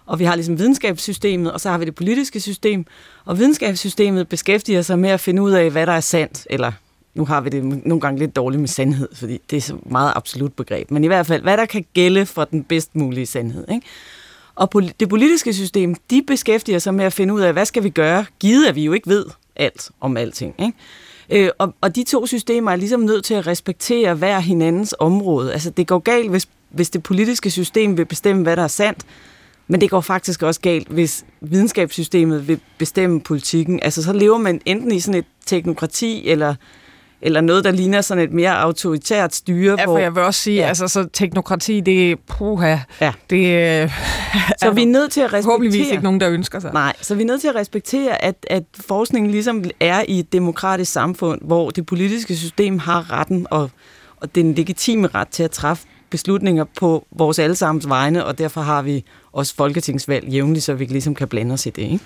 og 0.06 0.18
vi 0.18 0.24
har 0.24 0.34
ligesom 0.34 0.58
videnskabssystemet, 0.58 1.52
og 1.52 1.60
så 1.60 1.70
har 1.70 1.78
vi 1.78 1.84
det 1.84 1.94
politiske 1.94 2.40
system. 2.40 2.86
Og 3.24 3.38
videnskabssystemet 3.38 4.28
beskæftiger 4.28 4.82
sig 4.82 4.98
med 4.98 5.10
at 5.10 5.20
finde 5.20 5.42
ud 5.42 5.52
af, 5.52 5.70
hvad 5.70 5.86
der 5.86 5.92
er 5.92 6.00
sandt, 6.00 6.46
eller 6.50 6.72
nu 7.14 7.24
har 7.24 7.40
vi 7.40 7.50
det 7.50 7.64
nogle 7.64 8.00
gange 8.00 8.18
lidt 8.18 8.36
dårligt 8.36 8.60
med 8.60 8.68
sandhed, 8.68 9.08
fordi 9.14 9.40
det 9.50 9.56
er 9.56 9.60
så 9.60 9.76
meget 9.86 10.12
absolut 10.16 10.52
begreb. 10.52 10.90
Men 10.90 11.04
i 11.04 11.06
hvert 11.06 11.26
fald, 11.26 11.42
hvad 11.42 11.56
der 11.56 11.66
kan 11.66 11.84
gælde 11.94 12.26
for 12.26 12.44
den 12.44 12.64
bedst 12.64 12.96
mulige 12.96 13.26
sandhed. 13.26 13.64
Ikke? 13.68 13.86
Og 14.54 14.72
det 15.00 15.08
politiske 15.08 15.54
system, 15.54 15.94
de 16.10 16.22
beskæftiger 16.22 16.78
sig 16.78 16.94
med 16.94 17.04
at 17.04 17.12
finde 17.12 17.34
ud 17.34 17.40
af, 17.40 17.52
hvad 17.52 17.64
skal 17.64 17.84
vi 17.84 17.90
gøre, 17.90 18.24
givet 18.40 18.66
at 18.66 18.74
vi 18.74 18.84
jo 18.84 18.92
ikke 18.92 19.08
ved 19.08 19.26
alt 19.56 19.90
om 20.00 20.16
alting. 20.16 20.54
Ikke? 20.58 21.44
Øh, 21.44 21.50
og, 21.58 21.74
og 21.80 21.96
de 21.96 22.04
to 22.04 22.26
systemer 22.26 22.72
er 22.72 22.76
ligesom 22.76 23.00
nødt 23.00 23.24
til 23.24 23.34
at 23.34 23.46
respektere 23.46 24.14
hver 24.14 24.38
hinandens 24.38 24.94
område. 24.98 25.52
Altså 25.52 25.70
det 25.70 25.86
går 25.86 25.98
galt, 25.98 26.30
hvis, 26.30 26.48
hvis 26.70 26.90
det 26.90 27.02
politiske 27.02 27.50
system 27.50 27.96
vil 27.96 28.04
bestemme, 28.04 28.42
hvad 28.42 28.56
der 28.56 28.62
er 28.62 28.68
sandt, 28.68 28.98
men 29.68 29.80
det 29.80 29.90
går 29.90 30.00
faktisk 30.00 30.42
også 30.42 30.60
galt, 30.60 30.88
hvis 30.88 31.24
videnskabssystemet 31.40 32.48
vil 32.48 32.60
bestemme 32.78 33.20
politikken. 33.20 33.80
Altså 33.82 34.02
så 34.02 34.12
lever 34.12 34.38
man 34.38 34.60
enten 34.64 34.92
i 34.92 35.00
sådan 35.00 35.18
et 35.18 35.26
teknokrati, 35.46 36.28
eller 36.28 36.54
eller 37.24 37.40
noget, 37.40 37.64
der 37.64 37.70
ligner 37.70 38.00
sådan 38.00 38.24
et 38.24 38.32
mere 38.32 38.60
autoritært 38.60 39.34
styre. 39.34 39.76
Ja, 39.78 39.86
for 39.86 39.98
jeg 39.98 40.14
vil 40.14 40.22
også 40.22 40.40
sige, 40.40 40.60
ja. 40.60 40.68
altså 40.68 40.88
så 40.88 41.08
teknokrati, 41.12 41.80
det 41.80 42.12
er 42.12 42.16
puha. 42.26 42.76
Ja. 43.00 43.12
Det, 43.30 43.82
øh, 43.82 43.90
så 44.62 44.70
vi 44.70 44.82
er 44.82 44.86
nødt 44.86 45.12
til 45.12 45.20
at 45.20 45.32
respektere... 45.32 45.90
Ikke 45.90 46.04
nogen, 46.04 46.20
der 46.20 46.30
ønsker 46.30 46.60
sig. 46.60 46.72
Nej, 46.72 46.92
så 47.00 47.14
vi 47.14 47.22
er 47.22 47.26
nødt 47.26 47.40
til 47.40 47.48
at 47.48 47.54
respektere, 47.54 48.24
at, 48.24 48.46
at 48.50 48.64
forskningen 48.86 49.30
ligesom 49.30 49.64
er 49.80 50.04
i 50.08 50.18
et 50.18 50.32
demokratisk 50.32 50.92
samfund, 50.92 51.40
hvor 51.42 51.70
det 51.70 51.86
politiske 51.86 52.36
system 52.36 52.78
har 52.78 53.12
retten 53.12 53.46
og, 53.50 53.70
og 54.16 54.34
den 54.34 54.54
legitime 54.54 55.06
ret 55.06 55.28
til 55.28 55.42
at 55.42 55.50
træffe 55.50 55.86
beslutninger 56.10 56.64
på 56.78 57.06
vores 57.10 57.38
allesammens 57.38 57.88
vegne, 57.88 58.24
og 58.24 58.38
derfor 58.38 58.60
har 58.60 58.82
vi 58.82 59.04
også 59.32 59.54
folketingsvalg 59.54 60.28
jævnligt, 60.28 60.64
så 60.64 60.74
vi 60.74 60.84
ligesom 60.84 61.14
kan 61.14 61.28
blande 61.28 61.52
os 61.52 61.66
i 61.66 61.70
det. 61.70 61.82
Ikke? 61.82 62.00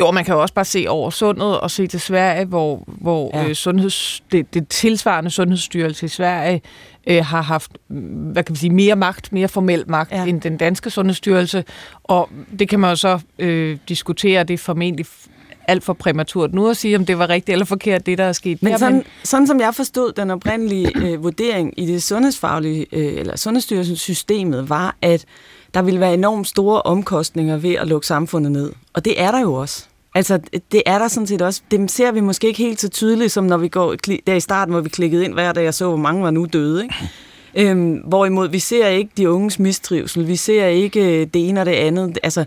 Jo, 0.00 0.10
man 0.10 0.24
kan 0.24 0.34
jo 0.34 0.42
også 0.42 0.54
bare 0.54 0.64
se 0.64 0.84
over 0.88 1.10
sundet 1.10 1.60
og 1.60 1.70
se 1.70 1.86
til 1.86 2.00
Sverige, 2.00 2.44
hvor, 2.44 2.84
hvor 2.86 3.30
ja. 3.34 3.48
øh, 3.48 3.54
sundheds, 3.54 4.22
det, 4.32 4.54
det 4.54 4.68
tilsvarende 4.68 5.30
sundhedsstyrelse 5.30 6.06
i 6.06 6.08
Sverige 6.08 6.62
øh, 7.06 7.24
har 7.24 7.42
haft 7.42 7.70
hvad 7.88 8.44
kan 8.44 8.52
man 8.52 8.56
sige, 8.56 8.70
mere 8.70 8.96
magt, 8.96 9.32
mere 9.32 9.48
formel 9.48 9.84
magt 9.86 10.12
ja. 10.12 10.24
end 10.24 10.40
den 10.40 10.56
danske 10.56 10.90
sundhedsstyrelse. 10.90 11.64
Og 12.04 12.30
det 12.58 12.68
kan 12.68 12.80
man 12.80 12.90
jo 12.90 12.96
så 12.96 13.20
øh, 13.38 13.78
diskutere, 13.88 14.44
det 14.44 14.54
er 14.54 14.58
formentlig 14.58 15.06
alt 15.68 15.84
for 15.84 15.92
præmaturt 15.92 16.54
nu 16.54 16.68
at 16.68 16.76
sige, 16.76 16.96
om 16.96 17.06
det 17.06 17.18
var 17.18 17.28
rigtigt 17.28 17.52
eller 17.52 17.64
forkert, 17.64 18.06
det 18.06 18.18
der 18.18 18.24
er 18.24 18.32
sket. 18.32 18.62
Men 18.62 18.78
sådan, 18.78 19.04
sådan 19.24 19.46
som 19.46 19.60
jeg 19.60 19.74
forstod 19.74 20.12
den 20.12 20.30
oprindelige 20.30 20.92
øh, 20.96 21.22
vurdering 21.22 21.74
i 21.76 21.86
det 21.86 22.02
sundhedsfaglige, 22.02 22.86
øh, 22.92 23.18
eller 23.18 23.36
Sundhedsstyrelsens 23.36 24.00
systemet, 24.00 24.68
var, 24.68 24.96
at 25.02 25.24
der 25.74 25.82
ville 25.82 26.00
være 26.00 26.14
enormt 26.14 26.48
store 26.48 26.82
omkostninger 26.82 27.56
ved 27.56 27.74
at 27.74 27.88
lukke 27.88 28.06
samfundet 28.06 28.52
ned. 28.52 28.72
Og 28.92 29.04
det 29.04 29.20
er 29.20 29.30
der 29.30 29.40
jo 29.40 29.54
også. 29.54 29.84
Altså, 30.14 30.38
det 30.72 30.82
er 30.86 30.98
der 30.98 31.08
sådan 31.08 31.26
set 31.26 31.42
også. 31.42 31.62
Dem 31.70 31.88
ser 31.88 32.12
vi 32.12 32.20
måske 32.20 32.46
ikke 32.46 32.62
helt 32.62 32.80
så 32.80 32.88
tydeligt, 32.88 33.32
som 33.32 33.44
når 33.44 33.56
vi 33.56 33.68
går 33.68 33.94
der 34.26 34.34
i 34.34 34.40
starten, 34.40 34.72
hvor 34.72 34.80
vi 34.80 34.88
klikkede 34.88 35.24
ind 35.24 35.32
hver 35.32 35.52
dag 35.52 35.68
og 35.68 35.74
så, 35.74 35.88
hvor 35.88 35.96
mange 35.96 36.22
var 36.22 36.30
nu 36.30 36.46
døde. 36.52 36.82
Ikke? 36.82 36.94
Øhm, 37.70 37.94
hvorimod 37.94 38.48
vi 38.48 38.58
ser 38.58 38.88
ikke 38.88 39.10
de 39.16 39.30
unges 39.30 39.58
mistrivsel, 39.58 40.26
vi 40.28 40.36
ser 40.36 40.66
ikke 40.66 41.24
det 41.24 41.48
ene 41.48 41.60
og 41.60 41.66
det 41.66 41.72
andet. 41.72 42.18
Altså, 42.22 42.44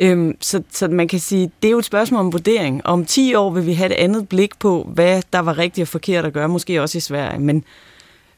øhm, 0.00 0.36
så, 0.40 0.62
så 0.70 0.88
man 0.88 1.08
kan 1.08 1.18
sige, 1.18 1.50
det 1.62 1.68
er 1.68 1.72
jo 1.72 1.78
et 1.78 1.84
spørgsmål 1.84 2.20
om 2.20 2.32
vurdering. 2.32 2.86
Om 2.86 3.04
10 3.04 3.34
år 3.34 3.50
vil 3.50 3.66
vi 3.66 3.72
have 3.72 3.90
et 3.90 3.94
andet 3.94 4.28
blik 4.28 4.58
på, 4.58 4.90
hvad 4.94 5.22
der 5.32 5.38
var 5.38 5.58
rigtigt 5.58 5.82
og 5.82 5.88
forkert 5.88 6.24
at 6.24 6.32
gøre, 6.32 6.48
måske 6.48 6.82
også 6.82 6.98
i 6.98 7.00
Sverige. 7.00 7.40
Men, 7.40 7.64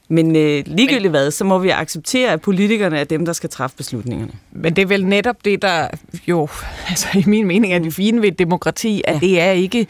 men 0.09 0.37
øh, 0.37 0.63
ligegyldigt 0.67 1.03
men, 1.03 1.11
hvad, 1.11 1.31
så 1.31 1.45
må 1.45 1.59
vi 1.59 1.69
acceptere, 1.69 2.33
at 2.33 2.41
politikerne 2.41 2.99
er 2.99 3.05
dem, 3.05 3.25
der 3.25 3.33
skal 3.33 3.51
træffe 3.51 3.77
beslutningerne. 3.77 4.33
Men 4.53 4.77
det 4.77 4.83
er 4.83 4.87
vel 4.87 5.07
netop 5.07 5.45
det, 5.45 5.63
der 5.63 5.89
jo, 6.29 6.49
altså 6.89 7.09
i 7.15 7.25
min 7.27 7.47
mening 7.47 7.73
er 7.73 7.79
det 7.79 7.95
fine 7.95 8.23
ved 8.23 8.29
et 8.29 8.39
demokrati, 8.39 9.03
at 9.05 9.15
ja. 9.15 9.19
det 9.21 9.41
er 9.41 9.51
ikke 9.51 9.87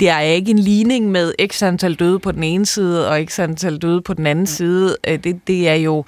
det 0.00 0.08
er 0.08 0.20
ikke 0.20 0.50
en 0.50 0.58
ligning 0.58 1.10
med 1.10 1.32
x 1.48 1.62
antal 1.62 1.94
døde 1.94 2.18
på 2.18 2.32
den 2.32 2.42
ene 2.42 2.66
side 2.66 3.08
og 3.10 3.24
x 3.24 3.38
antal 3.38 3.78
døde 3.78 4.00
på 4.00 4.14
den 4.14 4.26
anden 4.26 4.44
ja. 4.44 4.50
side. 4.50 4.96
Øh, 5.08 5.24
det, 5.24 5.46
det 5.46 5.68
er 5.68 5.74
jo 5.74 6.04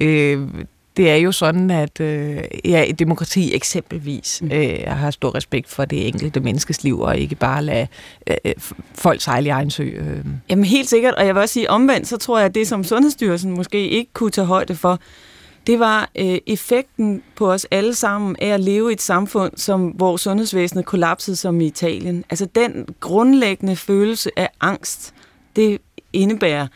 øh, 0.00 0.48
det 0.96 1.10
er 1.10 1.16
jo 1.16 1.32
sådan, 1.32 1.70
at 1.70 2.00
øh, 2.00 2.38
ja, 2.64 2.84
et 2.86 2.98
demokrati 2.98 3.54
eksempelvis 3.54 4.42
mm. 4.42 4.50
øh, 4.52 4.78
har 4.86 5.10
stor 5.10 5.34
respekt 5.34 5.68
for 5.68 5.84
det 5.84 6.08
enkelte 6.08 6.40
menneskes 6.40 6.84
liv, 6.84 7.00
og 7.00 7.18
ikke 7.18 7.34
bare 7.34 7.64
lade 7.64 7.86
øh, 8.26 8.52
folk 8.94 9.20
sejle 9.20 9.46
i 9.46 9.50
egen 9.50 9.70
sø. 9.70 9.82
Øh. 9.82 10.24
Jamen 10.50 10.64
helt 10.64 10.88
sikkert, 10.88 11.14
og 11.14 11.26
jeg 11.26 11.34
vil 11.34 11.40
også 11.40 11.52
sige 11.52 11.70
omvendt, 11.70 12.08
så 12.08 12.16
tror 12.16 12.38
jeg, 12.38 12.46
at 12.46 12.54
det, 12.54 12.68
som 12.68 12.84
Sundhedsstyrelsen 12.84 13.50
måske 13.50 13.88
ikke 13.88 14.12
kunne 14.12 14.30
tage 14.30 14.46
højde 14.46 14.74
for, 14.74 15.00
det 15.66 15.78
var 15.78 16.10
øh, 16.18 16.38
effekten 16.46 17.22
på 17.34 17.52
os 17.52 17.66
alle 17.70 17.94
sammen 17.94 18.36
af 18.40 18.48
at 18.48 18.60
leve 18.60 18.90
i 18.90 18.92
et 18.92 19.02
samfund, 19.02 19.52
som, 19.56 19.86
hvor 19.86 20.16
sundhedsvæsenet 20.16 20.84
kollapsede 20.84 21.36
som 21.36 21.60
i 21.60 21.66
Italien. 21.66 22.24
Altså 22.30 22.46
den 22.54 22.86
grundlæggende 23.00 23.76
følelse 23.76 24.30
af 24.36 24.50
angst, 24.60 25.14
det 25.56 25.78
indebærer, 26.12 26.66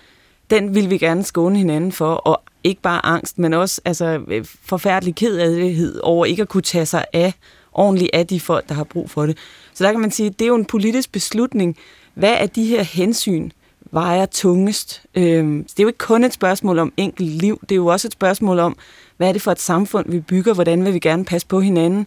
den 0.50 0.74
vil 0.74 0.90
vi 0.90 0.98
gerne 0.98 1.22
skåne 1.22 1.58
hinanden 1.58 1.92
for, 1.92 2.14
og 2.14 2.42
ikke 2.64 2.82
bare 2.82 3.06
angst, 3.06 3.38
men 3.38 3.54
også 3.54 3.80
altså, 3.84 4.20
øh, 4.28 4.44
forfærdelig 4.64 5.14
kedelighed 5.14 6.00
over 6.02 6.26
ikke 6.26 6.42
at 6.42 6.48
kunne 6.48 6.62
tage 6.62 6.86
sig 6.86 7.04
af 7.12 7.34
ordentligt 7.72 8.11
af 8.14 8.26
de 8.26 8.40
folk, 8.40 8.68
der 8.68 8.74
har 8.74 8.84
brug 8.84 9.11
for 9.11 9.26
det. 9.26 9.38
Så 9.74 9.84
der 9.84 9.90
kan 9.90 10.00
man 10.00 10.11
sige, 10.11 10.26
at 10.26 10.38
det 10.38 10.44
er 10.44 10.48
jo 10.48 10.54
en 10.54 10.64
politisk 10.64 11.12
beslutning. 11.12 11.76
Hvad 12.14 12.36
er 12.38 12.46
de 12.46 12.64
her 12.64 12.82
hensyn 12.82 13.50
vejer 13.90 14.26
tungest? 14.26 15.02
Øhm, 15.14 15.64
det 15.64 15.80
er 15.80 15.82
jo 15.82 15.88
ikke 15.88 15.98
kun 15.98 16.24
et 16.24 16.32
spørgsmål 16.32 16.78
om 16.78 16.92
enkelt 16.96 17.28
liv, 17.28 17.61
det 17.62 17.72
er 17.72 17.76
jo 17.76 17.86
også 17.86 18.08
et 18.08 18.12
spørgsmål 18.12 18.58
om, 18.58 18.76
hvad 19.16 19.28
er 19.28 19.32
det 19.32 19.42
for 19.42 19.52
et 19.52 19.61
samfund, 19.61 20.11
vi 20.11 20.20
bygger? 20.20 20.54
Hvordan 20.54 20.84
vil 20.84 20.94
vi 20.94 20.98
gerne 20.98 21.24
passe 21.24 21.46
på 21.46 21.61
hinanden? 21.61 22.06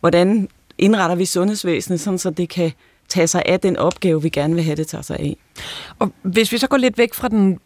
Hvordan 0.00 0.48
indretter 0.78 1.16
vi 1.16 1.24
sundhedsvæsenet, 1.24 2.00
sådan 2.00 2.18
så 2.18 2.30
det 2.30 2.48
kan 2.48 2.72
tage 3.08 3.26
sig 3.26 3.42
af 3.46 3.60
den 3.60 3.76
opgave, 3.76 4.22
vi 4.22 4.28
gerne 4.28 4.54
vil 4.54 4.64
have 4.64 4.76
det 4.76 4.86
tager 4.86 5.02
sig 5.02 5.16
af. 5.18 5.36
Og 5.98 6.12
hvis 6.22 6.52
vi 6.52 6.58
så 6.58 6.66
går 6.66 6.76
lidt 6.76 6.98
væk 6.98 7.14
fra 7.14 7.28
den 7.28 7.58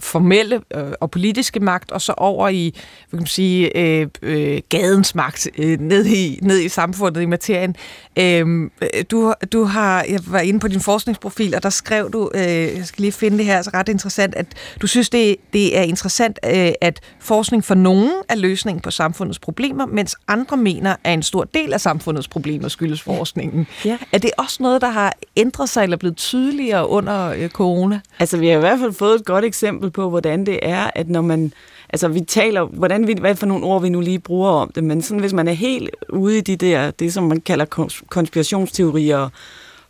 formelle 0.00 0.60
øh, 0.74 0.92
og 1.00 1.10
politiske 1.10 1.60
magt, 1.60 1.92
og 1.92 2.00
så 2.00 2.14
over 2.16 2.48
i 2.48 2.74
hvad 3.10 3.18
kan 3.18 3.22
man 3.22 3.26
sige, 3.26 3.78
øh, 3.78 4.08
øh, 4.22 4.60
gadens 4.68 5.14
magt, 5.14 5.48
øh, 5.58 5.80
ned, 5.80 6.06
i, 6.06 6.38
ned 6.42 6.58
i 6.58 6.68
samfundet, 6.68 7.22
i 7.22 7.26
materien. 7.26 7.76
Øh, 8.18 8.70
du, 9.10 9.34
du 9.52 9.64
har, 9.64 10.04
jeg 10.08 10.20
var 10.26 10.40
inde 10.40 10.60
på 10.60 10.68
din 10.68 10.80
forskningsprofil, 10.80 11.54
og 11.54 11.62
der 11.62 11.70
skrev 11.70 12.10
du, 12.12 12.30
øh, 12.34 12.42
jeg 12.44 12.84
skal 12.84 13.02
lige 13.02 13.12
finde 13.12 13.38
det 13.38 13.46
her, 13.46 13.62
så 13.62 13.70
ret 13.74 13.88
interessant, 13.88 14.34
at 14.34 14.46
du 14.82 14.86
synes, 14.86 15.10
det, 15.10 15.36
det 15.52 15.78
er 15.78 15.82
interessant, 15.82 16.38
øh, 16.46 16.72
at 16.80 17.00
forskning 17.20 17.64
for 17.64 17.74
nogen 17.74 18.12
er 18.28 18.34
løsningen 18.34 18.80
på 18.82 18.90
samfundets 18.90 19.38
problemer, 19.38 19.86
mens 19.86 20.16
andre 20.28 20.56
mener, 20.56 20.96
at 21.04 21.14
en 21.14 21.22
stor 21.22 21.44
del 21.44 21.72
af 21.72 21.80
samfundets 21.80 22.28
problemer 22.28 22.68
skyldes 22.68 23.02
forskningen. 23.02 23.66
Ja. 23.84 23.98
Er 24.12 24.18
det 24.18 24.30
også 24.38 24.62
noget, 24.62 24.80
der 24.80 24.90
har 24.90 25.12
ændret 25.36 25.68
sig 25.68 25.82
eller 25.82 25.96
blevet 25.96 26.16
tydeligere 26.16 26.88
under 26.88 27.21
øh, 27.30 27.48
corona? 27.48 28.00
Altså, 28.18 28.36
vi 28.36 28.48
har 28.48 28.56
i 28.56 28.60
hvert 28.60 28.78
fald 28.78 28.92
fået 28.92 29.14
et 29.14 29.24
godt 29.24 29.44
eksempel 29.44 29.90
på, 29.90 30.10
hvordan 30.10 30.46
det 30.46 30.58
er, 30.62 30.90
at 30.94 31.08
når 31.08 31.22
man... 31.22 31.52
Altså, 31.88 32.08
vi 32.08 32.20
taler, 32.20 32.64
hvordan 32.64 33.06
vi, 33.06 33.16
hvad 33.20 33.36
for 33.36 33.46
nogle 33.46 33.64
ord 33.64 33.82
vi 33.82 33.88
nu 33.88 34.00
lige 34.00 34.18
bruger 34.18 34.50
om 34.50 34.72
det, 34.74 34.84
men 34.84 35.02
sådan, 35.02 35.20
hvis 35.20 35.32
man 35.32 35.48
er 35.48 35.52
helt 35.52 35.90
ude 36.08 36.38
i 36.38 36.40
de 36.40 36.56
der, 36.56 36.90
det 36.90 37.12
som 37.12 37.24
man 37.24 37.40
kalder 37.40 37.64
konspirationsteorier, 38.08 39.18
og 39.18 39.30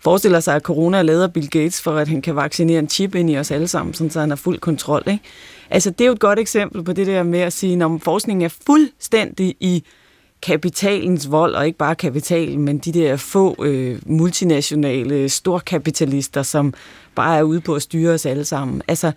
forestiller 0.01 0.41
sig, 0.41 0.57
at 0.57 0.62
corona 0.62 0.99
er 0.99 1.03
lavet 1.03 1.22
af 1.22 1.33
Bill 1.33 1.51
Gates, 1.51 1.83
for 1.83 1.93
at 1.93 2.09
han 2.09 2.22
kan 2.22 2.37
vaccinere 2.37 2.78
en 2.78 2.89
chip 2.89 3.14
ind 3.14 3.30
i 3.30 3.39
os 3.39 3.51
alle 3.51 3.68
sammen, 3.68 3.95
sådan, 3.95 4.11
så 4.11 4.20
han 4.20 4.28
har 4.28 4.37
fuld 4.37 4.59
kontrol. 4.59 5.03
Ikke? 5.07 5.24
Altså, 5.70 5.91
det 5.91 6.01
er 6.01 6.07
jo 6.07 6.12
et 6.12 6.20
godt 6.20 6.39
eksempel 6.39 6.83
på 6.85 6.93
det 6.93 7.07
der 7.07 7.22
med 7.22 7.41
at 7.41 7.53
sige, 7.53 7.76
når 7.76 7.99
forskningen 8.03 8.45
er 8.45 8.55
fuldstændig 8.66 9.57
i 9.61 9.85
kapitalens 10.43 11.30
vold, 11.30 11.55
og 11.55 11.66
ikke 11.66 11.78
bare 11.78 11.95
kapitalen, 11.95 12.62
men 12.62 12.78
de 12.78 12.93
der 12.93 13.16
få 13.16 13.64
øh, 13.64 13.99
multinationale 14.07 15.28
storkapitalister, 15.28 16.43
som 16.43 16.74
bare 17.15 17.39
er 17.39 17.43
ude 17.43 17.61
på 17.61 17.75
at 17.75 17.83
styre 17.83 18.15
os 18.15 18.27
alle 18.27 18.45
sammen. 18.45 18.83
Altså, 18.89 19.13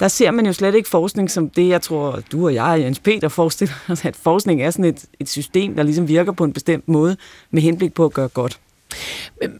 der 0.00 0.08
ser 0.08 0.30
man 0.30 0.46
jo 0.46 0.52
slet 0.52 0.74
ikke 0.74 0.88
forskning 0.88 1.30
som 1.30 1.50
det, 1.50 1.68
jeg 1.68 1.82
tror, 1.82 2.20
du 2.32 2.46
og 2.46 2.54
jeg, 2.54 2.80
Jens 2.80 2.98
Peter, 2.98 3.28
forestiller 3.28 3.74
os, 3.88 4.04
at 4.04 4.16
forskning 4.16 4.62
er 4.62 4.70
sådan 4.70 4.84
et, 4.84 5.04
et 5.20 5.28
system, 5.28 5.74
der 5.74 5.82
ligesom 5.82 6.08
virker 6.08 6.32
på 6.32 6.44
en 6.44 6.52
bestemt 6.52 6.88
måde, 6.88 7.16
med 7.50 7.62
henblik 7.62 7.94
på 7.94 8.04
at 8.04 8.12
gøre 8.12 8.28
godt. 8.28 8.58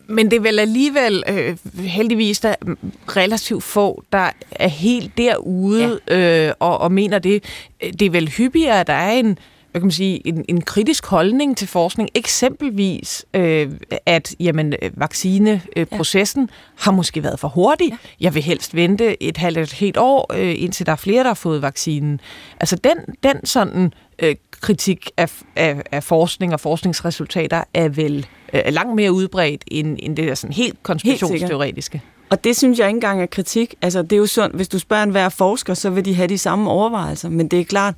Men 0.07 0.31
det 0.31 0.37
er 0.37 0.41
vel 0.41 0.59
alligevel 0.59 1.25
øh, 1.29 1.57
heldigvis 1.79 2.41
der 2.41 2.49
er 2.49 2.75
relativt 3.09 3.63
få, 3.63 4.05
der 4.13 4.31
er 4.51 4.69
helt 4.69 5.19
derude 5.19 6.01
ja. 6.09 6.47
øh, 6.49 6.55
og, 6.59 6.79
og 6.79 6.93
mener 6.93 7.19
det. 7.19 7.45
Det 7.81 8.03
er 8.03 8.11
vel 8.11 8.29
hyppigere, 8.29 8.81
at 8.81 8.87
der 8.87 8.93
er 8.93 9.13
en 9.13 9.39
hvad 9.75 9.81
kan 9.81 9.87
man 9.87 9.93
sige, 9.93 10.27
en, 10.27 10.45
en 10.49 10.61
kritisk 10.61 11.07
holdning 11.07 11.57
til 11.57 11.69
forskning. 11.69 12.09
Eksempelvis, 12.15 13.25
øh, 13.35 13.71
at 14.07 14.35
jamen, 14.41 14.75
vaccineprocessen 14.97 16.43
ja. 16.43 16.55
har 16.85 16.93
måske 16.93 17.23
været 17.23 17.41
for 17.41 17.49
hurtig. 17.49 17.89
Ja. 17.91 17.97
Jeg 18.21 18.35
vil 18.35 18.43
helst 18.43 18.75
vente 18.75 19.23
et 19.23 19.37
halvt 19.37 19.59
et 19.59 19.73
helt 19.73 19.97
år, 19.97 20.35
øh, 20.35 20.55
indtil 20.59 20.87
der 20.87 20.93
er 20.93 20.97
flere, 20.97 21.23
der 21.23 21.29
har 21.29 21.35
fået 21.35 21.63
vaccinen. 21.63 22.21
Altså 22.61 22.77
den, 22.77 22.97
den 23.23 23.47
sådan 23.47 23.93
øh, 24.19 24.35
kritik 24.51 25.11
af, 25.17 25.31
af, 25.57 25.83
af 25.93 26.03
forskning 26.03 26.53
og 26.53 26.61
forskningsresultater 26.61 27.65
er 27.75 27.89
vel 27.89 28.27
øh, 28.53 28.63
langt 28.69 28.95
mere 28.95 29.13
udbredt 29.13 29.65
end, 29.69 29.97
end 30.03 30.17
det 30.17 30.29
der 30.29 30.35
sådan 30.35 30.55
helt 30.55 30.83
konspirationsteoretiske. 30.83 31.99
Helt 31.99 32.11
og 32.31 32.45
det 32.45 32.57
synes 32.57 32.79
jeg 32.79 32.89
ikke 32.89 32.97
engang 32.97 33.23
er 33.23 33.27
kritik. 33.27 33.75
Altså, 33.83 34.03
det 34.03 34.13
er 34.13 34.17
jo 34.17 34.27
sundt. 34.27 34.57
Hvis 34.57 34.69
du 34.69 34.79
spørger 34.79 35.03
en 35.03 35.11
hver 35.11 35.29
forsker, 35.29 35.75
så 35.75 35.91
vil 35.91 36.05
de 36.05 36.15
have 36.15 36.29
de 36.29 36.39
samme 36.39 36.71
overvejelser. 36.71 37.29
Men 37.29 37.49
det 37.49 37.61
er 37.61 37.65
klart, 37.65 37.95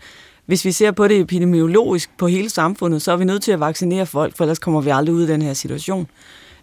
hvis 0.46 0.64
vi 0.64 0.72
ser 0.72 0.90
på 0.90 1.08
det 1.08 1.20
epidemiologisk 1.20 2.10
på 2.18 2.26
hele 2.26 2.50
samfundet, 2.50 3.02
så 3.02 3.12
er 3.12 3.16
vi 3.16 3.24
nødt 3.24 3.42
til 3.42 3.52
at 3.52 3.60
vaccinere 3.60 4.06
folk, 4.06 4.36
for 4.36 4.44
ellers 4.44 4.58
kommer 4.58 4.80
vi 4.80 4.90
aldrig 4.90 5.14
ud 5.14 5.22
af 5.22 5.28
den 5.28 5.42
her 5.42 5.54
situation. 5.54 6.06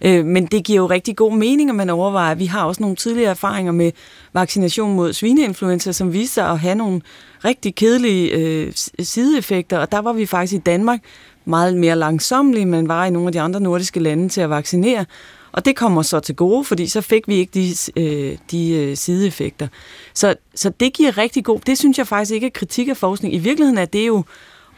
Øh, 0.02 0.26
men 0.26 0.46
det 0.46 0.64
giver 0.64 0.78
jo 0.78 0.86
rigtig 0.86 1.16
god 1.16 1.38
mening, 1.38 1.70
at 1.70 1.76
man 1.76 1.90
overvejer. 1.90 2.36
Vi 2.36 2.46
har 2.46 2.66
også 2.66 2.82
nogle 2.82 2.96
tidligere 2.96 3.30
erfaringer 3.30 3.72
med 3.72 3.92
vaccination 4.34 4.96
mod 4.96 5.14
svineinfluenza, 5.14 5.92
som 5.92 6.14
viste 6.14 6.34
sig 6.34 6.50
at 6.50 6.60
have 6.60 6.76
nogle 6.76 7.02
rigtig 7.46 7.76
kedelige 7.76 8.32
øh, 8.32 8.74
sideeffekter, 9.00 9.78
og 9.78 9.92
der 9.92 10.00
var 10.00 10.14
vi 10.14 10.26
faktisk 10.26 10.54
i 10.54 10.64
Danmark 10.66 11.00
meget 11.46 11.78
mere 11.78 11.96
langsomlige, 11.96 12.66
man 12.66 12.88
var 12.88 13.06
i 13.06 13.10
nogle 13.10 13.28
af 13.28 13.32
de 13.32 13.42
andre 13.42 13.60
nordiske 13.60 14.00
lande 14.00 14.30
til 14.30 14.42
at 14.42 14.50
vaccinere. 14.50 15.06
Og 15.54 15.66
det 15.66 15.76
kommer 15.76 16.02
så 16.02 16.20
til 16.20 16.36
gode, 16.36 16.64
fordi 16.64 16.88
så 16.88 17.02
fik 17.02 17.28
vi 17.28 17.36
ikke 17.36 17.52
de, 17.54 17.74
øh, 18.02 18.38
de 18.52 18.72
øh, 18.72 18.98
sideeffekter. 18.98 19.68
Så, 20.14 20.36
så 20.56 20.70
det 20.70 20.94
giver 20.94 21.18
rigtig 21.18 21.46
god... 21.46 21.60
Det 21.60 21.78
synes 21.78 21.98
jeg 21.98 22.08
faktisk 22.08 22.32
ikke 22.32 22.48
er 22.48 22.52
kritik 22.52 22.88
af 22.88 22.98
forskning. 22.98 23.34
I 23.34 23.38
virkeligheden 23.38 23.78
er 23.78 23.86
det 23.86 24.08
jo 24.08 24.24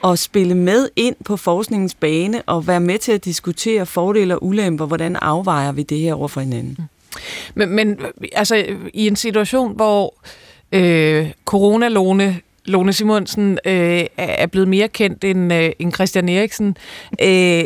at 0.04 0.20
spille 0.20 0.56
med 0.56 0.90
ind 0.96 1.16
på 1.26 1.38
forskningens 1.38 1.96
bane 1.96 2.42
og 2.42 2.68
være 2.68 2.80
med 2.80 3.00
til 3.00 3.12
at 3.12 3.26
diskutere 3.26 3.86
fordele 3.86 4.36
og 4.36 4.44
ulemper. 4.44 4.86
Hvordan 4.86 5.16
afvejer 5.16 5.72
vi 5.72 5.84
det 5.84 6.00
her 6.00 6.14
over 6.14 6.28
for 6.28 6.42
hinanden? 6.42 6.76
Mm. 6.80 6.86
Men, 7.56 7.70
men 7.70 8.00
altså 8.32 8.66
i 8.94 9.08
en 9.08 9.16
situation, 9.16 9.76
hvor 9.76 10.14
øh, 10.72 11.32
coronalåne 11.46 12.42
Lone 12.66 12.94
Simonsen 12.94 13.60
øh, 13.66 14.06
er 14.18 14.48
blevet 14.48 14.68
mere 14.68 14.88
kendt 14.88 15.24
end, 15.24 15.54
øh, 15.54 15.72
end 15.80 15.94
Christian 15.94 16.30
Eriksen. 16.30 16.78
Øh, 17.22 17.64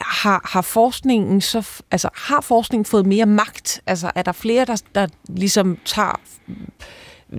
har, 0.00 0.50
har 0.52 0.62
forskningen 0.62 1.40
så 1.40 1.82
altså 1.90 2.08
har 2.14 2.40
forskningen 2.40 2.84
fået 2.84 3.06
mere 3.06 3.26
magt? 3.26 3.80
Altså 3.86 4.10
er 4.14 4.22
der 4.22 4.32
flere 4.32 4.64
der 4.64 4.82
der 4.94 5.06
ligesom 5.28 5.78
tager 5.84 6.20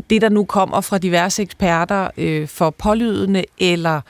det 0.10 0.22
der 0.22 0.30
nu 0.30 0.46
kommer 0.46 0.82
fra 0.82 0.98
diverse 0.98 1.42
eksperter 1.42 2.10
øh, 2.18 2.48
for 2.48 2.70
pålydende 2.70 3.44
eller 3.60 3.96
Øh, 3.96 4.02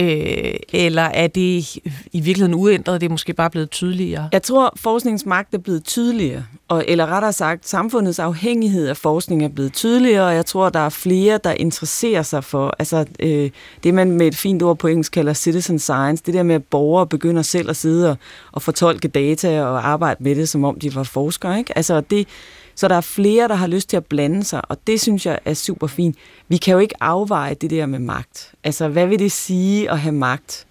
Øh, 0.00 0.54
eller 0.72 1.02
er 1.02 1.26
det 1.26 1.76
i 2.12 2.20
virkeligheden 2.20 2.54
uændret, 2.54 3.00
det 3.00 3.06
er 3.06 3.10
måske 3.10 3.32
bare 3.32 3.50
blevet 3.50 3.70
tydeligere? 3.70 4.28
Jeg 4.32 4.42
tror, 4.42 4.72
forskningens 4.76 5.26
magt 5.26 5.54
er 5.54 5.58
blevet 5.58 5.84
tydeligere, 5.84 6.44
og, 6.68 6.84
eller 6.88 7.06
rettere 7.06 7.32
sagt, 7.32 7.68
samfundets 7.68 8.18
afhængighed 8.18 8.88
af 8.88 8.96
forskning 8.96 9.44
er 9.44 9.48
blevet 9.48 9.72
tydeligere, 9.72 10.26
og 10.26 10.34
jeg 10.34 10.46
tror, 10.46 10.68
der 10.68 10.80
er 10.80 10.88
flere, 10.88 11.38
der 11.44 11.52
interesserer 11.52 12.22
sig 12.22 12.44
for 12.44 12.74
altså, 12.78 13.04
øh, 13.20 13.50
det, 13.84 13.94
man 13.94 14.10
med 14.10 14.26
et 14.26 14.36
fint 14.36 14.62
ord 14.62 14.78
på 14.78 14.88
engelsk 14.88 15.12
kalder 15.12 15.32
citizen 15.32 15.78
science, 15.78 16.22
det 16.26 16.34
der 16.34 16.42
med, 16.42 16.54
at 16.54 16.64
borgere 16.64 17.06
begynder 17.06 17.42
selv 17.42 17.70
at 17.70 17.76
sidde 17.76 18.10
og, 18.10 18.16
og 18.52 18.62
fortolke 18.62 19.08
data 19.08 19.62
og 19.62 19.88
arbejde 19.88 20.24
med 20.24 20.34
det, 20.34 20.48
som 20.48 20.64
om 20.64 20.78
de 20.78 20.94
var 20.94 21.02
forskere. 21.02 21.58
Ikke? 21.58 21.76
Altså, 21.78 22.00
det, 22.00 22.28
så 22.74 22.88
der 22.88 22.94
er 22.94 23.00
flere, 23.00 23.48
der 23.48 23.54
har 23.54 23.66
lyst 23.66 23.88
til 23.88 23.96
at 23.96 24.06
blande 24.06 24.44
sig, 24.44 24.70
og 24.70 24.78
det 24.86 25.00
synes 25.00 25.26
jeg 25.26 25.38
er 25.44 25.54
super 25.54 25.86
fint. 25.86 26.16
Vi 26.48 26.56
kan 26.56 26.72
jo 26.72 26.78
ikke 26.78 26.94
afveje 27.02 27.54
det 27.54 27.70
der 27.70 27.86
med 27.86 27.98
magt. 27.98 28.52
Altså, 28.64 28.88
hvad 28.88 29.06
vil 29.06 29.18
det 29.18 29.32
sige 29.32 29.90
at 29.90 29.98
have 29.98 30.14
magt? 30.14 30.66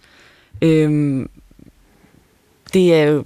Øhm, 0.61 1.29
det 2.73 2.93
er 2.93 3.03
jo... 3.03 3.25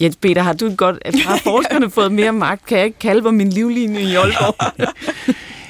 Jens 0.00 0.16
Peter, 0.16 0.42
har 0.42 0.52
du 0.52 0.74
godt... 0.74 0.98
Har 1.26 1.38
forskerne 1.38 1.90
fået 1.90 2.12
mere 2.12 2.32
magt? 2.32 2.66
Kan 2.66 2.78
jeg 2.78 2.86
ikke 2.86 2.98
kalde 2.98 3.22
på 3.22 3.30
min 3.30 3.50
livlinje 3.50 4.00
i 4.00 4.14
Aalborg? 4.14 4.86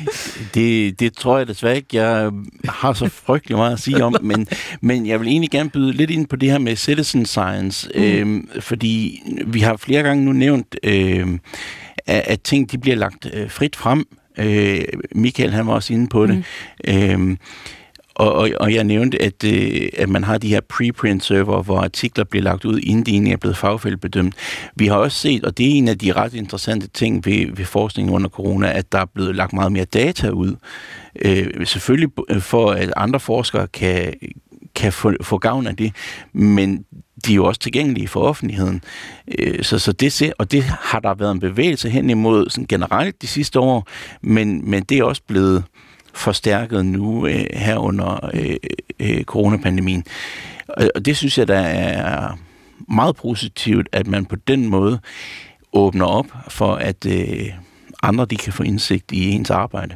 det, 0.55 1.01
det 1.01 1.15
tror 1.15 1.39
jeg 1.39 1.49
desværre 1.49 1.77
ikke, 1.77 1.89
jeg 1.93 2.31
har 2.69 2.93
så 2.93 3.09
frygtelig 3.09 3.57
meget 3.57 3.73
at 3.73 3.81
sige 3.81 4.05
om, 4.05 4.17
men, 4.23 4.47
men 4.81 5.07
jeg 5.07 5.21
vil 5.21 5.29
egentlig 5.29 5.51
gerne 5.51 5.71
byde 5.71 5.93
lidt 5.93 6.11
ind 6.11 6.27
på 6.27 6.37
det 6.37 6.51
her 6.51 6.59
med 6.59 6.77
citizen 6.77 7.27
science, 7.27 7.91
mm. 7.95 8.03
øhm, 8.03 8.49
fordi 8.61 9.23
vi 9.47 9.61
har 9.61 9.77
flere 9.77 10.03
gange 10.03 10.25
nu 10.25 10.33
nævnt, 10.33 10.77
øhm, 10.83 11.41
at, 12.07 12.23
at 12.27 12.43
ting 12.43 12.71
de 12.73 12.79
bliver 12.79 12.97
lagt 12.97 13.31
øh, 13.33 13.51
frit 13.51 13.77
frem. 13.77 14.07
Øh, 14.39 14.85
Michael 15.15 15.51
han 15.51 15.67
var 15.67 15.73
også 15.73 15.93
inde 15.93 16.09
på 16.09 16.27
det. 16.27 16.37
Mm. 16.37 16.93
Øhm, 16.95 17.39
og, 18.15 18.33
og, 18.33 18.51
og 18.61 18.75
jeg 18.75 18.85
nævnte, 18.85 19.23
at, 19.23 19.45
øh, 19.45 19.89
at 19.99 20.09
man 20.09 20.25
har 20.25 20.39
de 20.39 20.49
her 20.49 20.61
preprint-server, 20.61 21.63
hvor 21.63 21.79
artikler 21.79 22.25
bliver 22.25 22.43
lagt 22.43 22.65
ud, 22.65 22.81
inden 22.81 23.07
de 23.07 23.11
egentlig 23.11 23.33
er 23.33 23.37
blevet 23.37 23.57
fagfældebedømt. 23.57 24.35
Vi 24.77 24.87
har 24.87 24.97
også 24.97 25.19
set, 25.19 25.45
og 25.45 25.59
det 25.59 25.67
er 25.67 25.71
en 25.71 25.89
af 25.89 25.99
de 25.99 26.13
ret 26.13 26.35
interessante 26.35 26.89
ting 26.89 27.27
ved, 27.27 27.57
ved 27.57 27.65
forskningen 27.65 28.15
under 28.15 28.29
corona, 28.29 28.73
at 28.73 28.93
der 28.93 28.99
er 28.99 29.05
blevet 29.15 29.37
lagt 29.37 29.53
meget 29.53 29.73
mere 29.73 29.85
data 29.85 30.29
ud. 30.29 30.57
Øh, 31.25 31.67
selvfølgelig 31.67 32.11
for, 32.41 32.71
at 32.71 32.93
andre 32.97 33.21
forskere 33.21 33.67
kan, 33.67 34.15
kan 34.75 34.93
få, 34.93 35.13
få 35.23 35.39
gavn 35.39 35.67
af 35.67 35.77
det, 35.77 35.93
men 36.33 36.85
de 37.27 37.33
er 37.33 37.37
jo 37.37 37.45
også 37.45 37.61
tilgængelige 37.61 38.09
for 38.09 38.21
offentligheden. 38.21 38.83
Øh, 39.39 39.65
så, 39.65 39.79
så 39.79 39.93
det 39.93 40.13
ser, 40.13 40.33
og 40.39 40.53
det 40.53 40.63
har 40.63 41.01
der 41.01 41.15
været 41.15 41.33
en 41.33 41.41
bevægelse 41.41 41.91
hen 41.91 42.11
imod 42.11 42.51
sådan 42.51 42.67
generelt 42.67 43.23
de 43.23 43.27
sidste 43.27 43.61
år, 43.61 43.89
men, 44.23 44.71
men 44.71 44.83
det 44.83 44.99
er 44.99 45.05
også 45.05 45.23
blevet 45.29 45.65
forstærket 46.15 46.87
nu 46.87 47.27
øh, 47.27 47.47
her 47.53 47.77
under 47.77 48.31
øh, 48.35 48.57
øh, 49.01 49.25
coronapandemien. 49.25 50.05
Og, 50.69 50.91
og 50.95 51.05
det 51.05 51.17
synes 51.17 51.39
jeg, 51.39 51.49
der 51.49 51.59
er 51.59 52.39
meget 52.89 53.17
positivt, 53.17 53.89
at 53.93 54.07
man 54.07 54.27
på 54.27 54.37
den 54.37 54.67
måde 54.69 55.01
åbner 55.73 56.07
op 56.07 56.27
for, 56.49 56.75
at 56.75 57.07
øh, 57.07 57.51
andre 58.03 58.25
de 58.25 58.37
kan 58.37 58.53
få 58.53 58.63
indsigt 58.63 59.13
i 59.13 59.31
ens 59.31 59.51
arbejde. 59.51 59.95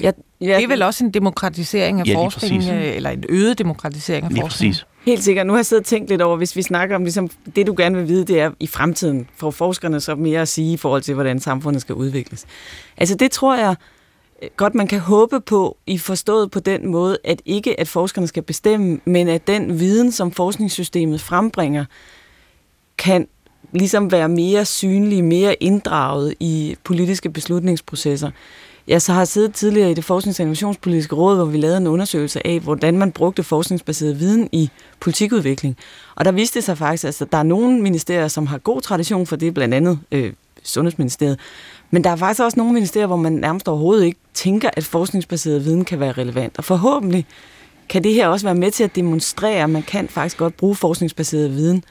Jeg 0.00 0.12
ja. 0.40 0.56
Det 0.56 0.64
er 0.64 0.68
vel 0.68 0.82
også 0.82 1.04
en 1.04 1.10
demokratisering 1.10 2.00
af 2.00 2.06
ja, 2.06 2.16
forskningen, 2.16 2.74
øh, 2.74 2.96
eller 2.96 3.10
en 3.10 3.24
øget 3.28 3.58
demokratisering 3.58 4.24
af 4.24 4.32
lige 4.32 4.40
forskningen? 4.40 4.72
Præcis. 4.72 4.86
Helt 5.04 5.24
sikkert. 5.24 5.46
Nu 5.46 5.52
har 5.52 5.58
jeg 5.58 5.66
siddet 5.66 5.82
og 5.82 5.86
tænkt 5.86 6.08
lidt 6.08 6.22
over, 6.22 6.36
hvis 6.36 6.56
vi 6.56 6.62
snakker 6.62 6.96
om 6.96 7.02
ligesom, 7.02 7.30
det, 7.56 7.66
du 7.66 7.74
gerne 7.78 7.96
vil 7.96 8.08
vide, 8.08 8.24
det 8.24 8.40
er 8.40 8.50
i 8.60 8.66
fremtiden, 8.66 9.28
for 9.36 9.50
forskerne 9.50 10.00
så 10.00 10.14
mere 10.14 10.40
at 10.40 10.48
sige 10.48 10.72
i 10.72 10.76
forhold 10.76 11.02
til, 11.02 11.14
hvordan 11.14 11.40
samfundet 11.40 11.82
skal 11.82 11.94
udvikles. 11.94 12.46
Altså 12.96 13.14
det 13.14 13.30
tror 13.30 13.56
jeg 13.56 13.74
øh, 14.42 14.48
godt, 14.56 14.74
man 14.74 14.86
kan 14.86 15.00
håbe 15.00 15.40
på, 15.40 15.76
i 15.86 15.98
forstået 15.98 16.50
på 16.50 16.60
den 16.60 16.88
måde, 16.88 17.18
at 17.24 17.42
ikke 17.44 17.80
at 17.80 17.88
forskerne 17.88 18.26
skal 18.26 18.42
bestemme, 18.42 19.00
men 19.04 19.28
at 19.28 19.46
den 19.46 19.80
viden, 19.80 20.12
som 20.12 20.32
forskningssystemet 20.32 21.20
frembringer, 21.20 21.84
kan 22.98 23.28
ligesom 23.72 24.12
være 24.12 24.28
mere 24.28 24.64
synlig, 24.64 25.24
mere 25.24 25.54
inddraget 25.62 26.34
i 26.40 26.76
politiske 26.84 27.30
beslutningsprocesser. 27.30 28.30
Jeg 28.88 29.02
så 29.02 29.12
har 29.12 29.24
siddet 29.24 29.54
tidligere 29.54 29.90
i 29.90 29.94
det 29.94 30.04
Forsknings- 30.04 30.40
og 30.40 30.40
Innovationspolitiske 30.40 31.14
Råd, 31.14 31.36
hvor 31.36 31.44
vi 31.44 31.58
lavede 31.58 31.76
en 31.76 31.86
undersøgelse 31.86 32.46
af, 32.46 32.60
hvordan 32.60 32.98
man 32.98 33.12
brugte 33.12 33.42
forskningsbaseret 33.42 34.20
viden 34.20 34.48
i 34.52 34.70
politikudvikling. 35.00 35.76
Og 36.14 36.24
der 36.24 36.32
viste 36.32 36.58
det 36.58 36.64
sig 36.64 36.78
faktisk, 36.78 37.22
at 37.22 37.32
der 37.32 37.38
er 37.38 37.42
nogle 37.42 37.80
ministerier, 37.80 38.28
som 38.28 38.46
har 38.46 38.58
god 38.58 38.80
tradition 38.80 39.26
for 39.26 39.36
det, 39.36 39.54
blandt 39.54 39.74
andet 39.74 39.98
øh, 40.12 40.32
Sundhedsministeriet. 40.62 41.38
Men 41.90 42.04
der 42.04 42.10
er 42.10 42.16
faktisk 42.16 42.42
også 42.42 42.58
nogle 42.58 42.72
ministerier, 42.72 43.06
hvor 43.06 43.16
man 43.16 43.32
nærmest 43.32 43.68
overhovedet 43.68 44.04
ikke 44.04 44.18
tænker, 44.34 44.70
at 44.72 44.84
forskningsbaseret 44.84 45.64
viden 45.64 45.84
kan 45.84 46.00
være 46.00 46.12
relevant. 46.12 46.58
Og 46.58 46.64
forhåbentlig 46.64 47.26
kan 47.88 48.04
det 48.04 48.14
her 48.14 48.28
også 48.28 48.46
være 48.46 48.54
med 48.54 48.70
til 48.70 48.84
at 48.84 48.96
demonstrere, 48.96 49.62
at 49.62 49.70
man 49.70 49.82
kan 49.82 50.08
faktisk 50.08 50.36
godt 50.36 50.56
bruge 50.56 50.74
forskningsbaseret 50.74 51.50
viden 51.50 51.84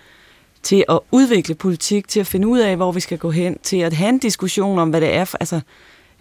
til 0.64 0.84
at 0.90 1.00
udvikle 1.12 1.56
politik, 1.56 2.08
til 2.08 2.20
at 2.20 2.28
finde 2.28 2.48
ud 2.48 2.60
af, 2.60 2.76
hvor 2.76 2.92
vi 2.92 3.00
skal 3.00 3.18
gå 3.18 3.32
hen, 3.32 3.58
til 3.64 3.78
at 3.78 3.94
have 3.94 4.10
en 4.10 4.20
diskussion 4.20 4.80
om, 4.80 4.90
hvad 4.90 5.02
det 5.02 5.14
er 5.14 5.26
for, 5.26 5.38
altså, 5.38 5.62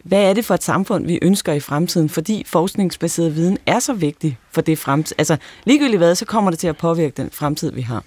hvad 0.09 0.23
er 0.23 0.33
det 0.33 0.45
for 0.45 0.55
et 0.55 0.63
samfund, 0.63 1.07
vi 1.07 1.19
ønsker 1.23 1.53
i 1.53 1.61
fremtiden, 1.61 2.09
fordi 2.09 2.43
forskningsbaseret 2.47 3.37
viden 3.37 3.59
er 3.67 3.79
så 3.79 3.93
vigtig 3.93 4.39
for 4.51 4.61
det 4.61 4.79
fremtid. 4.79 5.17
Altså 5.19 5.37
ligegyldigt 5.65 5.99
hvad, 5.99 6.15
så 6.15 6.25
kommer 6.25 6.51
det 6.51 6.61
til 6.61 6.69
at 6.69 6.77
påvirke 6.77 7.15
den 7.17 7.31
fremtid, 7.33 7.73
vi 7.73 7.81
har. 7.81 8.05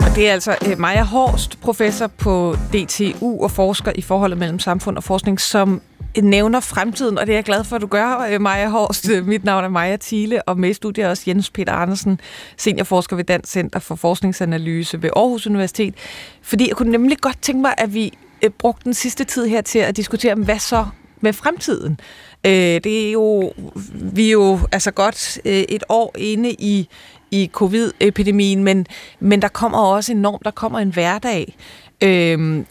Og 0.00 0.16
det 0.16 0.28
er 0.28 0.32
altså 0.32 0.56
øh, 0.66 0.78
Maja 0.78 1.02
Horst, 1.02 1.60
professor 1.60 2.06
på 2.06 2.56
DTU 2.72 3.42
og 3.42 3.50
forsker 3.50 3.92
i 3.94 4.02
forholdet 4.02 4.38
mellem 4.38 4.58
samfund 4.58 4.96
og 4.96 5.04
forskning, 5.04 5.40
som 5.40 5.80
øh, 6.18 6.24
nævner 6.24 6.60
fremtiden, 6.60 7.18
og 7.18 7.26
det 7.26 7.32
er 7.32 7.36
jeg 7.36 7.44
glad 7.44 7.64
for, 7.64 7.76
at 7.76 7.82
du 7.82 7.86
gør, 7.86 8.28
øh, 8.30 8.40
Maja 8.40 8.68
Horst. 8.68 9.08
Mit 9.24 9.44
navn 9.44 9.64
er 9.64 9.68
Maja 9.68 9.96
Thiele, 10.00 10.42
og 10.42 10.58
med 10.58 10.70
i 10.70 10.74
studiet 10.74 11.04
er 11.04 11.10
også 11.10 11.22
Jens 11.26 11.50
Peter 11.50 11.72
Andersen, 11.72 12.20
seniorforsker 12.56 13.16
ved 13.16 13.24
Dansk 13.24 13.52
Center 13.52 13.78
for 13.78 13.94
Forskningsanalyse 13.94 15.02
ved 15.02 15.10
Aarhus 15.16 15.46
Universitet. 15.46 15.94
Fordi 16.42 16.68
jeg 16.68 16.76
kunne 16.76 16.92
nemlig 16.92 17.18
godt 17.18 17.42
tænke 17.42 17.62
mig, 17.62 17.74
at 17.78 17.94
vi 17.94 18.12
øh, 18.42 18.50
brugte 18.50 18.84
den 18.84 18.94
sidste 18.94 19.24
tid 19.24 19.46
her 19.46 19.60
til 19.60 19.78
at 19.78 19.96
diskutere, 19.96 20.34
hvad 20.34 20.58
så 20.58 20.86
med 21.20 21.32
fremtiden. 21.32 22.00
Øh, 22.46 22.52
det 22.52 23.08
er 23.08 23.12
jo, 23.12 23.52
vi 23.92 24.28
er 24.28 24.32
jo 24.32 24.58
altså 24.72 24.90
godt 24.90 25.40
øh, 25.44 25.52
et 25.52 25.84
år 25.88 26.14
inde 26.18 26.50
i, 26.50 26.88
i 27.30 27.50
covid-epidemien, 27.52 28.64
men, 28.64 28.86
men 29.20 29.42
der 29.42 29.48
kommer 29.48 29.78
også 29.78 30.12
enormt, 30.12 30.44
der 30.44 30.50
kommer 30.50 30.78
en 30.78 30.92
hverdag. 30.92 31.56
Øh, 32.02 32.64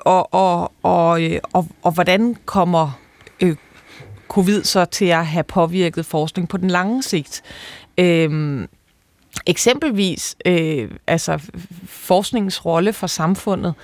og, 0.00 0.34
og, 0.34 0.72
og, 0.82 1.22
øh, 1.22 1.40
og, 1.52 1.66
og 1.82 1.92
hvordan 1.92 2.36
kommer 2.44 3.00
øh, 3.40 3.56
covid 4.28 4.64
så 4.64 4.84
til 4.84 5.04
at 5.04 5.26
have 5.26 5.44
påvirket 5.44 6.06
forskning 6.06 6.48
på 6.48 6.56
den 6.56 6.70
lange 6.70 7.02
sigt? 7.02 7.42
Øh, 7.98 8.60
eksempelvis 9.46 10.36
øh, 10.46 10.90
altså 11.06 11.40
forskningens 11.86 12.66
rolle 12.66 12.92
for 12.92 13.06
samfundet. 13.06 13.74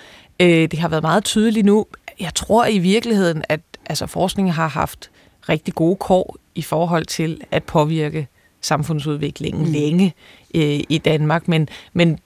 Øh, 0.40 0.48
det 0.70 0.78
har 0.78 0.88
været 0.88 1.02
meget 1.02 1.24
tydeligt 1.24 1.66
nu. 1.66 1.86
Jeg 2.20 2.34
tror 2.34 2.66
i 2.66 2.78
virkeligheden, 2.78 3.44
at 3.48 3.60
altså, 3.86 4.06
forskningen 4.06 4.54
har 4.54 4.68
haft 4.68 5.10
rigtig 5.48 5.74
gode 5.74 5.96
kår 5.96 6.36
i 6.54 6.62
forhold 6.62 7.06
til 7.06 7.40
at 7.50 7.64
påvirke 7.64 8.28
samfundsudviklingen 8.60 9.66
mm. 9.66 9.72
længe 9.72 10.14
øh, 10.54 10.80
i 10.88 11.00
Danmark, 11.04 11.48
men, 11.48 11.68
men 11.92 12.18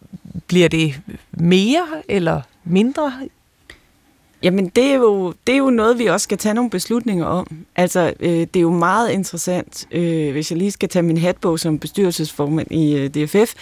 bliver 0.47 0.69
det 0.69 1.01
mere 1.33 1.87
eller 2.09 2.41
mindre 2.65 3.13
Jamen, 4.43 4.69
det 4.69 4.85
er, 4.85 4.95
jo, 4.95 5.35
det 5.47 5.53
er 5.53 5.59
jo 5.59 5.71
noget, 5.71 5.99
vi 5.99 6.07
også 6.07 6.25
skal 6.25 6.39
tage 6.39 6.55
nogle 6.55 6.71
beslutninger 6.71 7.25
om. 7.25 7.47
Altså, 7.77 8.13
øh, 8.21 8.31
det 8.31 8.57
er 8.57 8.61
jo 8.61 8.73
meget 8.73 9.11
interessant, 9.11 9.89
øh, 9.91 10.33
hvis 10.33 10.51
jeg 10.51 10.59
lige 10.59 10.71
skal 10.71 10.89
tage 10.89 11.03
min 11.03 11.19
hatbog 11.19 11.59
som 11.59 11.79
bestyrelsesformand 11.79 12.71
i 12.71 12.95
øh, 12.95 13.11
DFF. 13.11 13.55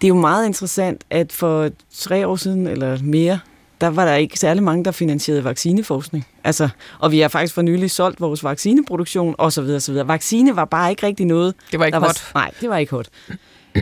Det 0.00 0.04
er 0.04 0.08
jo 0.08 0.14
meget 0.14 0.46
interessant, 0.46 1.04
at 1.10 1.32
for 1.32 1.70
tre 1.94 2.26
år 2.26 2.36
siden 2.36 2.66
eller 2.66 2.98
mere, 3.02 3.38
der 3.80 3.86
var 3.86 4.04
der 4.04 4.14
ikke 4.14 4.38
særlig 4.38 4.62
mange, 4.62 4.84
der 4.84 4.90
finansierede 4.90 5.44
vaccineforskning. 5.44 6.26
Altså, 6.44 6.68
og 6.98 7.12
vi 7.12 7.20
har 7.20 7.28
faktisk 7.28 7.54
for 7.54 7.62
nylig 7.62 7.90
solgt 7.90 8.20
vores 8.20 8.44
vaccineproduktion 8.44 9.34
osv. 9.38 9.60
osv. 9.60 9.94
Vaccine 9.94 10.56
var 10.56 10.64
bare 10.64 10.90
ikke 10.90 11.06
rigtig 11.06 11.26
noget. 11.26 11.54
Det 11.70 11.78
var 11.78 11.86
ikke 11.86 11.98
hot. 11.98 12.30
Var, 12.34 12.40
nej, 12.40 12.50
det 12.60 12.70
var 12.70 12.76
ikke 12.76 12.90
hot. 12.90 13.08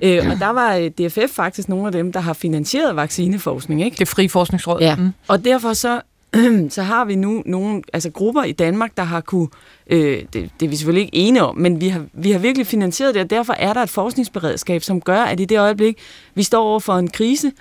øh, 0.03 0.31
og 0.31 0.39
der 0.39 0.51
var 0.51 0.75
øh, 0.75 0.91
DFF 0.91 1.35
faktisk 1.35 1.69
nogle 1.69 1.87
af 1.87 1.93
dem, 1.93 2.13
der 2.13 2.21
har 2.21 2.33
finansieret 2.33 2.97
vaccineforskning. 2.97 3.85
Ikke? 3.85 3.97
Det 3.97 4.09
frie 4.09 4.29
forskningsråd. 4.29 4.81
Ja, 4.81 4.97
mm. 4.97 5.13
og 5.29 5.45
derfor 5.45 5.73
så 5.73 6.01
så 6.77 6.83
har 6.83 7.05
vi 7.05 7.15
nu 7.15 7.43
nogle 7.47 7.83
altså 7.93 8.11
grupper 8.11 8.43
i 8.43 8.53
Danmark, 8.53 8.97
der 8.97 9.03
har 9.03 9.21
kunne, 9.21 9.49
øh, 9.87 10.23
det, 10.33 10.51
det 10.61 10.67
er 10.67 10.69
vi 10.69 10.77
selvfølgelig 10.77 11.05
ikke 11.05 11.17
enige 11.17 11.43
om, 11.43 11.57
men 11.57 11.81
vi 11.81 11.89
har, 11.89 12.05
vi 12.13 12.31
har 12.33 12.39
virkelig 12.39 12.67
finansieret 12.67 13.15
det, 13.15 13.23
og 13.23 13.31
derfor 13.31 13.53
er 13.53 13.73
der 13.73 13.83
et 13.83 13.91
forskningsberedskab, 13.91 14.83
som 14.83 15.01
gør, 15.01 15.21
at 15.21 15.41
i 15.41 15.45
det 15.45 15.59
øjeblik, 15.59 15.99
vi 16.35 16.43
står 16.43 16.63
over 16.63 16.81
for 16.81 16.95
en 16.95 17.11
krise, 17.11 17.53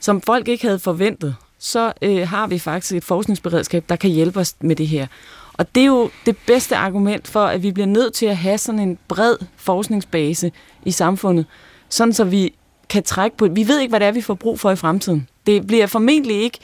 som 0.00 0.20
folk 0.20 0.48
ikke 0.48 0.66
havde 0.66 0.78
forventet, 0.78 1.34
så 1.64 1.92
øh, 2.02 2.28
har 2.28 2.46
vi 2.46 2.58
faktisk 2.58 2.94
et 2.94 3.04
forskningsberedskab, 3.04 3.84
der 3.88 3.96
kan 3.96 4.10
hjælpe 4.10 4.40
os 4.40 4.54
med 4.60 4.76
det 4.76 4.88
her. 4.88 5.06
Og 5.52 5.74
det 5.74 5.80
er 5.80 5.86
jo 5.86 6.10
det 6.26 6.36
bedste 6.46 6.76
argument 6.76 7.28
for, 7.28 7.44
at 7.44 7.62
vi 7.62 7.72
bliver 7.72 7.86
nødt 7.86 8.14
til 8.14 8.26
at 8.26 8.36
have 8.36 8.58
sådan 8.58 8.80
en 8.80 8.98
bred 9.08 9.36
forskningsbase 9.56 10.52
i 10.84 10.90
samfundet, 10.90 11.46
sådan 11.88 12.12
så 12.12 12.24
vi 12.24 12.54
kan 12.88 13.02
trække 13.02 13.36
på... 13.36 13.46
Vi 13.46 13.68
ved 13.68 13.80
ikke, 13.80 13.90
hvad 13.90 14.00
det 14.00 14.08
er, 14.08 14.12
vi 14.12 14.20
får 14.20 14.34
brug 14.34 14.60
for 14.60 14.70
i 14.70 14.76
fremtiden. 14.76 15.28
Det 15.46 15.66
bliver 15.66 15.86
formentlig 15.86 16.42
ikke 16.42 16.58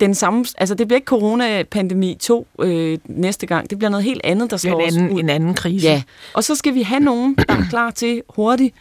den 0.00 0.14
samme, 0.14 0.44
altså 0.58 0.74
det 0.74 0.88
bliver 0.88 0.96
ikke 0.96 1.06
coronapandemi 1.06 2.16
2 2.20 2.46
øh, 2.60 2.98
næste 3.04 3.46
gang. 3.46 3.70
Det 3.70 3.78
bliver 3.78 3.90
noget 3.90 4.04
helt 4.04 4.20
andet, 4.24 4.50
der 4.50 4.56
slår 4.56 4.80
en 4.80 4.86
anden, 4.86 5.10
ud. 5.10 5.20
en 5.20 5.30
anden 5.30 5.54
krise. 5.54 5.88
Ja, 5.88 6.02
og 6.34 6.44
så 6.44 6.54
skal 6.54 6.74
vi 6.74 6.82
have 6.82 7.00
nogen, 7.00 7.34
der 7.48 7.54
er 7.54 7.64
klar 7.70 7.90
til 7.90 8.22
hurtigt 8.28 8.74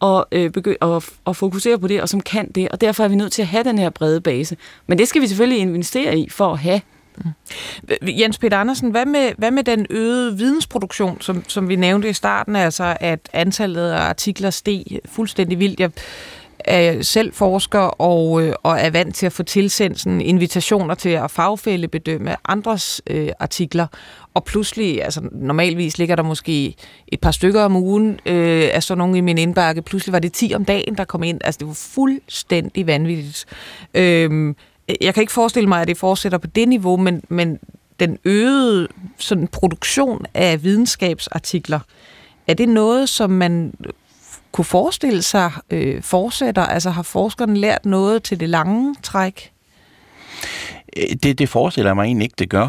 og, 0.00 0.26
øh, 0.32 0.50
begy- 0.58 0.76
og, 0.80 1.02
og 1.24 1.36
fokusere 1.36 1.78
på 1.78 1.88
det, 1.88 2.02
og 2.02 2.08
som 2.08 2.20
kan 2.20 2.50
det. 2.50 2.68
Og 2.68 2.80
derfor 2.80 3.04
er 3.04 3.08
vi 3.08 3.14
nødt 3.14 3.32
til 3.32 3.42
at 3.42 3.48
have 3.48 3.64
den 3.64 3.78
her 3.78 3.90
brede 3.90 4.20
base. 4.20 4.56
Men 4.86 4.98
det 4.98 5.08
skal 5.08 5.22
vi 5.22 5.26
selvfølgelig 5.26 5.60
investere 5.60 6.18
i 6.18 6.28
for 6.30 6.52
at 6.52 6.58
have. 6.58 6.80
Mm. 7.16 7.30
Jens 8.02 8.38
Peter 8.38 8.56
Andersen, 8.56 8.90
hvad 8.90 9.06
med, 9.06 9.32
hvad 9.38 9.50
med 9.50 9.64
den 9.64 9.86
øgede 9.90 10.36
vidensproduktion, 10.36 11.20
som, 11.20 11.44
som 11.48 11.68
vi 11.68 11.76
nævnte 11.76 12.08
i 12.08 12.12
starten, 12.12 12.56
altså 12.56 12.96
at 13.00 13.28
antallet 13.32 13.90
af 13.90 14.00
artikler 14.00 14.50
steg 14.50 14.84
fuldstændig 15.06 15.58
vildt? 15.58 15.80
Jeg 15.80 15.90
er 16.58 17.02
selv 17.02 17.32
forsker 17.32 17.78
og, 17.78 18.42
øh, 18.42 18.54
og 18.62 18.80
er 18.80 18.90
vant 18.90 19.14
til 19.14 19.26
at 19.26 19.32
få 19.32 19.42
tilsendt 19.42 20.00
sådan 20.00 20.20
invitationer 20.20 20.94
til 20.94 21.08
at 21.08 21.30
fagfælde 21.30 21.88
bedømme 21.88 22.36
andres 22.44 23.02
øh, 23.06 23.28
artikler. 23.40 23.86
Og 24.36 24.44
pludselig, 24.44 25.04
altså 25.04 25.20
normalvis 25.32 25.98
ligger 25.98 26.16
der 26.16 26.22
måske 26.22 26.74
et 27.08 27.20
par 27.20 27.30
stykker 27.30 27.62
om 27.62 27.76
ugen 27.76 28.20
øh, 28.26 28.68
af 28.72 28.82
sådan 28.82 28.98
nogen 28.98 29.16
i 29.16 29.20
min 29.20 29.38
indbakke. 29.38 29.82
Pludselig 29.82 30.12
var 30.12 30.18
det 30.18 30.32
10 30.32 30.52
om 30.54 30.64
dagen, 30.64 30.94
der 30.94 31.04
kom 31.04 31.22
ind. 31.22 31.40
Altså 31.44 31.58
det 31.58 31.68
var 31.68 31.74
fuldstændig 31.74 32.86
vanvittigt. 32.86 33.44
Øh, 33.94 34.54
jeg 35.00 35.14
kan 35.14 35.20
ikke 35.20 35.32
forestille 35.32 35.68
mig, 35.68 35.80
at 35.80 35.88
det 35.88 35.96
fortsætter 35.96 36.38
på 36.38 36.46
det 36.46 36.68
niveau, 36.68 36.96
men, 36.96 37.22
men 37.28 37.58
den 38.00 38.18
øgede 38.24 38.88
sådan, 39.18 39.48
produktion 39.48 40.26
af 40.34 40.64
videnskabsartikler, 40.64 41.80
er 42.46 42.54
det 42.54 42.68
noget, 42.68 43.08
som 43.08 43.30
man 43.30 43.74
kunne 44.52 44.64
forestille 44.64 45.22
sig 45.22 45.52
øh, 45.70 46.02
fortsætter? 46.02 46.62
Altså 46.62 46.90
har 46.90 47.02
forskerne 47.02 47.56
lært 47.58 47.86
noget 47.86 48.22
til 48.22 48.40
det 48.40 48.48
lange 48.48 48.94
træk? 49.02 49.52
Øh, 50.96 51.16
det, 51.22 51.38
det 51.38 51.48
forestiller 51.48 51.90
jeg 51.90 51.96
mig 51.96 52.04
egentlig 52.04 52.24
ikke, 52.24 52.36
det 52.38 52.50
gør. 52.50 52.68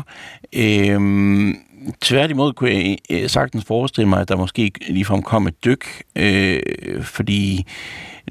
Øhm, 0.54 1.56
tværtimod 2.02 2.54
kunne 2.54 2.70
jeg 2.70 2.98
øh, 3.10 3.30
sagtens 3.30 3.66
forestille 3.66 4.10
mig, 4.10 4.22
at 4.22 4.30
der 4.30 4.36
måske 4.36 4.72
ligefrem 4.88 5.22
kom 5.22 5.48
et 5.48 5.66
dyk, 5.66 5.86
øh, 6.16 6.60
fordi 7.04 7.66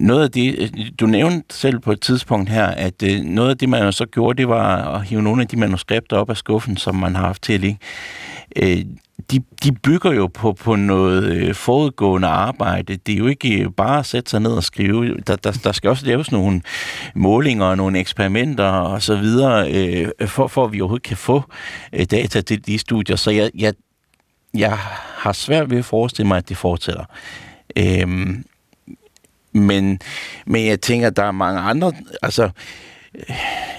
noget 0.01 0.23
af 0.23 0.31
det, 0.31 0.55
øh, 0.59 0.71
du 1.01 1.07
nævnte 1.07 1.57
selv 1.57 1.79
på 1.79 1.93
et 1.93 2.01
tidspunkt 2.01 2.51
her, 2.51 2.67
at 2.67 3.03
øh, 3.03 3.21
noget 3.21 3.51
af 3.51 3.59
det, 3.59 3.69
man 3.69 3.93
så 3.93 4.07
gjorde, 4.07 4.37
det 4.37 4.49
var 4.49 4.95
at 4.95 5.05
hive 5.05 5.23
nogle 5.23 5.43
af 5.43 5.49
de 5.49 5.57
manuskripter 5.57 6.17
op 6.17 6.31
af 6.31 6.37
skuffen, 6.37 6.77
som 6.77 6.95
man 6.95 7.15
har 7.15 7.27
haft 7.27 7.43
til 7.43 7.53
at 7.53 7.61
ligge. 7.61 7.79
Øh, 8.57 8.85
de, 9.31 9.43
de 9.65 9.73
bygger 9.73 10.13
jo 10.13 10.27
på, 10.27 10.53
på 10.53 10.77
noget 10.77 11.25
øh, 11.25 11.55
forudgående 11.55 12.29
arbejde. 12.29 12.97
Det 12.97 13.13
er 13.13 13.19
jo 13.19 13.27
ikke 13.27 13.63
øh, 13.63 13.71
bare 13.71 13.99
at 13.99 14.07
sætte 14.07 14.31
sig 14.31 14.41
ned 14.41 14.51
og 14.51 14.65
skrive. 14.65 15.21
Der, 15.21 15.37
der, 15.37 15.53
der 15.65 15.73
skal 15.73 15.91
også 15.91 16.07
laves 16.07 16.33
nogle 16.33 16.63
målinger 17.15 17.65
og 17.65 17.77
nogle 17.77 17.99
eksperimenter 17.99 18.65
og 18.65 19.03
så 19.03 19.17
videre, 19.17 19.73
øh, 19.73 20.29
for, 20.29 20.47
for 20.47 20.65
at 20.65 20.73
vi 20.73 20.81
overhovedet 20.81 21.07
kan 21.07 21.17
få 21.17 21.43
øh, 21.93 22.07
data 22.11 22.41
til 22.41 22.67
de 22.67 22.79
studier. 22.79 23.17
Så 23.17 23.31
jeg, 23.31 23.51
jeg, 23.55 23.75
jeg 24.55 24.79
har 25.17 25.33
svært 25.33 25.71
ved 25.71 25.79
at 25.79 25.85
forestille 25.85 26.29
mig, 26.29 26.39
at 26.39 26.49
det 26.49 26.57
fortsætter. 26.57 27.05
Øh, 27.77 28.09
men, 29.53 30.01
men 30.47 30.67
jeg 30.67 30.81
tænker, 30.81 31.07
at 31.07 31.17
der 31.17 31.25
er 31.25 31.33
mange 31.33 31.61
andre... 31.61 31.93
Altså, 32.23 32.51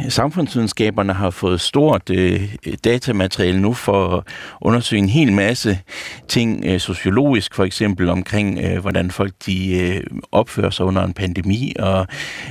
samfundsvidenskaberne 0.10 1.14
har 1.14 1.30
fået 1.30 1.62
stort 1.62 2.10
øh, 2.10 2.56
datamateriale 2.84 3.62
nu 3.62 3.74
for 3.74 4.18
at 4.18 4.24
undersøge 4.62 5.02
en 5.02 5.10
hel 5.10 5.34
masse 5.34 5.80
ting, 6.28 6.66
øh, 6.66 6.80
sociologisk 6.80 7.56
for 7.56 7.64
eksempel, 7.64 8.10
omkring 8.10 8.60
øh, 8.60 8.80
hvordan 8.80 9.12
folk 9.12 9.34
de 9.46 9.80
øh, 9.80 10.04
opfører 10.32 10.70
sig 10.70 10.86
under 10.86 11.04
en 11.04 11.14
pandemi, 11.14 11.74
og 11.80 12.08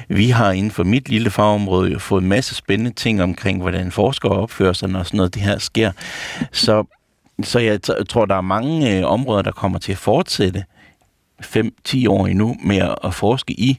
vi 0.09 0.31
har 0.31 0.53
inden 0.53 0.71
for 0.71 0.85
mit 0.85 1.09
lille 1.09 1.31
fagområde 1.31 1.93
jo 1.93 1.99
fået 1.99 2.23
en 2.23 2.29
masse 2.29 2.55
spændende 2.55 2.93
ting 2.93 3.23
omkring, 3.23 3.61
hvordan 3.61 3.93
forskere 3.93 4.33
opfører 4.33 4.73
sig, 4.73 4.89
når 4.89 5.03
sådan 5.03 5.17
noget 5.17 5.35
det 5.35 5.43
her 5.43 5.59
sker. 5.59 5.93
Så, 6.53 6.85
så 7.43 7.59
jeg 7.59 7.81
tror, 8.09 8.25
der 8.25 8.35
er 8.37 8.41
mange 8.41 8.99
øh, 8.99 9.07
områder, 9.07 9.43
der 9.43 9.53
kommer 9.53 9.79
til 9.79 9.93
at 9.93 9.99
fortsætte 9.99 10.65
5-10 11.43 12.09
år 12.09 12.27
endnu 12.27 12.57
med 12.65 12.95
at 13.05 13.15
forske 13.15 13.53
i 13.53 13.79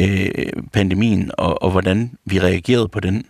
øh, 0.00 0.28
pandemien 0.72 1.30
og, 1.38 1.62
og 1.62 1.70
hvordan 1.70 2.10
vi 2.24 2.40
reagerede 2.40 2.88
på 2.88 3.00
den. 3.00 3.24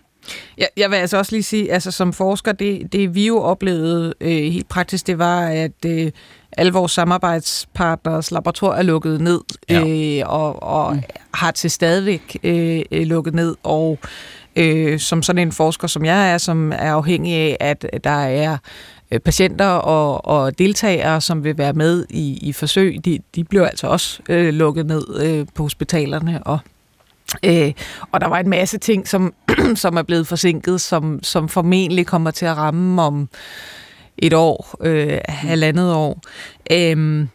Jeg, 0.57 0.67
jeg 0.77 0.91
vil 0.91 0.95
altså 0.95 1.17
også 1.17 1.31
lige 1.31 1.43
sige, 1.43 1.71
altså 1.71 1.91
som 1.91 2.13
forsker, 2.13 2.51
det, 2.51 2.93
det 2.93 3.15
vi 3.15 3.27
jo 3.27 3.41
oplevede 3.41 4.13
øh, 4.21 4.29
helt 4.29 4.69
praktisk, 4.69 5.07
det 5.07 5.19
var, 5.19 5.41
at 5.41 5.85
øh, 5.85 6.11
alle 6.57 6.73
vores 6.73 6.91
samarbejdspartners 6.91 8.31
laboratorier 8.31 8.77
er 8.79 8.83
lukket 8.83 9.21
ned, 9.21 9.41
ja. 9.69 9.87
øh, 9.87 10.29
og, 10.33 10.63
og 10.63 10.95
mm. 10.95 11.01
har 11.33 11.51
til 11.51 11.71
stadigvæk 11.71 12.37
øh, 12.43 12.81
lukket 12.91 13.33
ned, 13.33 13.55
og 13.63 13.99
øh, 14.55 14.99
som 14.99 15.23
sådan 15.23 15.47
en 15.47 15.51
forsker, 15.51 15.87
som 15.87 16.05
jeg 16.05 16.33
er, 16.33 16.37
som 16.37 16.71
er 16.71 16.93
afhængig 16.93 17.35
af, 17.35 17.57
at 17.59 17.85
der 18.03 18.25
er 18.25 18.51
Øh, 18.53 18.98
Øh, 19.11 19.19
patienter 19.19 19.65
og, 19.65 20.25
og 20.25 20.59
deltagere, 20.59 21.21
som 21.21 21.43
vil 21.43 21.57
være 21.57 21.73
med 21.73 22.05
i, 22.09 22.39
i 22.41 22.53
forsøg, 22.53 23.05
de, 23.05 23.19
de 23.35 23.43
blev 23.43 23.61
altså 23.61 23.87
også 23.87 24.21
øh, 24.29 24.53
lukket 24.53 24.85
ned 24.85 25.21
øh, 25.21 25.47
på 25.55 25.63
hospitalerne. 25.63 26.43
Og, 26.43 26.59
øh, 27.45 27.73
og 28.11 28.21
der 28.21 28.27
var 28.27 28.39
en 28.39 28.49
masse 28.49 28.77
ting, 28.77 29.07
som, 29.07 29.33
som 29.75 29.97
er 29.97 30.01
blevet 30.01 30.27
forsinket, 30.27 30.81
som, 30.81 31.19
som 31.23 31.49
formentlig 31.49 32.07
kommer 32.07 32.31
til 32.31 32.45
at 32.45 32.57
ramme 32.57 33.01
om 33.01 33.29
et 34.17 34.33
år, 34.33 34.75
øh, 34.81 35.17
halvandet 35.27 35.93
år. 35.93 36.21
Øh, 36.71 37.25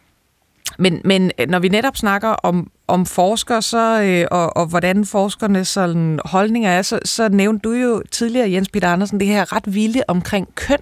men, 0.79 1.01
men 1.05 1.31
øh, 1.39 1.49
når 1.49 1.59
vi 1.59 1.69
netop 1.69 1.97
snakker 1.97 2.29
om, 2.29 2.71
om 2.87 3.05
forskere, 3.05 3.61
så, 3.61 4.01
øh, 4.01 4.27
og, 4.31 4.57
og 4.57 4.65
hvordan 4.65 5.05
forskernes 5.05 5.67
sådan, 5.67 6.19
holdninger 6.25 6.69
er, 6.69 6.81
så, 6.81 6.99
så 7.05 7.29
nævnte 7.29 7.69
du 7.69 7.73
jo 7.73 8.03
tidligere, 8.11 8.51
Jens 8.51 8.69
Peter 8.69 8.89
Andersen, 8.89 9.19
det 9.19 9.27
her 9.27 9.55
ret 9.55 9.73
vilde 9.75 10.03
omkring 10.07 10.55
køn, 10.55 10.79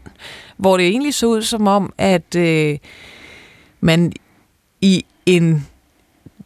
hvor 0.58 0.78
det 0.78 0.88
egentlig 0.88 1.14
så 1.14 1.26
ud 1.26 1.42
som 1.42 1.68
om, 1.68 1.94
at 1.98 2.36
øh, 2.36 2.78
man 3.82 4.14
i 4.82 5.06
en 5.26 5.68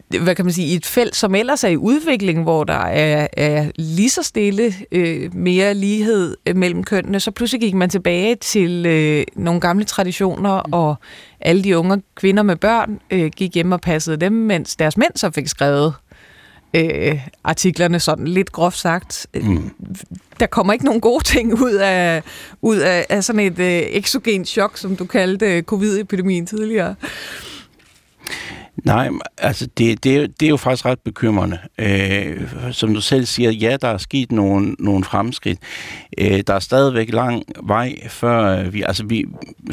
hvad 0.09 0.35
kan 0.35 0.45
man 0.45 0.53
sige, 0.53 0.67
i 0.67 0.75
et 0.75 0.85
felt, 0.85 1.15
som 1.15 1.35
ellers 1.35 1.63
er 1.63 1.67
i 1.67 1.77
udvikling, 1.77 2.43
hvor 2.43 2.63
der 2.63 2.85
er, 2.85 3.27
er 3.37 3.71
lige 3.75 4.09
så 4.09 4.23
stille 4.23 4.73
øh, 4.91 5.35
mere 5.35 5.73
lighed 5.73 6.37
øh, 6.45 6.55
mellem 6.55 6.83
kønnene, 6.83 7.19
så 7.19 7.31
pludselig 7.31 7.61
gik 7.61 7.73
man 7.73 7.89
tilbage 7.89 8.35
til 8.35 8.85
øh, 8.85 9.23
nogle 9.35 9.61
gamle 9.61 9.85
traditioner, 9.85 10.61
mm. 10.67 10.73
og 10.73 10.95
alle 11.41 11.63
de 11.63 11.77
unge 11.77 12.01
kvinder 12.15 12.43
med 12.43 12.55
børn 12.55 12.99
øh, 13.11 13.31
gik 13.35 13.55
hjem 13.55 13.71
og 13.71 13.81
passede 13.81 14.17
dem, 14.17 14.33
mens 14.33 14.75
deres 14.75 14.97
mænd 14.97 15.11
så 15.15 15.31
fik 15.31 15.47
skrevet 15.47 15.93
øh, 16.73 17.19
artiklerne, 17.43 17.99
sådan 17.99 18.27
lidt 18.27 18.51
groft 18.51 18.77
sagt. 18.77 19.27
Mm. 19.33 19.71
Der 20.39 20.45
kommer 20.45 20.73
ikke 20.73 20.85
nogen 20.85 21.01
gode 21.01 21.23
ting 21.23 21.61
ud 21.61 21.73
af, 21.73 22.23
ud 22.61 22.77
af, 22.77 23.05
af 23.09 23.23
sådan 23.23 23.41
et 23.41 23.59
øh, 23.59 23.81
exogen 23.89 24.45
chok, 24.45 24.77
som 24.77 24.95
du 24.95 25.05
kaldte 25.05 25.61
covid-epidemien 25.61 26.45
tidligere. 26.45 26.95
Nej, 28.83 29.09
altså 29.37 29.67
det, 29.77 30.03
det, 30.03 30.15
er, 30.15 30.27
det 30.27 30.45
er 30.45 30.49
jo 30.49 30.57
faktisk 30.57 30.85
ret 30.85 30.99
bekymrende. 30.99 31.59
Øh, 31.77 32.53
som 32.71 32.93
du 32.93 33.01
selv 33.01 33.25
siger, 33.25 33.51
ja, 33.51 33.77
der 33.81 33.87
er 33.87 33.97
sket 33.97 34.31
nogle, 34.31 34.75
nogle 34.79 35.03
fremskridt. 35.03 35.59
Øh, 36.17 36.43
der 36.47 36.53
er 36.53 36.59
stadigvæk 36.59 37.13
lang 37.13 37.43
vej 37.63 37.95
før 38.07 38.63
vi, 38.63 38.81
altså 38.81 39.05
vi, 39.05 39.25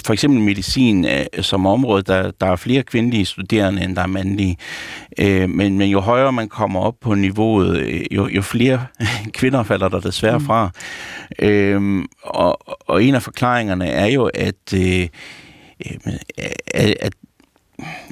for 0.05 0.13
eksempel 0.13 0.41
medicin 0.41 1.05
øh, 1.05 1.25
som 1.41 1.67
område, 1.67 2.03
der, 2.03 2.31
der 2.41 2.47
er 2.47 2.57
flere 2.57 2.83
kvindelige 2.83 3.25
studerende, 3.25 3.85
end 3.85 3.97
der 3.97 4.03
er 4.03 4.07
mandlige. 4.07 4.57
Øh, 5.19 5.51
men, 5.51 5.79
men 5.79 5.91
jo 5.91 6.01
højere 6.01 6.33
man 6.33 6.49
kommer 6.49 6.81
op 6.81 6.95
på 7.01 7.15
niveauet, 7.15 7.77
øh, 7.77 8.05
jo, 8.11 8.29
jo 8.29 8.43
flere 8.43 8.87
kvinder 9.39 9.63
falder 9.63 9.89
der 9.89 10.01
desværre 10.01 10.39
mm. 10.39 10.45
fra. 10.45 10.71
Øh, 11.39 12.05
og, 12.23 12.59
og 12.89 13.05
en 13.05 13.15
af 13.15 13.23
forklaringerne 13.23 13.87
er 13.87 14.07
jo, 14.07 14.31
at 14.35 14.75
øh, 14.75 15.09
øh 15.87 16.13
at 17.01 17.13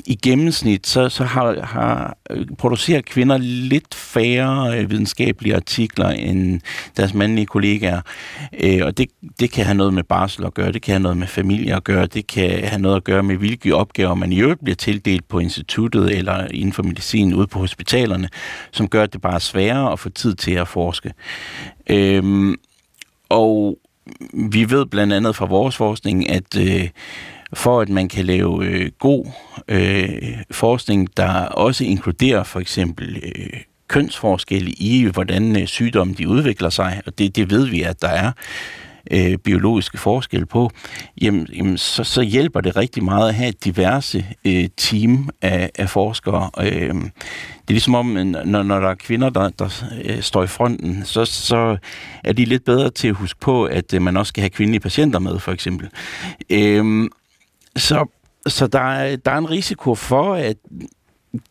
i 0.07 0.15
gennemsnit, 0.23 0.87
så, 0.87 1.09
så 1.09 1.25
har, 1.25 1.61
har 1.63 2.17
øh, 2.31 2.47
producerer 2.59 3.01
kvinder 3.01 3.39
lidt 3.39 3.95
færre 3.95 4.79
øh, 4.79 4.91
videnskabelige 4.91 5.57
artikler 5.57 6.09
end 6.09 6.61
deres 6.97 7.15
mandlige 7.15 7.47
kollegaer. 7.47 8.01
Øh, 8.61 8.81
og 8.85 8.99
det, 8.99 9.09
det 9.41 9.51
kan 9.51 9.65
have 9.65 9.75
noget 9.75 9.95
med 9.95 10.03
barsel 10.03 10.45
at 10.45 10.55
gøre, 10.55 10.73
det 10.73 10.83
kan 10.83 10.93
have 10.93 11.03
noget 11.03 11.17
med 11.17 11.27
familie 11.27 11.77
at 11.77 11.85
gøre, 11.85 12.07
det 12.07 12.27
kan 12.27 12.65
have 12.65 12.83
noget 12.83 12.97
at 12.97 13.05
gøre 13.05 13.23
med, 13.23 13.37
hvilke 13.37 13.75
opgaver 13.75 14.15
man 14.15 14.33
i 14.33 14.41
øvrigt 14.41 14.65
bliver 14.65 14.77
tildelt 14.77 15.29
på 15.29 15.39
instituttet 15.39 16.19
eller 16.19 16.47
inden 16.51 16.73
for 16.73 16.83
medicin 16.83 17.35
ude 17.35 17.47
på 17.47 17.59
hospitalerne, 17.59 18.29
som 18.71 18.89
gør, 18.89 19.03
at 19.03 19.13
det 19.13 19.21
bare 19.21 19.35
er 19.35 19.39
sværere 19.39 19.93
at 19.93 19.99
få 19.99 20.09
tid 20.09 20.35
til 20.35 20.53
at 20.53 20.69
forske. 20.69 21.13
Øh, 21.91 22.55
og 23.29 23.79
vi 24.33 24.71
ved 24.71 24.87
blandt 24.87 25.13
andet 25.13 25.37
fra 25.37 25.47
vores 25.47 25.77
forskning, 25.77 26.31
at 26.31 26.57
øh, 26.59 26.89
for 27.55 27.81
at 27.81 27.89
man 27.89 28.09
kan 28.09 28.25
lave 28.25 28.67
øh, 28.67 28.91
god 28.99 29.27
øh, 29.69 30.09
forskning, 30.51 31.17
der 31.17 31.45
også 31.45 31.85
inkluderer 31.85 32.43
for 32.43 32.61
eksempel 32.61 33.23
øh, 33.23 33.61
kønsforskelle 33.89 34.71
i, 34.71 35.05
hvordan 35.05 35.61
øh, 35.61 35.67
sygdomme 35.67 36.15
de 36.15 36.29
udvikler 36.29 36.71
sig, 36.71 37.03
og 37.07 37.19
det, 37.19 37.37
det 37.37 37.51
ved 37.51 37.67
vi, 37.67 37.83
at 37.83 38.03
der 38.03 38.09
er 38.09 38.33
øh, 39.11 39.39
biologiske 39.39 39.99
forskelle 39.99 40.47
på, 40.47 40.71
jamen, 41.21 41.47
jamen 41.57 41.79
så, 41.79 42.05
så 42.05 42.23
hjælper 42.23 42.61
det 42.61 42.77
rigtig 42.77 43.05
meget 43.05 43.29
at 43.29 43.35
have 43.35 43.49
et 43.49 43.65
diverse 43.65 44.27
øh, 44.45 44.69
team 44.77 45.31
af, 45.43 45.71
af 45.79 45.91
forskere. 45.91 46.51
Øh, 46.61 46.95
det 46.95 47.69
er 47.69 47.73
ligesom 47.73 47.95
om, 47.95 48.17
øh, 48.17 48.25
når, 48.25 48.63
når 48.63 48.81
der 48.81 48.89
er 48.89 48.95
kvinder, 48.95 49.31
der, 49.31 49.49
der 49.49 49.85
øh, 50.05 50.23
står 50.23 50.45
i 50.45 50.47
fronten, 50.47 51.05
så, 51.05 51.25
så 51.25 51.77
er 52.25 52.33
de 52.33 52.45
lidt 52.45 52.65
bedre 52.65 52.91
til 52.91 53.09
at 53.09 53.15
huske 53.15 53.41
på, 53.41 53.65
at 53.65 53.95
øh, 53.95 54.03
man 54.03 54.17
også 54.17 54.29
skal 54.29 54.43
have 54.43 54.51
kvindelige 54.51 54.81
patienter 54.81 55.19
med, 55.19 55.39
for 55.39 55.53
eksempel. 55.53 55.89
Øh, 56.51 57.09
så, 57.77 58.07
så 58.47 58.67
der, 58.67 58.81
er, 58.81 59.17
der 59.17 59.31
er 59.31 59.39
en 59.39 59.51
risiko 59.51 59.95
for, 59.95 60.35
at 60.35 60.57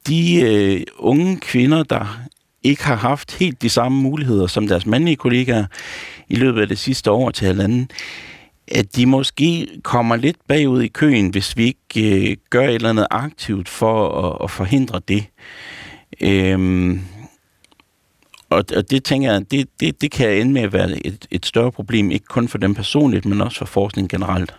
de 0.07 0.41
øh, 0.41 0.81
unge 0.97 1.37
kvinder, 1.37 1.83
der 1.83 2.19
ikke 2.63 2.83
har 2.83 2.95
haft 2.95 3.37
helt 3.37 3.61
de 3.61 3.69
samme 3.69 4.01
muligheder 4.01 4.47
som 4.47 4.67
deres 4.67 4.85
mandlige 4.85 5.15
kollegaer 5.15 5.65
i 6.29 6.35
løbet 6.35 6.61
af 6.61 6.67
det 6.67 6.79
sidste 6.79 7.11
år 7.11 7.31
til 7.31 7.47
halvanden, 7.47 7.89
at 8.67 8.95
de 8.95 9.05
måske 9.05 9.67
kommer 9.83 10.15
lidt 10.15 10.37
bagud 10.47 10.81
i 10.81 10.87
køen, 10.87 11.29
hvis 11.29 11.57
vi 11.57 11.63
ikke 11.63 12.29
øh, 12.29 12.37
gør 12.49 12.67
et 12.67 12.75
eller 12.75 12.89
andet 12.89 13.07
aktivt 13.11 13.69
for 13.69 14.09
at, 14.09 14.37
at 14.43 14.51
forhindre 14.51 15.01
det. 15.07 15.25
Øhm, 16.21 17.01
og, 18.49 18.65
og 18.75 18.91
det 18.91 19.03
tænker 19.03 19.31
jeg, 19.31 19.51
det, 19.51 19.67
det, 19.79 20.01
det 20.01 20.11
kan 20.11 20.29
ende 20.29 20.53
med 20.53 20.61
at 20.61 20.73
være 20.73 21.05
et, 21.05 21.27
et 21.31 21.45
større 21.45 21.71
problem, 21.71 22.11
ikke 22.11 22.25
kun 22.25 22.47
for 22.47 22.57
dem 22.57 22.75
personligt, 22.75 23.25
men 23.25 23.41
også 23.41 23.57
for 23.57 23.65
forskningen 23.65 24.09
generelt. 24.09 24.55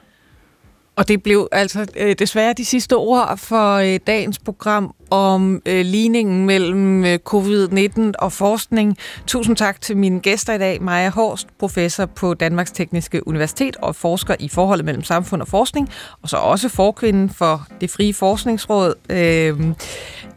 Og 0.96 1.08
det 1.08 1.22
blev 1.22 1.48
altså 1.52 1.86
øh, 1.96 2.14
desværre 2.18 2.52
de 2.52 2.64
sidste 2.64 2.96
ord 2.96 3.38
for 3.38 3.74
øh, 3.74 4.00
dagens 4.06 4.38
program 4.38 4.94
om 5.10 5.62
øh, 5.66 5.84
ligningen 5.84 6.46
mellem 6.46 7.04
øh, 7.04 7.18
covid-19 7.28 8.12
og 8.18 8.32
forskning. 8.32 8.96
Tusind 9.26 9.56
tak 9.56 9.80
til 9.80 9.96
mine 9.96 10.20
gæster 10.20 10.52
i 10.54 10.58
dag. 10.58 10.82
Maja 10.82 11.10
Horst, 11.10 11.48
professor 11.58 12.06
på 12.06 12.34
Danmarks 12.34 12.70
Tekniske 12.70 13.28
Universitet 13.28 13.76
og 13.76 13.96
forsker 13.96 14.34
i 14.40 14.48
forholdet 14.48 14.84
mellem 14.84 15.02
samfund 15.02 15.42
og 15.42 15.48
forskning, 15.48 15.88
og 16.22 16.28
så 16.28 16.36
også 16.36 16.68
forkvinden 16.68 17.30
for 17.30 17.66
det 17.80 17.90
frie 17.90 18.14
forskningsråd. 18.14 18.94
Øh, 19.10 19.74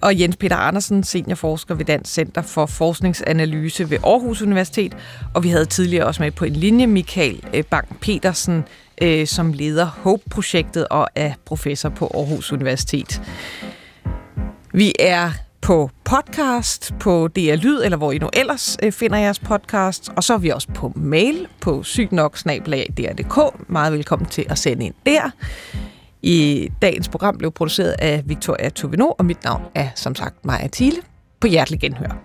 og 0.02 0.20
Jens 0.20 0.38
Peter 0.38 0.56
Andersen, 0.56 1.04
seniorforsker 1.04 1.76
ved 1.76 1.86
Dansk 1.86 2.14
Center 2.14 2.42
for 2.42 2.66
Forskningsanalyse 2.66 3.90
ved 3.90 3.98
Aarhus 4.04 4.42
Universitet. 4.42 4.98
Og 5.34 5.44
vi 5.44 5.50
havde 5.50 5.66
tidligere 5.66 6.06
også 6.06 6.24
med 6.24 6.32
på 6.32 6.46
en 6.46 6.54
linje 6.54 6.88
Michael 6.88 7.44
øh, 7.54 7.64
Bang 7.64 7.98
Petersen, 8.02 8.64
øh, 9.02 9.28
som 9.28 9.54
leder 9.54 9.86
HOPE-projektet 9.86 10.88
og 10.88 11.08
er 11.16 11.34
professor 11.46 11.90
på 11.90 12.12
Aarhus 12.14 12.52
Universitet. 12.52 13.22
Vi 14.74 14.94
er 15.00 15.32
på 15.62 15.90
podcast, 16.04 16.94
på 17.00 17.28
DR 17.28 17.56
Lyd, 17.56 17.82
eller 17.84 17.98
hvor 17.98 18.12
I 18.12 18.18
nu 18.18 18.30
ellers 18.34 18.78
øh, 18.84 18.92
finder 18.92 19.18
jeres 19.18 19.40
podcast. 19.40 20.10
Og 20.16 20.24
så 20.24 20.34
er 20.34 20.38
vi 20.38 20.50
også 20.50 20.68
på 20.76 20.92
mail 20.96 21.48
på 21.62 21.84
sygtnok.dr.dk. 21.84 23.70
Meget 23.70 23.94
velkommen 23.94 24.30
til 24.30 24.46
at 24.50 24.58
sende 24.58 24.86
ind 24.86 24.94
der. 25.06 25.32
I 26.22 26.70
dagens 26.82 27.10
program 27.10 27.38
blev 27.38 27.52
produceret 27.52 27.96
af 28.00 28.24
Victoria 28.26 28.70
Tovino, 28.70 29.12
og 29.12 29.26
mit 29.26 29.44
navn 29.44 29.62
er 29.76 29.90
som 29.96 30.16
sagt 30.16 30.46
Maja 30.46 30.68
Thiele. 30.68 30.98
På 31.40 31.48
hjertelig 31.48 31.80
genhør. 31.80 32.25